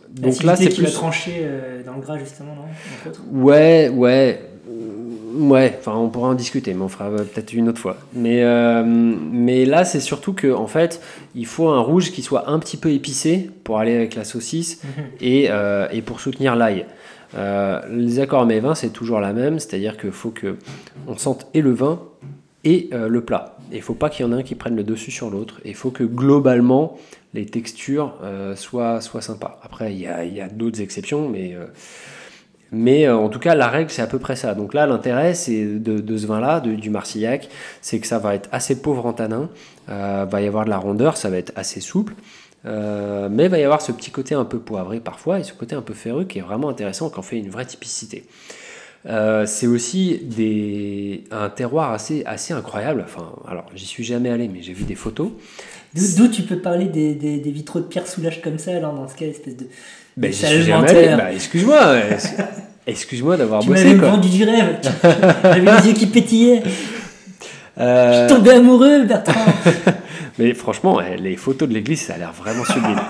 Donc 0.10 0.44
là, 0.44 0.56
c'est 0.56 0.70
plus. 0.70 0.86
euh, 1.42 1.84
dans 1.86 1.94
le 1.96 2.02
gras 2.02 2.18
justement, 2.18 2.56
non. 2.56 3.42
Ouais, 3.44 3.90
ouais. 3.90 4.42
euh, 4.70 4.92
Ouais, 5.38 5.76
enfin 5.78 5.94
on 5.98 6.08
pourra 6.08 6.30
en 6.30 6.34
discuter, 6.34 6.74
mais 6.74 6.82
on 6.82 6.88
fera 6.88 7.10
peut-être 7.10 7.52
une 7.54 7.68
autre 7.68 7.80
fois. 7.82 7.98
Mais, 8.14 8.42
mais 8.86 9.66
là, 9.66 9.84
c'est 9.84 10.00
surtout 10.00 10.32
que 10.32 10.54
en 10.54 10.68
fait, 10.68 11.02
il 11.36 11.46
faut 11.46 11.68
un 11.68 11.82
rouge 11.82 12.12
qui 12.14 12.22
soit 12.22 12.50
un 12.50 12.58
petit 12.58 12.78
peu 12.78 12.90
épicé 12.92 13.50
pour 13.66 13.78
aller 13.80 13.94
avec 13.94 14.16
la 14.16 14.24
saucisse 14.24 14.82
et, 15.20 15.50
et 15.92 16.02
pour 16.02 16.22
soutenir 16.22 16.56
l'ail. 16.56 16.86
Les 17.92 18.20
accords 18.22 18.46
mes 18.46 18.62
vins, 18.62 18.76
c'est 18.76 18.92
toujours 18.94 19.20
la 19.20 19.34
même, 19.34 19.60
c'est-à-dire 19.60 19.98
qu'il 19.98 20.12
faut 20.12 20.30
que 20.30 20.56
on 21.06 21.18
sente 21.18 21.48
et 21.54 21.60
le 21.62 21.72
vin 21.74 22.00
et 22.66 22.90
euh, 22.94 23.08
le 23.08 23.22
plat. 23.24 23.56
Il 23.72 23.82
faut 23.82 23.94
pas 23.94 24.10
qu'il 24.10 24.26
y 24.26 24.30
en 24.30 24.34
ait 24.34 24.40
un 24.42 24.44
qui 24.44 24.56
prenne 24.56 24.76
le 24.76 24.84
dessus 24.84 25.12
sur 25.12 25.30
l'autre. 25.30 25.62
Il 25.64 25.76
faut 25.76 25.92
que 25.92 26.04
globalement 26.04 26.98
les 27.34 27.46
textures 27.46 28.16
euh, 28.24 28.56
soient, 28.56 29.02
soient 29.02 29.22
sympas. 29.22 29.60
Après, 29.64 29.94
il 29.94 30.00
y 30.00 30.08
a, 30.08 30.46
a 30.46 30.50
d'autres 30.50 30.82
exceptions, 30.82 31.30
mais 31.30 31.54
euh, 31.54 31.68
mais 32.72 33.08
en 33.08 33.30
tout 33.30 33.40
cas, 33.40 33.56
la 33.56 33.70
règle, 33.70 33.92
c'est 33.92 34.02
à 34.02 34.08
peu 34.08 34.20
près 34.20 34.36
ça. 34.36 34.54
Donc 34.54 34.74
là, 34.74 34.86
l'intérêt 34.86 35.34
c'est 35.34 35.64
de, 35.66 36.18
ce 36.18 36.26
vin-là, 36.26 36.60
du 36.60 36.90
Marcillac, 36.90 37.48
c'est 37.80 38.00
que 38.00 38.08
ça 38.08 38.18
va 38.18 38.36
être 38.36 38.50
assez 38.52 38.82
pauvre 38.82 39.06
en 39.06 39.14
tanin, 39.14 39.50
va 39.88 40.42
y 40.42 40.48
avoir 40.48 40.66
de 40.66 40.72
la 40.72 40.78
rondeur, 40.78 41.16
ça 41.16 41.30
va 41.30 41.38
être 41.38 41.54
assez 41.56 41.80
souple, 41.80 42.16
mais 42.66 43.46
il 43.46 43.50
va 43.50 43.60
y 43.60 43.64
avoir 43.64 43.82
ce 43.82 43.94
petit 43.94 44.12
côté 44.12 44.36
un 44.36 44.44
peu 44.44 44.60
poivré 44.60 45.00
parfois 45.00 45.40
et 45.40 45.44
ce 45.44 45.54
côté 45.54 45.76
un 45.76 45.84
peu 45.84 45.94
ferreux 45.94 46.26
qui 46.26 46.40
est 46.40 46.42
vraiment 46.42 46.68
intéressant, 46.68 47.10
qui 47.10 47.20
en 47.20 47.22
fait 47.22 47.38
une 47.38 47.52
vraie 47.52 47.68
typicité. 47.68 48.26
Euh, 49.08 49.46
c'est 49.46 49.68
aussi 49.68 50.20
des, 50.24 51.26
un 51.32 51.50
terroir 51.50 51.92
assez, 51.92 52.24
assez 52.26 52.54
incroyable. 52.54 53.04
Enfin, 53.06 53.34
alors, 53.48 53.66
j'y 53.76 53.86
suis 53.86 54.04
jamais 54.04 54.30
allé, 54.30 54.48
mais 54.48 54.62
j'ai 54.64 54.74
vu 54.74 54.84
des 54.84 54.96
photos. 54.96 55.30
D'où 55.94 56.28
tu 56.28 56.42
peux 56.42 56.58
parler 56.58 56.86
des, 56.86 57.14
des, 57.16 57.38
des 57.38 57.52
vitraux 57.52 57.80
de 57.80 57.86
pierre 57.86 58.08
soulage 58.08 58.42
comme 58.42 58.58
ça, 58.58 58.72
alors 58.76 58.94
dans 58.94 59.08
ce 59.08 59.16
cas, 59.16 59.26
espèce 59.26 59.56
de. 59.58 59.68
Ben, 60.18 60.32
j'y 60.34 60.46
suis 60.46 60.64
jamais 60.64 60.90
allé. 60.90 61.16
Bah, 61.16 61.32
excuse-moi. 61.32 61.98
ex- 62.12 62.34
Excuse-moi 62.88 63.38
d'avoir 63.38 63.62
Tu 63.62 63.70
bossé. 63.70 63.86
m'avais 63.86 63.98
quoi. 64.00 64.10
vendu 64.10 64.30
du 64.30 64.44
rêve. 64.44 64.78
Tu- 64.82 64.90
J'avais 65.44 65.60
les 65.82 65.88
yeux 65.88 65.94
qui 65.94 66.06
pétillaient. 66.08 66.62
Euh, 67.80 68.14
Je 68.14 68.28
suis 68.28 68.36
tombé 68.38 68.52
amoureux, 68.52 69.04
Bertrand. 69.06 69.34
Mais 70.40 70.54
franchement, 70.54 71.00
eh, 71.02 71.18
les 71.18 71.36
photos 71.36 71.68
de 71.70 71.74
l'église, 71.74 72.02
ça 72.02 72.14
a 72.16 72.18
l'air 72.18 72.32
vraiment 72.34 72.64
sublime. 72.66 73.00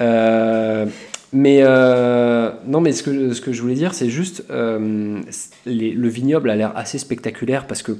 Euh, 0.00 0.86
mais 1.32 1.58
euh, 1.62 2.50
non, 2.66 2.80
mais 2.80 2.92
ce 2.92 3.02
que, 3.02 3.32
ce 3.34 3.40
que 3.40 3.52
je 3.52 3.60
voulais 3.60 3.74
dire, 3.74 3.92
c'est 3.94 4.08
juste 4.08 4.44
euh, 4.50 5.20
les- 5.66 5.92
le 5.92 6.08
vignoble 6.08 6.48
a 6.50 6.56
l'air 6.56 6.72
assez 6.76 6.98
spectaculaire 6.98 7.66
parce 7.66 7.82
que 7.82 7.92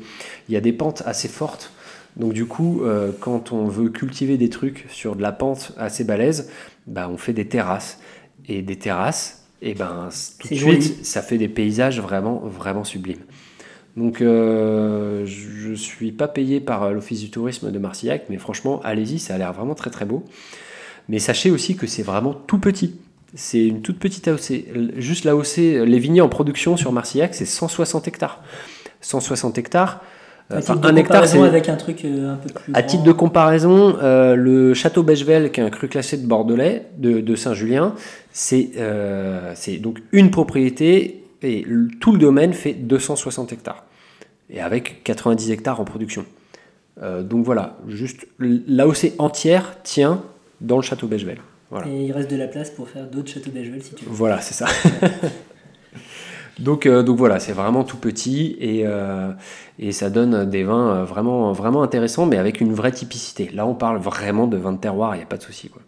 il 0.48 0.54
y 0.54 0.56
a 0.56 0.60
des 0.60 0.72
pentes 0.72 1.02
assez 1.04 1.28
fortes. 1.28 1.72
Donc 2.16 2.32
du 2.32 2.46
coup, 2.46 2.82
euh, 2.84 3.12
quand 3.20 3.52
on 3.52 3.66
veut 3.68 3.90
cultiver 3.90 4.38
des 4.38 4.48
trucs 4.48 4.86
sur 4.90 5.14
de 5.14 5.22
la 5.22 5.32
pente 5.32 5.72
assez 5.76 6.04
balèze, 6.04 6.50
bah, 6.86 7.08
on 7.12 7.18
fait 7.18 7.34
des 7.34 7.46
terrasses 7.46 8.00
et 8.48 8.62
des 8.62 8.76
terrasses. 8.76 9.44
Et 9.60 9.74
ben 9.74 10.08
c- 10.10 10.32
tout 10.38 10.48
de 10.48 10.54
suite, 10.54 10.96
ça 11.02 11.20
fait 11.20 11.36
des 11.38 11.48
paysages 11.48 12.00
vraiment 12.00 12.38
vraiment 12.46 12.84
sublimes. 12.84 13.24
Donc, 13.96 14.18
je 14.20 15.68
ne 15.70 15.74
suis 15.74 16.12
pas 16.12 16.28
payé 16.28 16.60
par 16.60 16.90
l'Office 16.92 17.20
du 17.20 17.30
tourisme 17.30 17.70
de 17.72 17.78
Marcillac, 17.78 18.26
mais 18.30 18.38
franchement, 18.38 18.80
allez-y, 18.84 19.18
ça 19.18 19.34
a 19.34 19.38
l'air 19.38 19.52
vraiment 19.52 19.74
très 19.74 19.90
très 19.90 20.04
beau. 20.04 20.24
Mais 21.08 21.18
sachez 21.18 21.50
aussi 21.50 21.76
que 21.76 21.86
c'est 21.86 22.02
vraiment 22.02 22.34
tout 22.34 22.58
petit. 22.58 22.96
C'est 23.34 23.66
une 23.66 23.82
toute 23.82 23.98
petite 23.98 24.26
AOC. 24.28 24.96
Juste 24.96 25.24
l'AOC, 25.24 25.56
les 25.56 25.98
vignes 25.98 26.22
en 26.22 26.28
production 26.28 26.76
sur 26.76 26.92
Marcillac, 26.92 27.34
c'est 27.34 27.44
160 27.44 28.08
hectares. 28.08 28.42
160 29.00 29.58
hectares. 29.58 30.02
euh, 30.50 30.58
enfin, 30.58 30.80
un 30.82 30.96
hectare, 30.96 31.20
comparaison 31.20 31.42
c'est. 31.42 31.48
avec 31.48 31.68
un 31.68 31.76
truc 31.76 32.04
euh, 32.04 32.32
un 32.32 32.36
peu 32.36 32.48
plus. 32.48 32.72
À 32.74 32.80
grand. 32.80 32.88
titre 32.90 33.02
de 33.02 33.12
comparaison, 33.12 33.98
euh, 34.00 34.34
le 34.34 34.72
château 34.72 35.02
Bechevel, 35.02 35.52
qui 35.52 35.60
est 35.60 35.62
un 35.64 35.68
cru 35.70 35.88
classé 35.88 36.16
de 36.16 36.26
Bordelais, 36.26 36.86
de, 36.96 37.20
de 37.20 37.36
Saint-Julien, 37.36 37.94
c'est 38.32 38.70
euh, 38.78 39.54
donc 39.80 39.98
une 40.12 40.30
propriété 40.30 41.22
et 41.42 41.66
tout 42.00 42.12
le 42.12 42.18
domaine 42.18 42.54
fait 42.54 42.72
260 42.72 43.52
hectares. 43.52 43.84
Et 44.50 44.60
avec 44.60 45.04
90 45.04 45.50
hectares 45.50 45.80
en 45.80 45.84
production. 45.84 46.24
Euh, 47.02 47.22
donc 47.22 47.44
voilà, 47.44 47.76
juste 47.86 48.26
l'AOC 48.38 49.12
entière 49.18 49.76
tient 49.82 50.22
dans 50.60 50.76
le 50.76 50.82
château 50.82 51.06
Bechevel. 51.06 51.38
Voilà. 51.70 51.88
Et 51.88 52.04
il 52.04 52.12
reste 52.12 52.30
de 52.30 52.36
la 52.36 52.48
place 52.48 52.70
pour 52.70 52.88
faire 52.88 53.06
d'autres 53.06 53.30
châteaux 53.30 53.50
Bechevel 53.50 53.82
si 53.82 53.94
tu 53.94 54.04
veux. 54.04 54.10
Voilà, 54.10 54.40
c'est 54.40 54.54
ça. 54.54 54.66
donc, 56.58 56.86
euh, 56.86 57.02
donc 57.02 57.18
voilà, 57.18 57.40
c'est 57.40 57.52
vraiment 57.52 57.84
tout 57.84 57.98
petit 57.98 58.56
et, 58.58 58.86
euh, 58.86 59.32
et 59.78 59.92
ça 59.92 60.08
donne 60.08 60.48
des 60.48 60.64
vins 60.64 60.96
euh, 60.96 61.04
vraiment, 61.04 61.52
vraiment 61.52 61.82
intéressants, 61.82 62.26
mais 62.26 62.38
avec 62.38 62.60
une 62.60 62.72
vraie 62.72 62.92
typicité. 62.92 63.50
Là, 63.52 63.66
on 63.66 63.74
parle 63.74 63.98
vraiment 63.98 64.46
de 64.46 64.56
vin 64.56 64.72
de 64.72 64.78
terroir, 64.78 65.14
il 65.14 65.18
n'y 65.18 65.24
a 65.24 65.26
pas 65.26 65.36
de 65.36 65.42
souci. 65.42 65.68
Quoi. 65.68 65.82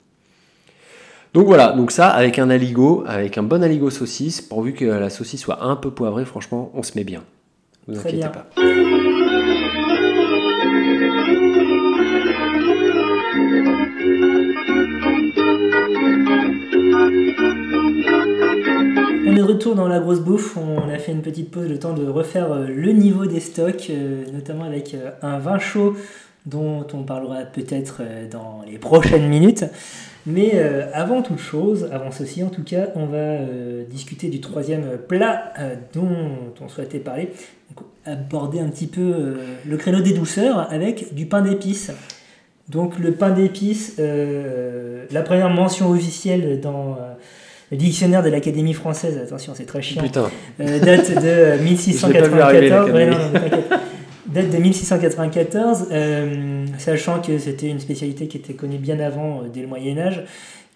Donc 1.32 1.46
voilà, 1.46 1.72
donc 1.72 1.92
ça, 1.92 2.08
avec 2.08 2.38
un 2.38 2.50
aligot, 2.50 3.04
avec 3.06 3.38
un 3.38 3.42
bon 3.42 3.62
aligot 3.62 3.90
saucisse, 3.90 4.42
pourvu 4.42 4.74
que 4.74 4.84
la 4.84 5.10
saucisse 5.10 5.40
soit 5.40 5.64
un 5.64 5.76
peu 5.76 5.90
poivrée, 5.90 6.24
franchement, 6.24 6.70
on 6.74 6.82
se 6.82 6.92
met 6.96 7.04
bien. 7.04 7.22
Ne 7.88 7.94
vous 7.94 8.00
Très 8.00 8.10
inquiétez 8.10 8.28
bien. 8.28 8.32
pas. 8.32 8.46
Retour 19.50 19.74
dans 19.74 19.88
la 19.88 19.98
grosse 19.98 20.20
bouffe. 20.20 20.56
On 20.56 20.88
a 20.88 20.98
fait 20.98 21.12
une 21.12 21.22
petite 21.22 21.50
pause, 21.50 21.68
le 21.68 21.78
temps 21.78 21.92
de 21.92 22.06
refaire 22.06 22.52
euh, 22.52 22.66
le 22.68 22.92
niveau 22.92 23.26
des 23.26 23.40
stocks, 23.40 23.88
euh, 23.90 24.24
notamment 24.32 24.64
avec 24.64 24.94
euh, 24.94 25.10
un 25.22 25.38
vin 25.38 25.58
chaud 25.58 25.96
dont 26.46 26.86
on 26.94 27.02
parlera 27.02 27.42
peut-être 27.42 28.00
dans 28.30 28.62
les 28.66 28.78
prochaines 28.78 29.28
minutes. 29.28 29.64
Mais 30.26 30.58
avant 30.94 31.20
toute 31.20 31.38
chose, 31.38 31.88
avant 31.92 32.10
ceci 32.10 32.42
en 32.42 32.48
tout 32.48 32.62
cas, 32.62 32.88
on 32.94 33.04
va 33.04 33.36
discuter 33.90 34.28
du 34.28 34.40
troisième 34.40 34.96
plat 35.06 35.52
dont 35.92 36.08
on 36.58 36.68
souhaitait 36.68 36.98
parler. 36.98 37.30
Donc, 37.68 37.86
aborder 38.06 38.60
un 38.60 38.68
petit 38.68 38.86
peu 38.86 39.36
le 39.66 39.76
créneau 39.76 40.00
des 40.00 40.14
douceurs 40.14 40.66
avec 40.72 41.14
du 41.14 41.26
pain 41.26 41.42
d'épices. 41.42 41.92
Donc 42.70 42.98
le 42.98 43.12
pain 43.12 43.30
d'épices, 43.30 43.98
la 43.98 45.22
première 45.22 45.50
mention 45.50 45.90
officielle 45.90 46.58
dans 46.60 46.96
le 47.70 47.76
dictionnaire 47.76 48.22
de 48.22 48.28
l'Académie 48.28 48.72
française, 48.74 49.18
attention 49.18 49.52
c'est 49.54 49.66
très 49.66 49.82
chiant, 49.82 50.02
Putain, 50.02 50.30
euh, 50.60 50.78
date 50.80 51.10
de 51.10 51.28
euh, 51.28 51.56
Je 51.58 51.62
l'ai 51.62 52.20
pas 52.20 52.28
vu 52.28 52.34
1694. 52.34 52.40
arriver, 52.42 52.70
Ouais, 52.92 53.06
l'Académie. 53.06 53.10
non, 53.10 53.18
non, 53.18 53.30
mais 53.32 53.40
t'inquiète. 53.50 53.70
date 54.26 54.50
de 54.50 54.56
1694, 54.58 55.86
euh, 55.92 56.64
sachant 56.78 57.20
que 57.20 57.38
c'était 57.38 57.68
une 57.68 57.80
spécialité 57.80 58.26
qui 58.26 58.36
était 58.38 58.54
connue 58.54 58.78
bien 58.78 59.00
avant, 59.00 59.40
euh, 59.42 59.48
dès 59.52 59.60
le 59.60 59.66
Moyen 59.66 59.98
Âge, 59.98 60.24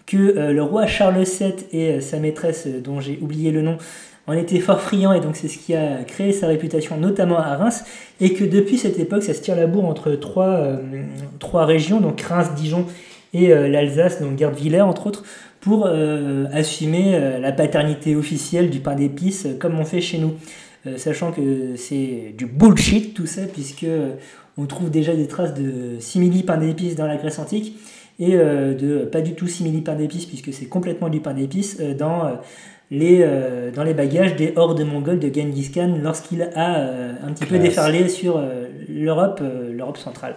que 0.07 0.17
euh, 0.17 0.53
le 0.53 0.63
roi 0.63 0.87
Charles 0.87 1.23
VII 1.25 1.53
et 1.73 1.89
euh, 1.95 2.01
sa 2.01 2.19
maîtresse, 2.19 2.65
euh, 2.67 2.81
dont 2.81 3.01
j'ai 3.01 3.19
oublié 3.23 3.51
le 3.51 3.63
nom, 3.63 3.79
en 4.27 4.33
étaient 4.33 4.61
fort 4.61 4.81
friands 4.81 5.13
et 5.13 5.21
donc 5.21 5.37
c'est 5.37 5.49
ce 5.49 5.59
qui 5.59 5.75
a 5.75 6.03
créé 6.07 6.33
sa 6.33 6.47
réputation, 6.47 6.97
notamment 6.97 7.39
à 7.39 7.57
Reims, 7.57 7.85
et 8.21 8.33
que 8.33 8.45
depuis 8.45 8.79
cette 8.79 8.99
époque, 8.99 9.23
ça 9.23 9.35
se 9.35 9.41
tire 9.43 9.55
la 9.57 9.67
bourre 9.67 9.85
entre 9.85 10.13
trois, 10.13 10.49
euh, 10.49 10.77
trois 11.41 11.67
régions, 11.67 12.01
donc 12.01 12.21
Reims, 12.23 12.49
Dijon 12.57 12.87
et 13.35 13.53
euh, 13.53 13.69
l'Alsace, 13.69 14.23
donc 14.23 14.37
Guebwiller 14.37 14.81
entre 14.81 15.07
autres, 15.09 15.25
pour 15.65 15.87
euh, 15.87 16.45
assumer 16.53 17.15
euh, 17.15 17.39
la 17.39 17.51
paternité 17.51 18.17
officielle 18.17 18.69
du 18.69 18.81
pain 18.81 18.95
d'épices 18.95 19.47
euh, 19.47 19.57
comme 19.59 19.81
on 19.81 19.87
fait 19.87 20.03
chez 20.03 20.19
nous. 20.19 20.35
Sachant 20.99 21.33
que 21.33 21.77
c'est 21.77 22.35
du 22.37 22.45
bullshit 22.45 23.15
tout 23.15 23.25
ça, 23.25 23.41
puisque 23.51 23.87
on 24.59 24.67
trouve 24.67 24.91
déjà 24.91 25.15
des 25.17 25.27
traces 25.27 25.55
de 25.55 25.99
simili 25.99 26.43
pain 26.43 26.59
d'épices 26.59 26.95
dans 26.95 27.07
la 27.07 27.17
Grèce 27.17 27.39
antique 27.39 27.79
et 28.19 28.33
de 28.33 29.09
pas 29.11 29.23
du 29.23 29.33
tout 29.33 29.47
simili 29.47 29.81
pain 29.81 29.95
d'épices, 29.95 30.27
puisque 30.27 30.53
c'est 30.53 30.67
complètement 30.67 31.09
du 31.09 31.21
pain 31.21 31.33
d'épices 31.33 31.81
dans, 31.81 32.39
les, 32.91 33.21
euh, 33.23 33.71
dans 33.71 33.83
les 33.83 33.95
bagages 33.95 34.37
des 34.37 34.53
hordes 34.57 34.83
mongoles 34.83 35.19
de 35.19 35.33
Genghis 35.33 35.71
Khan 35.73 35.99
lorsqu'il 36.03 36.43
a 36.43 36.79
euh, 36.79 37.13
un 37.27 37.33
petit 37.33 37.47
peu 37.47 37.59
déferlé 37.59 38.09
sur 38.09 38.37
euh, 38.37 38.67
l'Europe 38.89 39.43
l'Europe 39.73 39.99
centrale. 39.99 40.37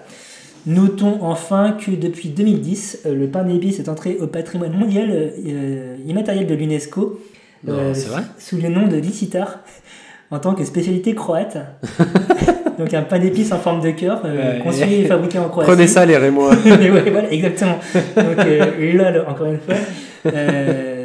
Notons 0.68 1.20
enfin 1.22 1.78
que 1.80 1.91
depuis 1.91 2.28
2010, 2.30 3.03
euh, 3.05 3.15
le 3.15 3.28
pain 3.28 3.43
d'épices 3.43 3.80
est 3.80 3.88
entré 3.88 4.18
au 4.20 4.28
patrimoine 4.28 4.74
mondial 4.74 5.09
euh, 5.11 5.95
immatériel 6.05 6.45
de 6.45 6.53
l'UNESCO 6.55 7.22
euh, 7.70 7.93
sous 8.38 8.57
le 8.57 8.68
nom 8.68 8.86
de 8.86 8.97
licitar 8.97 9.59
en 10.32 10.39
tant 10.39 10.53
que 10.55 10.65
spécialité 10.65 11.15
croate. 11.15 11.57
Donc 12.78 12.93
un 12.93 13.01
pain 13.03 13.18
d'épices 13.18 13.51
en 13.53 13.57
forme 13.59 13.82
de 13.82 13.91
cœur, 13.91 14.22
euh, 14.26 14.55
Ouais. 14.57 14.59
conçu 14.59 14.84
et 14.84 15.05
fabriqué 15.05 15.39
en 15.39 15.47
Croatie. 15.49 15.72
Prenez 15.72 15.88
ça, 15.88 16.05
les 16.05 16.18
Rémois. 16.18 16.51
Ouais, 16.65 17.09
voilà, 17.11 17.32
exactement. 17.32 17.80
Donc 18.18 18.45
euh, 18.45 18.93
lol, 18.93 19.26
encore 19.28 19.47
une 19.47 19.57
fois, 19.59 19.76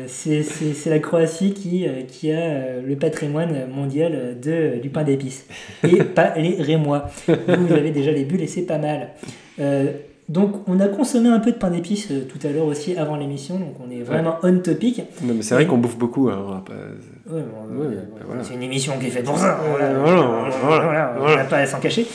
c'est- 0.08 0.90
la 0.90 0.98
Croatie 0.98 1.52
qui, 1.54 1.86
qui 2.08 2.32
a 2.32 2.80
le 2.86 2.96
patrimoine 2.96 3.68
mondial 3.74 4.36
de, 4.42 4.80
du 4.82 4.90
pain 4.90 5.04
d'épices. 5.04 5.46
Et 5.84 6.02
pas 6.02 6.34
les 6.36 6.56
Rémois. 6.60 7.08
Vous, 7.28 7.66
vous 7.68 7.72
avez 7.72 7.90
déjà 7.92 8.10
les 8.10 8.24
bulles 8.24 8.42
et 8.42 8.46
c'est 8.48 8.62
pas 8.66 8.78
mal. 8.78 9.08
Euh, 9.60 9.92
donc 10.28 10.66
on 10.68 10.80
a 10.80 10.88
consommé 10.88 11.28
un 11.28 11.40
peu 11.40 11.50
de 11.52 11.56
pain 11.56 11.70
d'épices 11.70 12.10
euh, 12.10 12.24
tout 12.26 12.38
à 12.46 12.50
l'heure 12.50 12.64
aussi 12.66 12.96
avant 12.96 13.16
l'émission, 13.16 13.58
donc 13.58 13.74
on 13.86 13.90
est 13.90 14.02
vraiment 14.02 14.36
on 14.42 14.58
topic. 14.60 15.02
Non, 15.22 15.34
mais 15.34 15.42
c'est 15.42 15.54
vrai 15.54 15.66
qu'on 15.66 15.78
bouffe 15.78 15.98
beaucoup. 15.98 16.28
hein, 16.30 16.62
pas- 16.64 16.72
Ouais, 17.34 17.42
bon, 17.42 17.80
Ouais, 17.80 17.86
bah 17.96 18.20
voilà. 18.26 18.44
C'est 18.44 18.54
une 18.54 18.62
émission 18.62 18.94
qui 18.98 19.06
est 19.06 19.10
faite 19.10 19.24
pour 19.24 19.36
ça. 19.36 19.58
Voilà, 19.68 19.84
Euh, 19.86 20.50
voilà, 20.62 21.14
on 21.20 21.36
n'a 21.36 21.44
pas 21.44 21.58
à 21.58 21.66
s'en 21.66 21.80
cacher. 21.80 22.06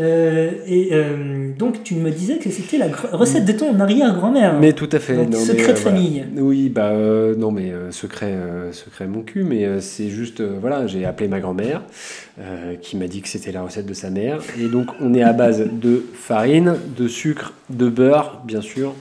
Euh, 0.00 0.50
et 0.66 0.88
euh, 0.90 1.50
donc 1.56 1.84
tu 1.84 1.94
me 1.94 2.10
disais 2.10 2.38
que 2.38 2.50
c'était 2.50 2.78
la 2.78 2.88
recette 3.12 3.44
de 3.44 3.52
ton 3.52 3.78
arrière-grand-mère. 3.78 4.58
Mais 4.60 4.72
tout 4.72 4.88
à 4.90 4.98
fait. 4.98 5.14
Donc, 5.14 5.30
non, 5.30 5.38
mais, 5.38 5.44
secret 5.44 5.72
de 5.72 5.78
voilà. 5.78 5.96
famille. 5.96 6.24
Oui, 6.36 6.68
bah 6.68 6.90
euh, 6.90 7.36
non, 7.36 7.52
mais 7.52 7.70
euh, 7.70 7.92
secret, 7.92 8.32
euh, 8.32 8.72
secret 8.72 9.06
mon 9.06 9.22
cul, 9.22 9.44
mais 9.44 9.64
euh, 9.64 9.80
c'est 9.80 10.08
juste, 10.08 10.40
euh, 10.40 10.56
voilà, 10.60 10.86
j'ai 10.88 11.04
appelé 11.04 11.28
ma 11.28 11.38
grand-mère 11.38 11.82
euh, 12.40 12.74
qui 12.80 12.96
m'a 12.96 13.06
dit 13.06 13.22
que 13.22 13.28
c'était 13.28 13.52
la 13.52 13.62
recette 13.62 13.86
de 13.86 13.94
sa 13.94 14.10
mère. 14.10 14.40
Et 14.60 14.66
donc, 14.66 14.88
on 15.00 15.14
est 15.14 15.22
à 15.22 15.32
base 15.32 15.64
de 15.70 16.04
farine, 16.12 16.74
de 16.96 17.06
sucre, 17.06 17.54
de 17.70 17.88
beurre, 17.88 18.42
bien 18.44 18.62
sûr. 18.62 18.94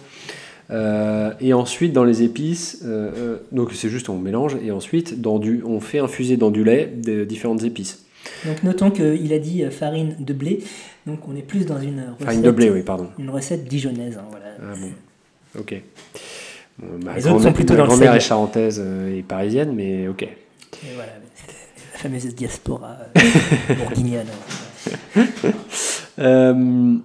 Euh, 0.71 1.31
et 1.41 1.53
ensuite, 1.53 1.93
dans 1.93 2.03
les 2.03 2.23
épices, 2.23 2.83
euh, 2.85 3.11
euh, 3.17 3.37
donc 3.51 3.73
c'est 3.73 3.89
juste 3.89 4.09
on 4.09 4.17
mélange, 4.17 4.57
et 4.63 4.71
ensuite, 4.71 5.21
dans 5.21 5.39
du, 5.39 5.61
on 5.65 5.79
fait 5.79 5.99
infuser 5.99 6.37
dans 6.37 6.51
du 6.51 6.63
lait 6.63 6.91
différentes 7.27 7.63
épices. 7.63 8.02
Donc 8.45 8.63
notons 8.63 8.91
qu'il 8.91 9.31
a 9.33 9.39
dit 9.39 9.63
euh, 9.63 9.71
farine 9.71 10.15
de 10.19 10.33
blé. 10.33 10.63
Donc 11.07 11.27
on 11.27 11.35
est 11.35 11.41
plus 11.41 11.65
dans 11.65 11.79
une 11.79 11.99
recette, 11.99 12.25
Farine 12.25 12.41
de 12.41 12.51
blé, 12.51 12.69
oui, 12.69 12.81
pardon. 12.83 13.09
une 13.19 13.29
recette 13.29 13.65
dijonnaise. 13.65 14.17
hein, 14.17 14.25
voilà. 14.29 14.45
Ah 14.61 14.73
bon, 14.79 15.59
ok. 15.59 15.81
Bon, 16.79 16.87
ma 17.05 17.15
Les 17.15 17.27
autres 17.27 17.43
sont 17.43 17.53
plutôt 17.53 17.75
dans 17.75 17.83
le 17.83 17.89
grand-mère 17.89 18.15
est 18.15 18.19
charentaise 18.19 18.81
euh, 18.83 19.17
et 19.17 19.21
parisienne, 19.21 19.73
mais 19.75 20.07
ok. 20.07 20.23
Et 20.23 20.27
voilà, 20.95 21.11
la 21.93 21.99
fameuse 21.99 22.25
diaspora 22.35 22.97
euh, 23.17 23.75
bourguignonne. 23.75 24.27
Euh, 26.19 26.95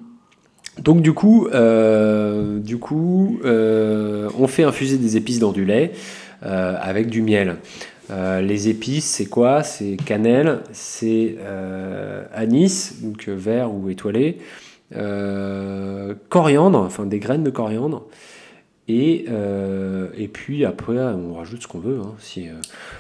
donc 0.82 1.02
du 1.02 1.12
coup, 1.12 1.48
euh, 1.52 2.58
du 2.60 2.78
coup 2.78 3.40
euh, 3.44 4.28
on 4.38 4.46
fait 4.46 4.64
infuser 4.64 4.96
des 4.98 5.16
épices 5.16 5.38
dans 5.38 5.52
du 5.52 5.64
lait 5.64 5.92
avec 6.42 7.08
du 7.08 7.20
miel. 7.22 7.56
Euh, 8.10 8.40
les 8.40 8.68
épices, 8.68 9.04
c'est 9.04 9.26
quoi? 9.26 9.62
C'est 9.62 9.96
cannelle, 9.96 10.60
c'est 10.72 11.36
euh, 11.40 12.24
anis, 12.32 13.02
donc 13.02 13.28
euh, 13.28 13.34
vert 13.36 13.72
ou 13.72 13.90
étoilé, 13.90 14.38
euh, 14.96 16.14
coriandre, 16.30 16.78
enfin 16.78 17.04
des 17.04 17.18
graines 17.18 17.44
de 17.44 17.50
coriandre, 17.50 18.06
et, 18.88 19.26
et 20.16 20.28
puis 20.28 20.64
après 20.64 20.96
on 20.98 21.34
rajoute 21.34 21.60
ce 21.62 21.68
qu'on 21.68 21.80
veut. 21.80 21.98
hein, 22.02 22.14
si. 22.18 22.46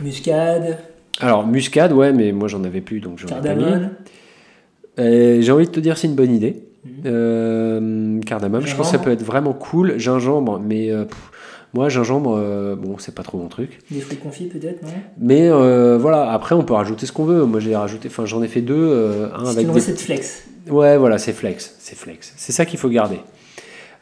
Muscade, 0.00 0.76
Alors 1.20 1.46
muscade, 1.46 1.92
ouais, 1.92 2.12
mais 2.12 2.32
moi 2.32 2.46
j'en 2.48 2.62
avais 2.64 2.82
plus, 2.82 3.00
donc 3.00 3.18
j'en 3.18 3.28
ai 3.28 3.40
pas 3.40 3.54
mis. 3.54 5.42
J'ai 5.42 5.50
envie 5.50 5.66
de 5.66 5.70
te 5.70 5.80
dire, 5.80 5.96
c'est 5.96 6.08
une 6.08 6.14
bonne 6.14 6.34
idée. 6.34 6.62
Euh, 7.06 8.20
cardamome, 8.20 8.66
je 8.66 8.74
pense 8.76 8.92
que 8.92 8.96
ça 8.98 9.02
peut 9.02 9.10
être 9.10 9.22
vraiment 9.22 9.52
cool. 9.54 9.98
Gingembre, 9.98 10.60
mais 10.60 10.88
pff, 10.88 11.27
moi, 11.74 11.88
gingembre, 11.88 12.36
euh, 12.38 12.76
bon, 12.76 12.96
c'est 12.98 13.14
pas 13.14 13.22
trop 13.22 13.38
mon 13.38 13.48
truc. 13.48 13.78
Des 13.90 14.00
fruits 14.00 14.16
confits 14.16 14.46
peut-être, 14.46 14.82
non? 14.82 14.88
Mais 15.18 15.50
euh, 15.50 15.98
voilà, 15.98 16.30
après, 16.32 16.54
on 16.54 16.64
peut 16.64 16.74
rajouter 16.74 17.04
ce 17.06 17.12
qu'on 17.12 17.24
veut. 17.24 17.44
Moi, 17.44 17.60
j'ai 17.60 17.76
rajouté, 17.76 18.08
enfin, 18.08 18.24
j'en 18.24 18.42
ai 18.42 18.48
fait 18.48 18.62
deux. 18.62 18.74
euh, 18.74 19.28
un 19.34 19.44
C'est 19.44 19.50
avec 19.50 19.60
une 19.62 19.68
des 19.68 19.74
recette 19.74 20.00
flex. 20.00 20.44
Ouais, 20.70 20.96
voilà, 20.96 21.18
c'est 21.18 21.32
flex. 21.32 21.76
C'est 21.78 21.96
flex. 21.96 22.32
C'est 22.36 22.52
ça 22.52 22.64
qu'il 22.64 22.78
faut 22.78 22.88
garder. 22.88 23.20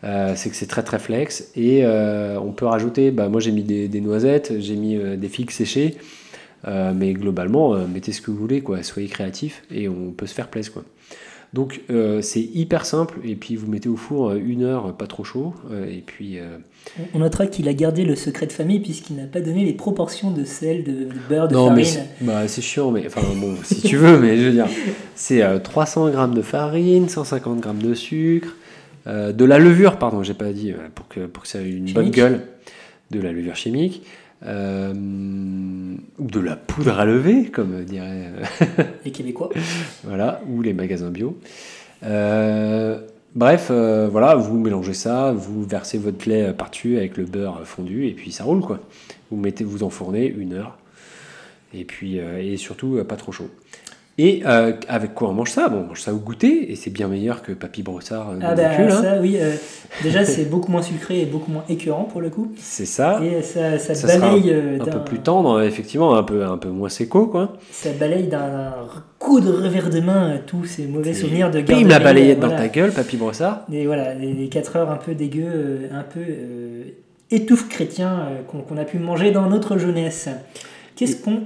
Euh, 0.04 0.34
c'est 0.36 0.50
que 0.50 0.56
c'est 0.56 0.66
très 0.66 0.82
très 0.82 0.98
flex. 0.98 1.50
Et 1.56 1.84
on 1.86 2.52
peut 2.52 2.66
rajouter, 2.66 3.10
bah, 3.10 3.28
moi 3.28 3.40
j'ai 3.40 3.52
mis 3.52 3.62
des, 3.62 3.88
des 3.88 4.00
noisettes, 4.00 4.54
j'ai 4.60 4.76
mis 4.76 4.96
des 5.16 5.28
figues 5.28 5.50
séchées. 5.50 5.96
Mais 6.66 7.12
globalement, 7.12 7.74
mettez 7.86 8.12
ce 8.12 8.20
que 8.20 8.30
vous 8.30 8.36
voulez, 8.38 8.60
quoi. 8.60 8.82
soyez 8.82 9.08
créatifs 9.08 9.62
et 9.70 9.88
on 9.88 10.10
peut 10.10 10.26
se 10.26 10.34
faire 10.34 10.48
plaisir. 10.48 10.72
Quoi. 10.72 10.82
Donc 11.52 11.80
euh, 11.90 12.20
c'est 12.22 12.40
hyper 12.42 12.84
simple. 12.84 13.18
Et 13.24 13.34
puis 13.34 13.56
vous 13.56 13.66
mettez 13.70 13.88
au 13.88 13.96
four 13.96 14.30
euh, 14.30 14.40
une 14.44 14.62
heure, 14.62 14.92
pas 14.94 15.06
trop 15.06 15.24
chaud. 15.24 15.54
euh, 15.70 15.86
et 15.90 16.02
puis 16.04 16.38
euh, 16.38 16.58
On- 17.14 17.18
notera 17.18 17.46
qu'il 17.46 17.68
a 17.68 17.74
gardé 17.74 18.04
le 18.04 18.14
secret 18.16 18.46
de 18.46 18.52
famille 18.52 18.80
puisqu'il 18.80 19.16
n'a 19.16 19.24
pas 19.26 19.40
donné 19.40 19.64
les 19.64 19.72
proportions 19.72 20.30
de 20.30 20.44
sel, 20.44 20.84
de, 20.84 20.92
de 20.92 21.08
beurre, 21.28 21.48
de 21.48 21.54
non, 21.54 21.70
mais 21.70 21.84
farine. 21.84 22.06
c'est 22.18 22.24
bah, 22.26 22.48
c'est 22.48 22.62
chiant, 22.62 22.90
mais 22.90 23.04
enfin 23.06 23.22
bon, 23.40 23.54
si 23.64 23.80
tu 23.80 23.96
veux, 23.96 24.18
mais 24.18 24.36
je 24.36 24.44
veux 24.44 24.52
dire, 24.52 24.66
c'est 25.14 25.42
euh, 25.42 25.58
300 25.58 26.10
grammes 26.10 26.34
de 26.34 26.42
farine, 26.42 27.08
150 27.08 27.60
grammes 27.60 27.82
de 27.82 27.94
sucre, 27.94 28.54
euh, 29.06 29.32
de 29.32 29.44
la 29.44 29.58
levure, 29.58 29.98
pardon, 29.98 30.22
j'ai 30.22 30.34
pas 30.34 30.52
dit, 30.52 30.72
euh, 30.72 30.76
pour 30.94 31.08
que, 31.08 31.26
pour 31.26 31.44
que 31.44 31.48
ça 31.48 31.60
ait 31.62 31.70
une 31.70 31.90
bonne 31.92 32.10
gueule, 32.10 32.40
de 33.12 33.20
la 33.20 33.30
levure 33.32 33.54
chimique, 33.56 34.02
euh, 34.46 34.92
ou 36.18 36.26
de 36.26 36.40
la 36.40 36.56
poudre 36.56 36.98
à 36.98 37.04
lever, 37.04 37.46
comme 37.46 37.84
dirait, 37.84 38.30
euh, 38.78 38.84
Les 39.04 39.10
Québécois. 39.10 39.50
voilà, 40.04 40.40
ou 40.48 40.62
les 40.62 40.72
magasins 40.72 41.10
bio. 41.10 41.38
Euh, 42.04 43.00
bref, 43.34 43.68
euh, 43.70 44.08
voilà, 44.10 44.34
vous 44.34 44.58
mélangez 44.58 44.94
ça, 44.94 45.32
vous 45.32 45.64
versez 45.64 45.98
votre 45.98 46.28
lait 46.28 46.52
par-dessus 46.52 46.96
avec 46.96 47.16
le 47.16 47.24
beurre 47.24 47.62
fondu, 47.64 48.06
et 48.06 48.12
puis 48.12 48.32
ça 48.32 48.44
roule, 48.44 48.60
quoi. 48.60 48.80
Vous 49.30 49.36
mettez, 49.36 49.64
vous 49.64 49.82
enfournez 49.82 50.26
une 50.26 50.52
heure. 50.52 50.78
Et 51.74 51.84
puis, 51.84 52.16
et 52.16 52.56
surtout, 52.56 53.02
pas 53.06 53.16
trop 53.16 53.32
chaud. 53.32 53.50
Et 54.18 54.42
euh, 54.46 54.72
avec 54.88 55.12
quoi 55.12 55.28
on 55.28 55.34
mange 55.34 55.50
ça? 55.50 55.68
Bon, 55.68 55.80
on 55.80 55.88
mange 55.88 56.00
ça 56.00 56.14
au 56.14 56.16
goûter, 56.16 56.72
et 56.72 56.76
c'est 56.76 56.88
bien 56.88 57.06
meilleur 57.06 57.42
que 57.42 57.52
Papy 57.52 57.82
Brossard 57.82 58.30
euh, 58.30 58.38
Ah 58.40 58.54
bah 58.54 58.70
Moncul, 58.70 58.90
hein. 58.90 59.02
ça 59.02 59.20
oui, 59.20 59.36
euh, 59.38 59.52
déjà 60.02 60.24
c'est 60.24 60.46
beaucoup 60.46 60.72
moins 60.72 60.80
sucré 60.80 61.20
et 61.20 61.26
beaucoup 61.26 61.52
moins 61.52 61.64
écœurant 61.68 62.04
pour 62.04 62.22
le 62.22 62.30
coup. 62.30 62.50
C'est 62.56 62.86
ça. 62.86 63.20
Et 63.22 63.42
ça, 63.42 63.78
ça, 63.78 64.06
balaye 64.06 64.54
Un 64.80 64.84
peu 64.84 65.04
plus 65.04 65.18
tendre, 65.18 65.60
effectivement, 65.60 66.16
un 66.16 66.22
peu, 66.22 66.46
un 66.46 66.56
peu 66.56 66.70
moins 66.70 66.88
séco, 66.88 67.26
quoi. 67.26 67.58
ça 67.70 67.90
balaye 67.92 68.26
d'un 68.28 68.72
coup 69.18 69.40
de 69.40 69.50
revers 69.50 69.90
de 69.90 70.00
main 70.00 70.38
tous 70.46 70.64
ces 70.64 70.86
mauvais 70.86 71.12
souvenirs 71.12 71.50
de 71.50 71.60
Bim, 71.60 71.66
garderie. 71.66 71.84
la 71.90 71.98
balayette 71.98 72.38
voilà. 72.38 72.54
dans 72.54 72.62
ta 72.62 72.68
gueule, 72.68 72.92
Papy 72.92 73.18
Brossard. 73.18 73.64
Des, 73.68 73.84
voilà, 73.84 74.14
des 74.14 74.48
4 74.48 74.76
heures 74.76 74.90
un 74.90 74.96
peu 74.96 75.14
dégueu, 75.14 75.90
un 75.92 76.02
peu 76.02 76.20
étouffe 77.30 77.68
chrétien 77.68 78.28
qu'on 78.48 78.60
qu'on 78.60 78.78
a 78.78 78.84
pu 78.84 78.98
manger 78.98 79.30
dans 79.30 79.50
notre 79.50 79.76
jeunesse. 79.76 80.30
Qu'est-ce 80.94 81.16
qu'on 81.16 81.42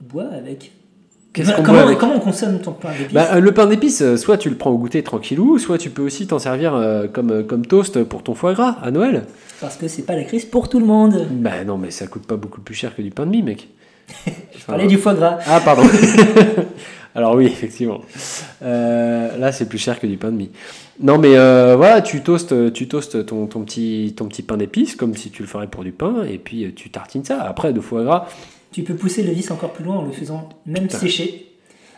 boit 0.00 0.28
avec? 0.32 0.72
Qu'est-ce 1.36 1.52
qu'on 1.52 1.62
comment, 1.62 1.80
avec 1.80 1.98
comment 1.98 2.14
on 2.14 2.20
consomme 2.20 2.60
ton 2.60 2.72
pain 2.72 2.92
d'épices 2.96 3.12
Bah, 3.12 3.38
le 3.38 3.52
pain 3.52 3.66
d'épices, 3.66 4.00
euh, 4.00 4.16
soit 4.16 4.38
tu 4.38 4.48
le 4.48 4.56
prends 4.56 4.70
au 4.70 4.78
goûter 4.78 5.02
tranquillou, 5.02 5.58
soit 5.58 5.76
tu 5.76 5.90
peux 5.90 6.00
aussi 6.00 6.26
t'en 6.26 6.38
servir 6.38 6.74
euh, 6.74 7.08
comme, 7.12 7.30
euh, 7.30 7.42
comme 7.42 7.66
toast 7.66 8.02
pour 8.04 8.22
ton 8.22 8.34
foie 8.34 8.54
gras 8.54 8.78
à 8.82 8.90
Noël. 8.90 9.24
Parce 9.60 9.76
que 9.76 9.86
c'est 9.86 10.06
pas 10.06 10.16
la 10.16 10.24
crise 10.24 10.46
pour 10.46 10.70
tout 10.70 10.80
le 10.80 10.86
monde. 10.86 11.28
Bah 11.30 11.62
non, 11.66 11.76
mais 11.76 11.90
ça 11.90 12.06
coûte 12.06 12.26
pas 12.26 12.36
beaucoup 12.36 12.62
plus 12.62 12.74
cher 12.74 12.96
que 12.96 13.02
du 13.02 13.10
pain 13.10 13.26
de 13.26 13.32
mie, 13.32 13.42
mec. 13.42 13.68
Je 14.26 14.64
parlais 14.64 14.86
du 14.86 14.96
foie 14.96 15.12
gras. 15.12 15.36
Ah, 15.46 15.60
pardon. 15.62 15.82
Alors 17.14 17.34
oui, 17.34 17.44
effectivement. 17.44 18.00
Euh, 18.62 19.36
là, 19.36 19.52
c'est 19.52 19.68
plus 19.68 19.78
cher 19.78 20.00
que 20.00 20.06
du 20.06 20.16
pain 20.16 20.30
de 20.30 20.36
mie. 20.36 20.50
Non, 21.00 21.18
mais 21.18 21.36
euh, 21.36 21.74
voilà, 21.76 22.00
tu 22.00 22.22
toastes, 22.22 22.72
tu 22.72 22.88
toastes 22.88 23.26
ton, 23.26 23.46
ton, 23.46 23.60
petit, 23.60 24.14
ton 24.16 24.24
petit 24.24 24.42
pain 24.42 24.56
d'épices 24.56 24.96
comme 24.96 25.14
si 25.14 25.30
tu 25.30 25.42
le 25.42 25.48
ferais 25.48 25.66
pour 25.66 25.84
du 25.84 25.92
pain, 25.92 26.24
et 26.24 26.38
puis 26.38 26.72
tu 26.74 26.88
tartines 26.88 27.24
ça. 27.24 27.42
Après, 27.42 27.74
de 27.74 27.80
foie 27.80 28.04
gras. 28.04 28.26
Tu 28.76 28.82
peux 28.82 28.94
pousser 28.94 29.22
le 29.22 29.32
vis 29.32 29.50
encore 29.50 29.72
plus 29.72 29.82
loin 29.84 29.96
en 29.96 30.02
le 30.04 30.12
faisant 30.12 30.50
même 30.66 30.90
sécher. 30.90 31.46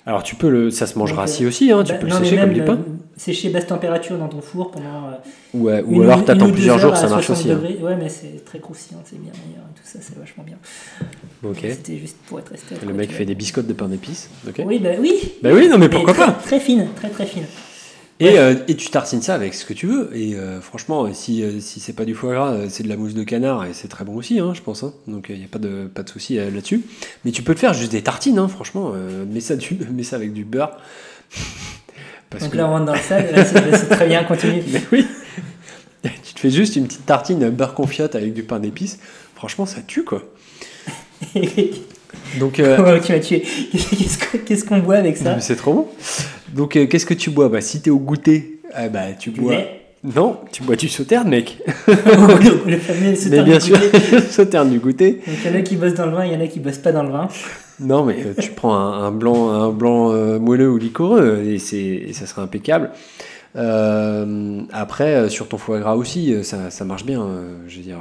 Alors 0.06 0.22
tu 0.22 0.36
peux 0.36 0.48
le, 0.48 0.70
ça 0.70 0.86
se 0.86 0.96
mange 0.96 1.12
rassis 1.12 1.44
euh, 1.44 1.48
aussi, 1.48 1.72
hein, 1.72 1.82
tu 1.82 1.90
Bah, 1.92 1.98
peux 1.98 2.06
non, 2.06 2.20
le 2.20 2.24
sécher 2.24 2.36
comme 2.38 2.52
du 2.52 2.62
pain. 2.62 2.74
euh, 2.74 3.16
sécher 3.16 3.48
basse 3.50 3.66
température 3.66 4.16
dans 4.16 4.28
ton 4.28 4.40
four 4.40 4.70
pendant. 4.70 5.08
euh, 5.08 5.10
Ouais, 5.58 5.82
ou 5.84 5.94
une 5.96 6.02
alors 6.04 6.24
t'attends 6.24 6.52
plusieurs 6.52 6.78
jours, 6.78 6.96
ça 6.96 7.08
marche 7.08 7.26
60 7.26 7.46
aussi. 7.46 7.50
hein. 7.50 7.84
Ouais, 7.84 7.96
mais 7.96 8.08
c'est 8.08 8.44
très 8.44 8.60
croustillant, 8.60 9.00
c'est 9.04 9.20
bien 9.20 9.32
meilleur 9.44 9.64
tout 9.74 9.82
ça, 9.82 9.98
c'est 10.00 10.16
vachement 10.16 10.44
bien. 10.44 10.56
Ok. 11.42 11.58
C'était 11.62 11.98
juste 11.98 12.16
pour 12.28 12.38
être 12.38 12.50
resté. 12.52 12.76
Le 12.86 12.92
mec 12.94 13.10
fait 13.10 13.24
des 13.24 13.34
biscottes 13.34 13.66
de 13.66 13.72
pain 13.72 13.88
d'épices. 13.88 14.30
Ok. 14.46 14.62
Oui, 14.64 14.78
bah 14.78 14.90
oui. 15.00 15.14
Bah 15.42 15.50
oui, 15.52 15.68
non 15.68 15.78
mais 15.78 15.88
pourquoi 15.88 16.14
très, 16.14 16.26
pas 16.26 16.32
Très 16.44 16.60
fine, 16.60 16.86
très 16.94 17.08
très 17.08 17.26
fine. 17.26 17.44
Et, 18.20 18.36
euh, 18.38 18.56
et 18.66 18.74
tu 18.74 18.90
tartines 18.90 19.22
ça 19.22 19.34
avec 19.34 19.54
ce 19.54 19.64
que 19.64 19.72
tu 19.72 19.86
veux. 19.86 20.10
Et 20.12 20.34
euh, 20.34 20.60
franchement, 20.60 21.12
si, 21.14 21.42
euh, 21.44 21.60
si 21.60 21.78
c'est 21.78 21.92
pas 21.92 22.04
du 22.04 22.14
foie 22.14 22.32
gras, 22.34 22.56
c'est 22.68 22.82
de 22.82 22.88
la 22.88 22.96
mousse 22.96 23.14
de 23.14 23.22
canard 23.22 23.64
et 23.64 23.72
c'est 23.74 23.86
très 23.88 24.04
bon 24.04 24.16
aussi, 24.16 24.40
hein, 24.40 24.52
je 24.54 24.60
pense. 24.60 24.82
hein. 24.82 24.92
Donc 25.06 25.26
il 25.28 25.38
n'y 25.38 25.44
a 25.44 25.48
pas 25.48 25.60
de, 25.60 25.86
pas 25.86 26.02
de 26.02 26.08
souci 26.08 26.34
là-dessus. 26.36 26.82
Mais 27.24 27.30
tu 27.30 27.42
peux 27.42 27.54
te 27.54 27.60
faire 27.60 27.74
juste 27.74 27.92
des 27.92 28.02
tartines, 28.02 28.38
hein, 28.38 28.48
franchement. 28.48 28.92
mets, 29.28 29.40
ça 29.40 29.54
du, 29.56 29.78
mets 29.92 30.02
ça 30.02 30.16
avec 30.16 30.32
du 30.32 30.44
beurre. 30.44 30.76
Parce 32.30 32.42
Donc 32.44 32.52
que- 32.52 32.56
là, 32.58 32.66
on 32.66 32.70
rentre 32.70 32.86
dans 32.86 32.92
le 32.94 32.98
c'est 33.00 33.76
c'est 33.76 33.88
très 33.88 34.06
bien, 34.08 34.24
continue. 34.24 34.62
Mais 34.72 34.82
oui 34.92 35.06
Tu 36.24 36.34
te 36.34 36.40
fais 36.40 36.50
juste 36.50 36.76
une 36.76 36.86
petite 36.86 37.06
tartine 37.06 37.48
beurre 37.50 37.74
confiote 37.74 38.14
avec 38.16 38.34
du 38.34 38.42
pain 38.42 38.58
d'épices. 38.58 38.98
Franchement, 39.34 39.64
ça 39.66 39.80
tue 39.86 40.02
quoi. 40.04 40.24
Donc. 42.38 42.60
euh, 42.60 42.98
tu 43.04 43.12
m'as 43.12 43.18
tué. 43.20 43.42
Qu'est-ce 43.72 44.18
que- 44.18 44.36
qu'est-ce 44.38 44.64
qu'on 44.64 44.78
boit 44.78 44.96
avec 44.96 45.16
ça 45.16 45.34
mais 45.34 45.40
c'est 45.40 45.56
trop 45.56 45.72
bon. 45.74 45.88
Donc 46.54 46.76
euh, 46.76 46.86
qu'est-ce 46.86 47.06
que 47.06 47.14
tu 47.14 47.30
bois? 47.30 47.48
Bah 47.48 47.60
si 47.60 47.80
t'es 47.80 47.90
au 47.90 47.98
goûter, 47.98 48.60
ah, 48.74 48.88
bah 48.88 49.12
tu 49.18 49.30
bois. 49.30 49.54
Non, 50.04 50.36
tu 50.52 50.62
bois 50.62 50.76
du 50.76 50.88
sauterne, 50.88 51.28
mec. 51.28 51.58
Le 51.88 52.76
fameux 52.78 53.00
Mais 53.00 53.14
sauterne 53.16 53.44
bien 53.44 53.58
du 53.58 53.64
sûr, 53.64 53.78
sauterne 54.30 54.70
du 54.70 54.78
goûter. 54.78 55.20
Donc 55.26 55.36
il 55.44 55.50
y 55.50 55.54
en 55.54 55.58
a 55.58 55.62
qui 55.62 55.74
bossent 55.76 55.94
dans 55.94 56.06
le 56.06 56.12
vin, 56.12 56.24
il 56.24 56.32
y 56.32 56.36
en 56.36 56.40
a 56.40 56.46
qui 56.46 56.60
bossent 56.60 56.78
pas 56.78 56.92
dans 56.92 57.02
le 57.02 57.10
vin. 57.10 57.28
Non, 57.80 58.04
mais 58.04 58.16
euh, 58.24 58.34
tu 58.40 58.50
prends 58.52 58.74
un, 58.76 59.04
un 59.06 59.10
blanc, 59.10 59.50
un 59.50 59.70
blanc 59.70 60.12
euh, 60.12 60.38
moelleux 60.38 60.70
ou 60.70 60.78
liquoreux 60.78 61.42
et, 61.46 61.58
c'est, 61.58 61.76
et 61.76 62.12
ça 62.12 62.26
sera 62.26 62.42
impeccable. 62.42 62.90
Euh, 63.58 64.60
après, 64.72 65.14
euh, 65.14 65.28
sur 65.28 65.48
ton 65.48 65.58
foie 65.58 65.80
gras 65.80 65.96
aussi, 65.96 66.32
euh, 66.32 66.42
ça, 66.44 66.70
ça 66.70 66.84
marche 66.84 67.04
bien, 67.04 67.26
je 67.66 67.76
veux 67.78 67.82
dire, 67.82 67.98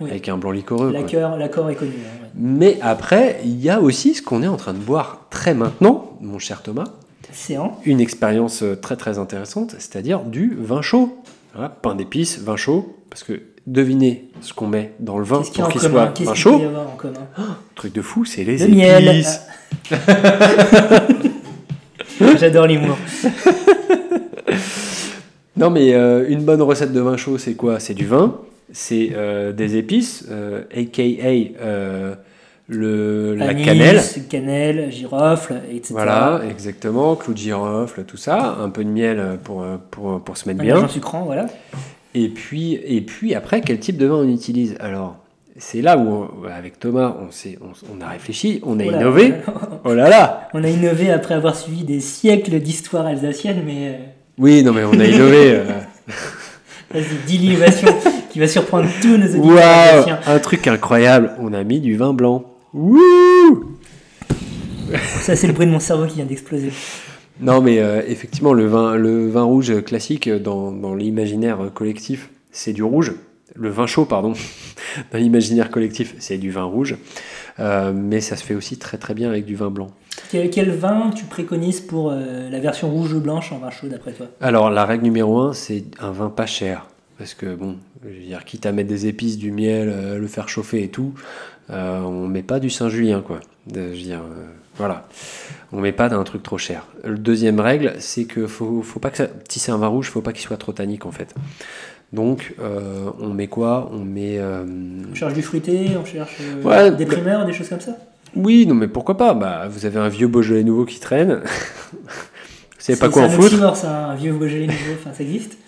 Oui. 0.00 0.10
avec 0.10 0.28
un 0.28 0.36
blanc 0.36 0.50
liquoreux. 0.50 0.92
L'accord 0.92 1.70
est 1.70 1.74
connu. 1.74 1.92
hein, 1.92 2.22
ouais. 2.22 2.28
Mais 2.34 2.78
après, 2.82 3.40
il 3.44 3.58
y 3.60 3.70
a 3.70 3.80
aussi 3.80 4.14
ce 4.14 4.22
qu'on 4.22 4.42
est 4.42 4.48
en 4.48 4.56
train 4.56 4.74
de 4.74 4.78
boire 4.78 5.26
très 5.30 5.54
maintenant, 5.54 6.16
mon 6.20 6.38
cher 6.38 6.62
Thomas, 6.62 6.84
Séant. 7.32 7.78
une 7.84 8.00
expérience 8.00 8.62
très 8.82 8.96
très 8.96 9.18
intéressante, 9.18 9.72
c'est-à-dire 9.78 10.20
du 10.20 10.56
vin 10.60 10.82
chaud. 10.82 11.18
Voilà, 11.54 11.70
pain 11.70 11.94
d'épices, 11.94 12.38
vin 12.40 12.56
chaud, 12.56 12.96
parce 13.10 13.22
que 13.24 13.40
devinez 13.66 14.30
ce 14.42 14.52
qu'on 14.52 14.66
met 14.66 14.92
dans 15.00 15.16
le 15.18 15.24
vin 15.24 15.40
a 15.40 15.40
pour 15.40 15.50
qu'il 15.68 15.80
commun 15.80 15.94
soit 15.94 16.04
vin 16.04 16.10
peut 16.32 16.34
chaud. 16.34 16.58
y 16.60 16.64
avoir 16.64 16.88
en 16.88 16.96
commun 16.96 17.26
Truc 17.74 17.94
de 17.94 18.02
fou, 18.02 18.24
c'est 18.26 18.44
les 18.44 18.58
Le 18.58 19.10
épices. 19.10 19.40
J'adore 22.38 22.66
l'humour. 22.66 22.98
Non, 25.58 25.70
mais 25.70 25.92
euh, 25.94 26.24
une 26.28 26.44
bonne 26.44 26.62
recette 26.62 26.92
de 26.92 27.00
vin 27.00 27.16
chaud, 27.16 27.38
c'est 27.38 27.54
quoi? 27.54 27.80
C'est 27.80 27.94
du 27.94 28.06
vin, 28.06 28.36
c'est 28.72 29.10
euh, 29.14 29.52
des 29.52 29.76
épices, 29.76 30.26
euh, 30.30 30.62
aka 30.76 31.02
euh, 31.02 32.14
le, 32.68 33.34
la 33.34 33.48
Anis, 33.48 33.64
cannelle. 33.64 34.00
cannelle, 34.28 34.92
girofle, 34.92 35.54
etc. 35.70 35.94
Voilà, 35.94 36.42
exactement, 36.50 37.16
clou 37.16 37.32
de 37.32 37.38
girofle, 37.38 38.04
tout 38.04 38.16
ça, 38.18 38.56
un 38.60 38.68
peu 38.70 38.84
de 38.84 38.90
miel 38.90 39.38
pour, 39.42 39.62
euh, 39.62 39.76
pour, 39.90 40.20
pour 40.20 40.36
se 40.36 40.48
mettre 40.48 40.60
Un 40.60 40.64
bien. 40.64 40.76
agent 40.76 40.88
sucrant, 40.88 41.22
voilà. 41.24 41.46
Et 42.14 42.28
puis, 42.28 42.74
et 42.84 43.00
puis 43.00 43.34
après, 43.34 43.60
quel 43.62 43.78
type 43.80 43.96
de 43.96 44.06
vin 44.06 44.16
on 44.16 44.28
utilise? 44.28 44.76
Alors, 44.80 45.16
c'est 45.56 45.82
là 45.82 45.96
où, 45.98 46.28
on- 46.44 46.48
avec 46.48 46.78
Thomas, 46.78 47.16
on, 47.20 47.24
on, 47.64 47.96
on 47.98 48.00
a 48.00 48.08
réfléchi, 48.08 48.60
on 48.64 48.78
a 48.80 48.84
Oh 48.84 48.90
là, 48.90 48.98
innové. 49.00 49.34
Oh 49.84 49.94
là 49.94 50.08
là 50.08 50.48
On 50.54 50.62
a 50.62 50.68
innové 50.68 51.10
après 51.10 51.34
avoir 51.34 51.56
suivi 51.56 51.84
des 51.84 52.00
siècles 52.00 52.60
d'histoire 52.60 53.06
alsacienne, 53.06 53.62
mais 53.64 53.88
euh, 53.88 53.92
Oui, 54.38 54.62
non 54.62 54.72
mais 54.72 54.84
on 54.84 54.98
a 54.98 55.04
innové. 55.04 55.52
euh, 55.54 55.64
vas-y, 56.92 57.04
dis 57.26 57.38
l'innovation 57.38 57.88
qui 58.30 58.38
va 58.38 58.46
surprendre 58.48 58.88
tous 59.00 59.16
nos 59.16 59.26
auditeurs 59.26 60.06
Waouh. 60.06 60.16
Un 60.26 60.38
truc 60.38 60.66
incroyable, 60.66 61.32
on 61.40 61.52
a 61.52 61.64
mis 61.64 61.80
du 61.80 61.96
vin 61.96 62.12
blanc. 62.12 62.44
Wouh 62.74 63.76
Ça, 65.22 65.34
c'est 65.36 65.46
le 65.46 65.52
bruit 65.52 65.66
de 65.66 65.72
mon 65.72 65.80
cerveau 65.80 66.06
qui 66.06 66.16
vient 66.16 66.24
d'exploser. 66.24 66.70
Non, 67.40 67.60
mais 67.60 67.78
euh, 67.78 68.02
effectivement, 68.06 68.52
le 68.52 68.66
vin, 68.66 68.96
le 68.96 69.28
vin 69.28 69.42
rouge 69.42 69.82
classique 69.84 70.28
dans, 70.28 70.72
dans 70.72 70.94
l'imaginaire 70.94 71.58
collectif, 71.74 72.30
c'est 72.50 72.72
du 72.72 72.82
rouge. 72.82 73.14
Le 73.54 73.70
vin 73.70 73.86
chaud, 73.86 74.04
pardon, 74.04 74.32
dans 75.12 75.18
l'imaginaire 75.18 75.70
collectif, 75.70 76.14
c'est 76.18 76.38
du 76.38 76.50
vin 76.50 76.64
rouge. 76.64 76.96
Euh, 77.60 77.92
mais 77.94 78.20
ça 78.20 78.36
se 78.36 78.44
fait 78.44 78.54
aussi 78.54 78.76
très 78.78 78.98
très 78.98 79.14
bien 79.14 79.28
avec 79.30 79.44
du 79.44 79.56
vin 79.56 79.70
blanc. 79.70 79.88
Quel, 80.30 80.50
quel 80.50 80.70
vin 80.70 81.10
tu 81.14 81.24
préconises 81.24 81.80
pour 81.80 82.10
euh, 82.10 82.50
la 82.50 82.60
version 82.60 82.90
rouge 82.90 83.12
ou 83.14 83.20
blanche 83.20 83.50
en 83.52 83.58
vin 83.58 83.70
chaud, 83.70 83.88
d'après 83.88 84.12
toi? 84.12 84.26
Alors, 84.40 84.70
la 84.70 84.84
règle 84.84 85.04
numéro 85.04 85.38
un, 85.40 85.52
c'est 85.54 85.84
un 86.00 86.10
vin 86.10 86.28
pas 86.28 86.46
cher. 86.46 86.86
Parce 87.16 87.34
que, 87.34 87.54
bon, 87.54 87.76
je 88.04 88.08
veux 88.10 88.24
dire, 88.26 88.44
quitte 88.44 88.66
à 88.66 88.72
mettre 88.72 88.88
des 88.88 89.06
épices, 89.06 89.38
du 89.38 89.50
miel, 89.50 89.88
euh, 89.92 90.18
le 90.18 90.26
faire 90.28 90.48
chauffer 90.48 90.82
et 90.84 90.88
tout, 90.88 91.14
euh, 91.70 92.00
on 92.02 92.28
met 92.28 92.42
pas 92.42 92.60
du 92.60 92.70
Saint-Julien, 92.70 93.22
quoi. 93.22 93.40
De- 93.66 93.80
je 93.92 93.98
veux 93.98 94.04
dire, 94.04 94.20
euh, 94.20 94.44
voilà. 94.76 95.08
On 95.72 95.80
met 95.80 95.92
pas 95.92 96.08
d'un 96.08 96.22
truc 96.24 96.42
trop 96.42 96.58
cher. 96.58 96.86
Le 97.04 97.18
deuxième 97.18 97.58
règle, 97.58 97.94
c'est 97.98 98.24
que 98.24 98.46
faut, 98.46 98.82
faut 98.82 99.00
pas 99.00 99.10
que 99.10 99.16
ça, 99.16 99.26
si 99.48 99.58
c'est 99.58 99.72
un 99.72 99.78
vin 99.78 99.88
rouge, 99.88 100.10
faut 100.10 100.20
pas 100.20 100.32
qu'il 100.32 100.42
soit 100.46 100.56
trop 100.58 100.72
tannique, 100.72 101.06
en 101.06 101.10
fait. 101.10 101.34
Donc, 102.12 102.54
euh, 102.60 103.10
on 103.20 103.30
met 103.30 103.48
quoi? 103.48 103.90
On 103.92 104.04
met. 104.04 104.38
euh, 104.38 104.64
On 105.10 105.14
cherche 105.14 105.34
du 105.34 105.42
fruité, 105.42 105.88
on 106.00 106.04
cherche 106.04 106.36
euh, 106.40 106.62
Ouais, 106.62 106.90
des 106.92 107.04
primeurs, 107.06 107.44
des 107.46 107.52
choses 107.52 107.68
comme 107.68 107.80
ça? 107.80 107.96
Oui, 108.36 108.66
non, 108.66 108.74
mais 108.74 108.88
pourquoi 108.88 109.16
pas? 109.16 109.34
Bah, 109.34 109.68
vous 109.68 109.86
avez 109.86 109.98
un 109.98 110.08
vieux 110.08 110.28
Beaujolais 110.28 110.64
nouveau 110.64 110.84
qui 110.84 111.00
traîne. 111.00 111.42
Vous 111.92 112.94
savez 112.94 112.98
pas 112.98 113.08
quoi 113.08 113.22
en 113.22 113.28
C'est 113.28 113.34
un 113.34 113.40
foutre 113.40 113.76
ça, 113.76 114.06
un 114.06 114.14
vieux 114.14 114.32
Beaujolais 114.32 114.66
nouveau, 114.66 114.94
enfin 114.98 115.10
ça 115.12 115.22
existe. 115.22 115.58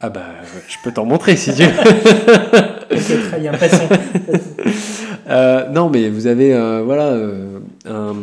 Ah 0.00 0.08
bah, 0.08 0.26
je 0.68 0.76
peux 0.82 0.92
t'en 0.92 1.04
montrer 1.04 1.36
si 1.36 1.54
tu 1.54 1.62
veux. 1.62 1.70
Ok, 2.90 3.28
très 3.28 3.40
bien, 3.40 3.52
passons. 3.52 3.88
Euh, 5.28 5.68
non, 5.68 5.90
mais 5.90 6.08
vous 6.08 6.26
avez 6.26 6.54
euh, 6.54 6.80
voilà 6.82 7.08
euh, 7.08 7.58
un, 7.84 8.14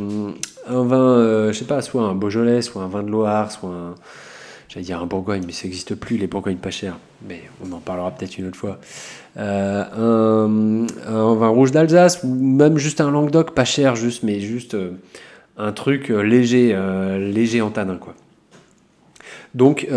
un 0.68 0.84
vin, 0.84 1.52
je 1.52 1.54
sais 1.54 1.66
pas, 1.66 1.84
soit 1.84 2.02
un 2.02 2.16
Beaujolais, 2.16 2.64
soit 2.64 2.82
un 2.82 2.88
vin 2.88 3.04
de 3.04 3.12
Loire, 3.12 3.52
soit 3.52 3.70
un, 3.70 3.94
j'allais 4.70 4.88
dire 4.88 5.00
un 5.00 5.06
Bourgogne, 5.06 5.44
mais 5.46 5.52
ça 5.52 5.66
n'existe 5.66 5.94
plus 5.94 6.18
les 6.18 6.26
Bourgognes 6.26 6.58
pas 6.58 6.72
chers. 6.72 6.98
Mais 7.28 7.44
on 7.64 7.72
en 7.74 7.80
parlera 7.80 8.10
peut-être 8.10 8.40
une 8.40 8.48
autre 8.48 8.58
fois. 8.58 8.80
Euh, 9.38 9.84
un, 9.98 10.86
un 11.08 11.36
vin 11.36 11.48
rouge 11.50 11.72
d'Alsace 11.72 12.24
ou 12.24 12.34
même 12.34 12.78
juste 12.78 13.02
un 13.02 13.12
Languedoc 13.12 13.52
pas 13.52 13.66
cher, 13.66 13.96
juste 13.98 14.24
mais 14.24 14.40
juste 14.40 14.76
euh, 14.76 14.92
un 15.58 15.74
truc 15.74 16.10
euh, 16.10 16.22
léger, 16.22 16.74
léger 17.20 17.62
en 17.62 17.70
tanin 17.70 17.98
quoi. 17.98 18.14
Donc 19.54 19.88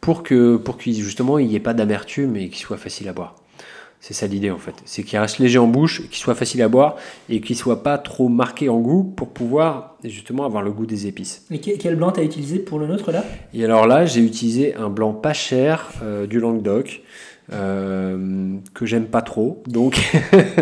pour 0.00 0.22
que 0.22 0.56
pour 0.56 0.78
qu'il 0.78 0.94
justement 0.94 1.38
il 1.38 1.48
n'y 1.48 1.56
ait 1.56 1.60
pas 1.60 1.74
d'amertume 1.74 2.36
et 2.36 2.48
qu'il 2.48 2.64
soit 2.64 2.76
facile 2.78 3.08
à 3.08 3.12
boire. 3.12 3.34
C'est 4.02 4.14
ça 4.14 4.26
l'idée 4.26 4.50
en 4.50 4.56
fait. 4.56 4.72
C'est 4.86 5.02
qu'il 5.02 5.18
reste 5.18 5.38
léger 5.38 5.58
en 5.58 5.66
bouche, 5.66 6.00
qu'il 6.08 6.16
soit 6.16 6.34
facile 6.34 6.62
à 6.62 6.68
boire 6.68 6.96
et 7.28 7.42
qu'il 7.42 7.54
soit 7.56 7.82
pas 7.82 7.98
trop 7.98 8.28
marqué 8.28 8.70
en 8.70 8.78
goût 8.78 9.02
pour 9.04 9.28
pouvoir 9.28 9.96
justement 10.04 10.46
avoir 10.46 10.62
le 10.62 10.70
goût 10.72 10.86
des 10.86 11.06
épices. 11.06 11.44
Mais 11.50 11.58
que- 11.58 11.76
quel 11.78 11.96
blanc 11.96 12.10
t'as 12.10 12.22
utilisé 12.22 12.60
pour 12.60 12.78
le 12.78 12.86
nôtre 12.86 13.12
là? 13.12 13.22
Et 13.52 13.62
alors 13.62 13.86
là, 13.86 14.06
j'ai 14.06 14.22
utilisé 14.22 14.74
un 14.74 14.88
blanc 14.88 15.12
pas 15.12 15.34
cher 15.34 15.90
euh, 16.02 16.26
du 16.26 16.40
Languedoc 16.40 17.02
euh, 17.52 18.56
que 18.74 18.86
j'aime 18.86 19.06
pas 19.06 19.22
trop. 19.22 19.62
Donc 19.66 20.00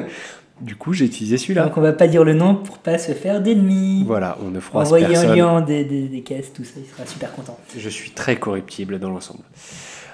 du 0.61 0.77
coup, 0.77 0.93
j'ai 0.93 1.05
utilisé 1.05 1.39
celui-là. 1.39 1.65
Donc 1.65 1.77
on 1.77 1.81
va 1.81 1.93
pas 1.93 2.09
dire 2.09 2.25
le 2.25 2.35
nom 2.35 2.55
pour 2.57 2.79
pas 2.79 2.99
se 2.99 3.13
faire 3.13 3.41
d'ennemis. 3.43 4.05
Voilà, 4.07 4.37
on 4.45 4.51
ne 4.51 4.61
froisse 4.61 4.89
Envoyez 4.89 5.07
un 5.07 5.09
personne. 5.11 5.37
lien 5.37 5.61
des, 5.61 5.85
des, 5.85 6.09
des 6.09 6.21
caisses, 6.23 6.53
tout 6.53 6.65
ça, 6.65 6.75
il 6.79 6.87
sera 6.87 7.07
super 7.07 7.33
content. 7.33 7.59
Je 7.77 7.89
suis 7.89 8.11
très 8.11 8.37
corruptible 8.37 8.99
dans 8.99 9.11
l'ensemble. 9.11 9.41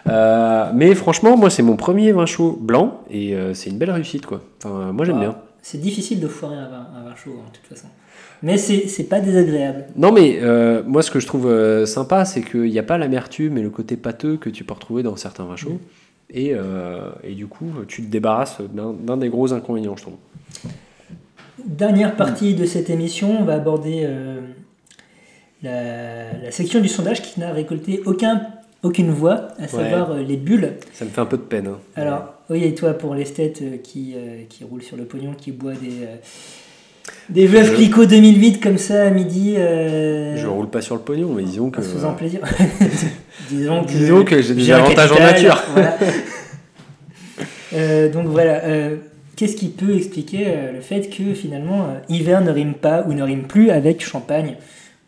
Euh, 0.06 0.70
mais 0.74 0.94
franchement, 0.94 1.36
moi, 1.36 1.48
c'est 1.48 1.62
mon 1.62 1.76
premier 1.76 2.12
vin 2.12 2.26
chaud 2.26 2.58
blanc 2.60 3.00
et 3.10 3.34
euh, 3.34 3.54
c'est 3.54 3.70
une 3.70 3.78
belle 3.78 3.90
réussite 3.90 4.26
quoi. 4.26 4.42
Enfin, 4.62 4.92
moi, 4.92 5.04
j'aime 5.06 5.16
Ah, 5.18 5.20
bien. 5.20 5.36
C'est 5.62 5.80
difficile 5.80 6.20
de 6.20 6.28
foirer 6.28 6.56
un 6.56 6.68
vin, 6.68 6.86
un 6.94 7.04
vin 7.04 7.14
chaud, 7.16 7.30
hein, 7.38 7.48
de 7.50 7.56
toute 7.58 7.66
façon. 7.66 7.88
Mais 8.42 8.58
c'est 8.58 9.04
pas 9.04 9.20
désagréable. 9.20 9.86
Non, 9.96 10.12
mais 10.12 10.38
euh, 10.42 10.82
moi, 10.86 11.00
ce 11.02 11.10
que 11.10 11.18
je 11.20 11.26
trouve 11.26 11.86
sympa, 11.86 12.26
c'est 12.26 12.42
qu'il 12.42 12.64
n'y 12.64 12.78
a 12.78 12.82
pas 12.82 12.98
l'amertume 12.98 13.56
et 13.56 13.62
le 13.62 13.70
côté 13.70 13.96
pâteux 13.96 14.36
que 14.36 14.50
tu 14.50 14.64
peux 14.64 14.74
retrouver 14.74 15.02
dans 15.02 15.16
certains 15.16 15.44
vins 15.44 15.56
chauds. 15.56 15.80
Et, 16.30 16.52
euh, 16.54 17.10
et 17.22 17.34
du 17.34 17.46
coup, 17.46 17.66
tu 17.86 18.02
te 18.02 18.10
débarrasses 18.10 18.58
d'un 18.60 19.16
des 19.16 19.28
gros 19.28 19.52
inconvénients, 19.52 19.96
je 19.96 20.02
trouve. 20.02 20.14
Dernière 21.64 22.16
partie 22.16 22.54
de 22.54 22.66
cette 22.66 22.90
émission, 22.90 23.40
on 23.40 23.44
va 23.44 23.54
aborder 23.54 24.02
euh, 24.04 24.40
la, 25.62 26.32
la 26.42 26.50
section 26.50 26.80
du 26.80 26.88
sondage 26.88 27.22
qui 27.22 27.40
n'a 27.40 27.52
récolté 27.52 28.02
aucun, 28.04 28.42
aucune 28.82 29.10
voix, 29.10 29.48
à 29.58 29.68
savoir 29.68 30.10
euh, 30.12 30.22
les 30.22 30.36
bulles. 30.36 30.74
Ça 30.92 31.04
me 31.04 31.10
fait 31.10 31.20
un 31.20 31.26
peu 31.26 31.36
de 31.36 31.42
peine. 31.42 31.68
hein. 31.68 31.78
Alors, 31.96 32.34
oui, 32.50 32.64
et 32.64 32.74
toi, 32.74 32.92
pour 32.94 33.14
l'esthète 33.14 33.82
qui, 33.82 34.14
qui 34.48 34.64
roule 34.64 34.82
sur 34.82 34.96
le 34.96 35.04
pognon, 35.04 35.32
qui 35.34 35.52
boit 35.52 35.72
des, 35.72 36.06
des 37.30 37.46
veuves 37.46 37.66
Je- 37.70 37.74
Clicquot 37.74 38.04
2008 38.06 38.60
comme 38.60 38.76
ça 38.78 39.04
à 39.06 39.10
midi, 39.10 39.54
euh, 39.56 40.36
Je 40.36 40.46
roule 40.46 40.68
pas 40.68 40.82
sur 40.82 40.96
le 40.96 41.00
pognon, 41.00 41.32
mais 41.32 41.44
disons 41.44 41.70
que. 41.70 41.80
en 41.80 41.82
se 41.84 41.88
faisant 41.88 42.14
plaisir. 42.14 42.40
Disons 43.48 43.84
que, 43.84 43.88
Disons 43.88 44.24
que 44.24 44.40
j'ai 44.40 44.54
des 44.54 44.70
avantages 44.70 45.12
en 45.12 45.18
nature. 45.18 45.62
voilà. 45.72 45.98
Euh, 47.74 48.08
donc 48.08 48.28
voilà, 48.28 48.64
euh, 48.64 48.96
qu'est-ce 49.36 49.56
qui 49.56 49.68
peut 49.68 49.96
expliquer 49.96 50.44
euh, 50.46 50.72
le 50.72 50.80
fait 50.80 51.10
que 51.10 51.34
finalement 51.34 51.96
hiver 52.08 52.40
ne 52.40 52.50
rime 52.50 52.74
pas 52.74 53.02
ou 53.02 53.14
ne 53.14 53.22
rime 53.22 53.48
plus 53.48 53.70
avec 53.70 54.04
champagne 54.04 54.56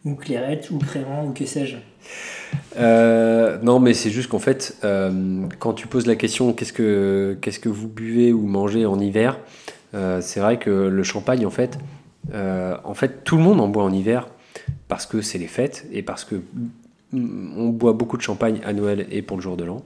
ou 0.05 0.15
clairette, 0.15 0.71
ou 0.71 0.79
crément, 0.79 1.27
ou 1.27 1.33
que 1.33 1.47
sais-je? 1.47 1.77
Non, 2.77 3.81
mais 3.81 3.95
c'est 3.95 4.11
juste 4.11 4.29
qu'en 4.29 4.39
fait, 4.39 4.77
quand 5.59 5.73
tu 5.73 5.87
poses 5.87 6.07
la 6.07 6.15
question 6.15 6.53
qu'est-ce 6.53 6.73
que, 6.73 7.37
qu'est-ce 7.41 7.59
que 7.59 7.69
vous 7.69 7.89
buvez 7.89 8.33
ou 8.33 8.47
mangez 8.47 8.87
en 8.87 9.01
hiver, 9.01 9.39
c'est 9.93 10.41
vrai 10.41 10.59
que 10.59 10.71
le 10.71 11.03
champagne, 11.03 11.45
en 11.45 11.51
fait, 11.51 11.79
en 12.33 12.95
fait, 12.95 13.25
tout 13.25 13.37
le 13.37 13.43
monde 13.43 13.61
en 13.61 13.67
boit 13.67 13.83
en 13.83 13.93
hiver 13.93 14.29
parce 14.87 15.07
que 15.07 15.23
c'est 15.23 15.39
les 15.39 15.49
fêtes 15.49 15.87
et 15.93 16.03
parce 16.03 16.25
que 16.25 16.37
on 17.13 17.69
boit 17.69 17.93
beaucoup 17.93 18.17
de 18.17 18.23
champagne 18.23 18.61
à 18.65 18.73
Noël 18.73 19.07
et 19.11 19.23
pour 19.23 19.37
le 19.37 19.43
jour 19.43 19.57
de 19.57 19.65
l'an. 19.65 19.83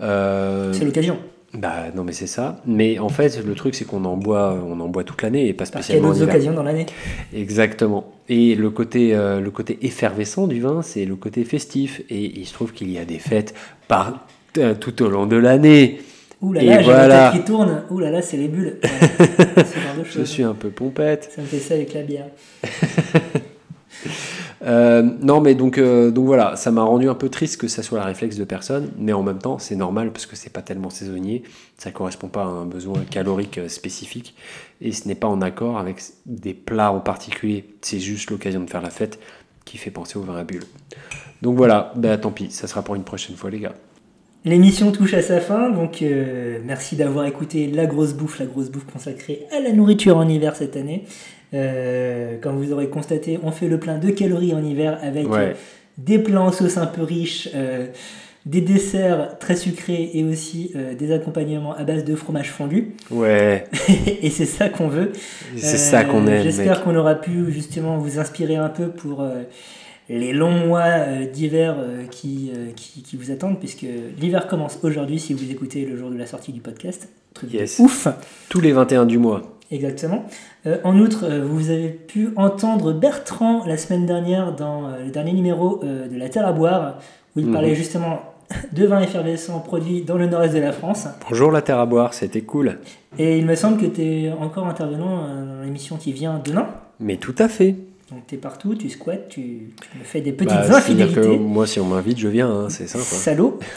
Euh, 0.00 0.72
C'est 0.72 0.84
l'occasion. 0.84 1.18
bah 1.54 1.86
non, 1.94 2.04
mais 2.04 2.12
c'est 2.12 2.26
ça. 2.26 2.60
Mais 2.66 2.98
en 2.98 3.08
fait, 3.08 3.42
le 3.44 3.54
truc, 3.54 3.74
c'est 3.74 3.84
qu'on 3.84 4.04
en 4.04 4.16
boit, 4.16 4.58
on 4.66 4.78
en 4.80 4.88
boit 4.88 5.04
toute 5.04 5.22
l'année 5.22 5.48
et 5.48 5.52
pas 5.52 5.64
Parce 5.64 5.70
qu'il 5.70 5.78
y 5.78 5.80
a 5.80 5.82
spécialement 5.84 6.08
d'autres 6.10 6.22
occasions 6.24 6.52
dans 6.54 6.62
l'année. 6.62 6.86
Exactement. 7.34 8.12
Et 8.28 8.54
le 8.54 8.70
côté, 8.70 9.14
euh, 9.14 9.40
le 9.40 9.50
côté 9.50 9.78
effervescent 9.82 10.46
du 10.46 10.60
vin, 10.60 10.82
c'est 10.82 11.04
le 11.04 11.16
côté 11.16 11.44
festif. 11.44 12.02
Et 12.10 12.38
il 12.40 12.46
se 12.46 12.52
trouve 12.54 12.72
qu'il 12.72 12.90
y 12.90 12.98
a 12.98 13.04
des 13.04 13.18
fêtes 13.18 13.54
par, 13.88 14.26
euh, 14.58 14.74
tout 14.74 15.02
au 15.02 15.08
long 15.08 15.26
de 15.26 15.36
l'année. 15.36 16.00
Ouh 16.40 16.52
là 16.52 16.62
Et 16.62 16.66
là, 16.66 16.82
j'ai 16.82 16.92
la 16.92 17.30
tête 17.30 17.40
qui 17.40 17.46
tourne. 17.46 17.82
Ouh 17.90 17.98
là 17.98 18.10
là, 18.10 18.22
c'est 18.22 18.36
les 18.36 18.48
bulles. 18.48 18.78
Ouais, 18.82 19.64
ce 19.64 19.78
genre 19.78 19.96
de 19.98 20.04
Je 20.18 20.22
suis 20.22 20.42
un 20.44 20.54
peu 20.54 20.68
pompette. 20.70 21.30
Ça 21.34 21.42
me 21.42 21.46
fait 21.46 21.58
ça 21.58 21.74
avec 21.74 21.92
la 21.94 22.02
bière. 22.02 22.26
Euh, 24.68 25.02
non, 25.22 25.40
mais 25.40 25.54
donc, 25.54 25.78
euh, 25.78 26.10
donc 26.10 26.26
voilà, 26.26 26.54
ça 26.56 26.70
m'a 26.70 26.82
rendu 26.82 27.08
un 27.08 27.14
peu 27.14 27.30
triste 27.30 27.58
que 27.58 27.68
ça 27.68 27.82
soit 27.82 27.98
la 27.98 28.04
réflexe 28.04 28.36
de 28.36 28.44
personne, 28.44 28.90
mais 28.98 29.12
en 29.12 29.22
même 29.22 29.38
temps, 29.38 29.58
c'est 29.58 29.76
normal 29.76 30.12
parce 30.12 30.26
que 30.26 30.36
c'est 30.36 30.52
pas 30.52 30.60
tellement 30.60 30.90
saisonnier, 30.90 31.42
ça 31.78 31.90
correspond 31.90 32.28
pas 32.28 32.42
à 32.42 32.46
un 32.46 32.66
besoin 32.66 33.00
calorique 33.10 33.58
euh, 33.58 33.68
spécifique 33.68 34.34
et 34.82 34.92
ce 34.92 35.08
n'est 35.08 35.14
pas 35.14 35.28
en 35.28 35.40
accord 35.40 35.78
avec 35.78 36.02
des 36.26 36.52
plats 36.52 36.92
en 36.92 37.00
particulier. 37.00 37.64
C'est 37.80 37.98
juste 37.98 38.30
l'occasion 38.30 38.60
de 38.60 38.68
faire 38.68 38.82
la 38.82 38.90
fête 38.90 39.18
qui 39.64 39.78
fait 39.78 39.90
penser 39.90 40.18
au 40.18 40.22
vin 40.22 40.36
à 40.36 40.44
bulles. 40.44 40.66
Donc 41.40 41.56
voilà, 41.56 41.92
bah 41.96 42.18
tant 42.18 42.30
pis, 42.30 42.50
ça 42.50 42.66
sera 42.66 42.82
pour 42.82 42.94
une 42.94 43.04
prochaine 43.04 43.36
fois, 43.36 43.50
les 43.50 43.60
gars. 43.60 43.74
L'émission 44.44 44.92
touche 44.92 45.14
à 45.14 45.22
sa 45.22 45.40
fin, 45.40 45.70
donc 45.70 46.02
merci 46.64 46.96
d'avoir 46.96 47.26
écouté 47.26 47.66
La 47.66 47.86
Grosse 47.86 48.14
Bouffe, 48.14 48.38
la 48.38 48.46
grosse 48.46 48.70
bouffe 48.70 48.86
consacrée 48.86 49.46
à 49.50 49.60
la 49.60 49.72
nourriture 49.72 50.16
en 50.16 50.26
hiver 50.26 50.56
cette 50.56 50.76
année. 50.76 51.04
Euh, 51.54 52.36
comme 52.40 52.56
vous 52.62 52.72
aurez 52.72 52.88
constaté, 52.88 53.38
on 53.42 53.50
fait 53.50 53.68
le 53.68 53.78
plein 53.78 53.98
de 53.98 54.10
calories 54.10 54.54
en 54.54 54.62
hiver 54.62 54.98
avec 55.02 55.28
Ouais. 55.30 55.38
euh, 55.38 55.52
des 55.96 56.18
plats 56.18 56.42
en 56.42 56.52
sauce 56.52 56.76
un 56.76 56.86
peu 56.86 57.02
riches, 57.02 57.48
euh, 57.54 57.86
des 58.46 58.60
desserts 58.60 59.38
très 59.38 59.56
sucrés 59.56 60.10
et 60.14 60.24
aussi 60.24 60.70
euh, 60.76 60.94
des 60.94 61.10
accompagnements 61.12 61.74
à 61.74 61.84
base 61.84 62.04
de 62.04 62.14
fromage 62.14 62.50
fondu. 62.50 62.94
Ouais, 63.10 63.64
et 64.22 64.30
c'est 64.30 64.44
ça 64.46 64.68
qu'on 64.68 64.88
veut. 64.88 65.12
c'est 65.56 65.76
ça 65.78 66.04
qu'on 66.04 66.26
aime. 66.26 66.42
J'espère 66.42 66.82
qu'on 66.84 66.94
aura 66.94 67.14
pu 67.14 67.50
justement 67.50 67.98
vous 67.98 68.18
inspirer 68.18 68.56
un 68.56 68.68
peu 68.68 68.88
pour 68.88 69.26
les 70.08 70.32
longs 70.32 70.66
mois 70.66 70.90
d'hiver 71.32 71.76
qui, 72.10 72.50
qui, 72.76 73.02
qui 73.02 73.16
vous 73.16 73.30
attendent, 73.30 73.58
puisque 73.58 73.84
l'hiver 74.20 74.46
commence 74.46 74.78
aujourd'hui 74.82 75.18
si 75.18 75.34
vous 75.34 75.50
écoutez 75.50 75.84
le 75.84 75.96
jour 75.96 76.10
de 76.10 76.16
la 76.16 76.26
sortie 76.26 76.52
du 76.52 76.60
podcast. 76.60 77.08
Truc 77.34 77.50
de 77.50 77.82
ouf 77.82 78.08
Tous 78.48 78.60
les 78.60 78.72
21 78.72 79.04
du 79.04 79.18
mois. 79.18 79.57
Exactement. 79.70 80.24
Euh, 80.66 80.78
en 80.84 80.98
outre, 80.98 81.24
euh, 81.24 81.44
vous 81.44 81.70
avez 81.70 81.88
pu 81.90 82.30
entendre 82.36 82.92
Bertrand 82.92 83.64
la 83.66 83.76
semaine 83.76 84.06
dernière 84.06 84.54
dans 84.54 84.86
euh, 84.88 85.04
le 85.04 85.10
dernier 85.10 85.32
numéro 85.32 85.80
de 85.82 86.16
La 86.16 86.28
Terre 86.28 86.46
à 86.46 86.52
boire, 86.52 86.98
où 87.36 87.40
il 87.40 87.46
Mhm. 87.46 87.52
parlait 87.52 87.74
justement 87.74 88.20
de 88.72 88.86
vins 88.86 89.00
effervescents 89.02 89.60
produits 89.60 90.02
dans 90.02 90.16
le 90.16 90.26
nord-est 90.26 90.54
de 90.54 90.60
la 90.60 90.72
France. 90.72 91.06
Bonjour 91.28 91.50
la 91.52 91.60
terre 91.60 91.78
à 91.78 91.84
boire, 91.86 92.14
c'était 92.14 92.40
cool. 92.40 92.78
Et 93.18 93.38
il 93.38 93.44
me 93.44 93.54
semble 93.54 93.76
que 93.78 93.84
tu 93.86 94.00
es 94.02 94.32
encore 94.32 94.66
intervenant 94.66 95.26
dans 95.44 95.62
l'émission 95.62 95.96
qui 95.96 96.12
vient 96.12 96.40
demain. 96.42 96.66
Mais 96.98 97.18
tout 97.18 97.34
à 97.38 97.48
fait. 97.48 97.76
Donc 98.10 98.26
tu 98.26 98.36
es 98.36 98.38
partout, 98.38 98.74
tu 98.74 98.88
squattes, 98.88 99.28
tu, 99.28 99.70
tu 99.92 99.98
me 99.98 100.02
fais 100.04 100.22
des 100.22 100.32
petites 100.32 100.48
Bah, 100.48 100.80
c'est-à-dire 100.80 101.14
que 101.14 101.26
moi, 101.36 101.66
si 101.66 101.78
on 101.78 101.84
m'invite, 101.84 102.18
je 102.18 102.28
viens, 102.28 102.48
hein, 102.50 102.68
c'est 102.70 102.86
simple. 102.86 103.04
hein. 103.04 103.16
Salaud. 103.16 103.58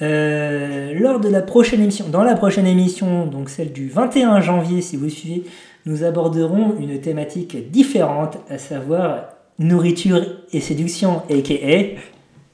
Euh, 0.00 0.92
lors 0.98 1.18
de 1.18 1.28
la 1.28 1.42
prochaine 1.42 1.80
émission, 1.82 2.08
dans 2.08 2.22
la 2.22 2.34
prochaine 2.36 2.66
émission, 2.66 3.26
donc 3.26 3.50
celle 3.50 3.72
du 3.72 3.88
21 3.88 4.40
janvier, 4.40 4.80
si 4.80 4.96
vous 4.96 5.08
suivez, 5.08 5.42
nous 5.86 6.04
aborderons 6.04 6.76
une 6.78 7.00
thématique 7.00 7.70
différente, 7.72 8.38
à 8.48 8.58
savoir 8.58 9.24
nourriture 9.58 10.20
et 10.52 10.60
séduction, 10.60 11.22
a.k.a. 11.28 11.98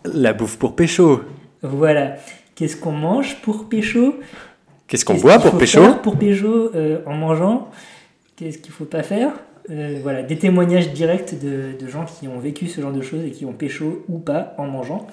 La 0.09 0.33
bouffe 0.33 0.57
pour 0.59 0.75
pécho. 0.75 1.21
Voilà. 1.63 2.15
Qu'est-ce 2.55 2.77
qu'on 2.79 2.93
mange 2.93 3.37
pour 3.43 3.69
pécho? 3.69 4.15
Qu'est-ce 4.89 5.05
qu'on 5.05 5.13
Qu'est-ce 5.15 5.23
boit 5.23 5.33
qu'il 5.35 5.43
pour 5.43 5.51
faut 5.53 5.59
pécho? 5.59 5.81
faire 5.83 6.01
pour 6.03 6.17
pécho 6.17 6.71
euh, 6.75 6.99
en 7.07 7.15
mangeant? 7.15 7.69
Qu'est-ce 8.37 8.59
qu'il 8.59 8.73
faut 8.73 8.85
pas 8.87 9.03
faire? 9.03 9.33
Euh, 9.71 9.99
Voilà, 10.03 10.23
des 10.23 10.37
témoignages 10.37 10.93
directs 10.93 11.35
de, 11.41 11.79
de 11.83 11.89
gens 11.91 12.05
qui 12.05 12.29
ont 12.29 12.39
vécu 12.39 12.67
ce 12.67 12.81
genre 12.81 12.93
de 12.93 13.01
choses 13.03 13.25
et 13.25 13.31
qui 13.31 13.45
ont 13.47 13.53
pécho 13.53 14.05
ou 14.09 14.19
pas 14.19 14.55
en 14.59 14.67
mangeant. 14.67 15.07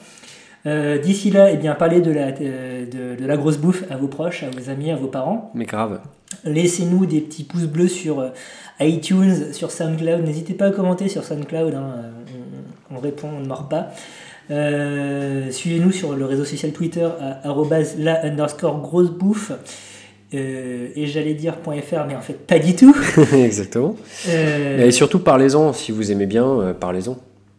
Euh, 0.66 0.98
D'ici 1.00 1.32
là, 1.32 1.50
eh 1.52 1.58
bien, 1.58 1.74
parlez 1.74 2.02
de 2.02 2.12
la, 2.12 2.28
euh, 2.42 2.86
de, 2.86 3.22
de 3.22 3.26
la 3.26 3.38
grosse 3.38 3.58
bouffe 3.58 3.84
à 3.90 3.98
vos 3.98 4.08
proches, 4.08 4.44
à 4.44 4.50
vos 4.50 4.70
amis, 4.70 4.92
à 4.92 4.96
vos 4.96 5.08
parents. 5.08 5.52
Mais 5.56 5.66
grave. 5.66 6.02
Laissez-nous 6.44 7.06
des 7.06 7.22
petits 7.22 7.44
pouces 7.44 7.66
bleus 7.68 7.88
sur 7.88 8.32
iTunes, 8.80 9.54
sur 9.54 9.72
SoundCloud. 9.72 10.24
N'hésitez 10.24 10.54
pas 10.54 10.66
à 10.68 10.72
commenter 10.72 11.08
sur 11.08 11.24
SoundCloud. 11.24 11.74
hein, 11.74 11.96
On, 12.92 12.98
on 12.98 13.00
répond, 13.00 13.30
on 13.38 13.40
ne 13.42 13.48
mord 13.48 13.70
pas. 13.70 13.88
Euh, 14.50 15.50
Suivez-nous 15.52 15.92
sur 15.92 16.14
le 16.16 16.26
réseau 16.26 16.46
social 16.46 16.72
Twitter 16.74 17.08
à 17.22 17.44
la 17.98 18.26
underscore 18.26 18.82
grosse 18.82 19.10
bouffe. 19.12 19.52
Euh, 20.34 20.88
et 20.96 21.08
j'allais 21.08 21.34
dire 21.34 21.56
.fr, 21.64 22.06
mais 22.08 22.16
en 22.16 22.22
fait 22.22 22.38
pas 22.48 22.60
du 22.60 22.76
tout. 22.76 22.96
Exactement. 23.34 23.96
Euh, 24.30 24.86
Et 24.86 24.92
surtout, 24.92 25.20
parlez-en. 25.20 25.74
Si 25.74 25.92
vous 25.92 26.12
aimez 26.12 26.26
bien, 26.26 26.46
euh, 26.46 26.74
parlez-en. 26.74 27.18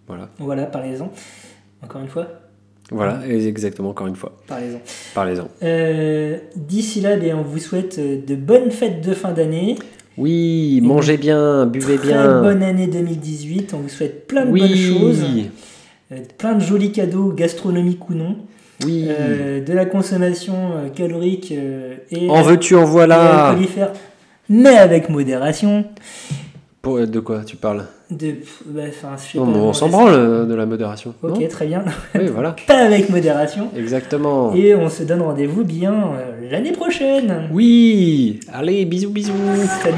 Voilà. 0.08 0.28
voilà, 0.38 0.64
parlez-en. 0.64 1.10
Encore 1.82 2.00
une 2.00 2.08
fois, 2.08 2.26
Voilà, 2.90 3.20
exactement, 3.28 3.90
encore 3.90 4.06
une 4.06 4.16
fois. 4.16 4.36
parlez-en. 4.46 4.80
Parlez-en. 5.14 5.48
D'ici 6.56 7.00
là, 7.00 7.16
eh 7.22 7.32
on 7.32 7.42
vous 7.42 7.58
souhaite 7.58 7.98
de 7.98 8.34
bonnes 8.34 8.70
fêtes 8.70 9.00
de 9.00 9.14
fin 9.14 9.32
d'année. 9.32 9.76
Oui, 10.18 10.80
mangez 10.82 11.16
bien, 11.16 11.66
buvez 11.66 11.96
Très 11.96 12.08
bien. 12.08 12.42
bonne 12.42 12.62
année 12.62 12.86
2018. 12.86 13.74
On 13.74 13.78
vous 13.78 13.88
souhaite 13.88 14.26
plein 14.26 14.44
de 14.44 14.50
oui, 14.50 14.60
bonnes 14.60 14.76
choses. 14.76 15.24
Plein 16.36 16.54
de 16.54 16.60
jolis 16.60 16.92
cadeaux, 16.92 17.32
gastronomiques 17.32 18.08
ou 18.10 18.14
non, 18.14 18.36
oui. 18.84 19.06
Euh, 19.08 19.60
de 19.64 19.72
la 19.72 19.86
consommation 19.86 20.54
euh, 20.54 20.88
calorique 20.88 21.52
euh, 21.56 21.94
et, 22.10 22.28
en 22.28 22.42
veux-tu, 22.42 22.74
en 22.74 22.84
voilà. 22.84 23.56
mais 24.48 24.76
avec 24.76 25.08
modération. 25.08 25.84
Pour, 26.80 27.06
de 27.06 27.20
quoi 27.20 27.44
tu 27.44 27.56
parles? 27.56 27.84
De, 28.10 28.34
bah, 28.66 28.82
enfin, 28.88 29.10
je 29.16 29.32
sais 29.32 29.38
Non, 29.38 29.52
pas, 29.52 29.58
on 29.58 29.72
s'en 29.72 29.88
branle 29.88 30.48
de 30.48 30.54
la 30.54 30.66
modération. 30.66 31.14
Ok, 31.22 31.38
non? 31.40 31.48
très 31.48 31.66
bien. 31.66 31.84
Oui, 32.14 32.26
voilà. 32.32 32.56
Pas 32.66 32.78
avec 32.78 33.08
modération. 33.08 33.68
Exactement. 33.76 34.52
Et 34.54 34.74
on 34.74 34.88
se 34.88 35.04
donne 35.04 35.22
rendez-vous 35.22 35.64
bien 35.64 35.92
euh, 35.92 36.50
l'année 36.50 36.72
prochaine. 36.72 37.48
Oui. 37.52 38.40
Allez, 38.52 38.84
bisous, 38.84 39.10
bisous. 39.10 39.32
Salut. 39.82 39.96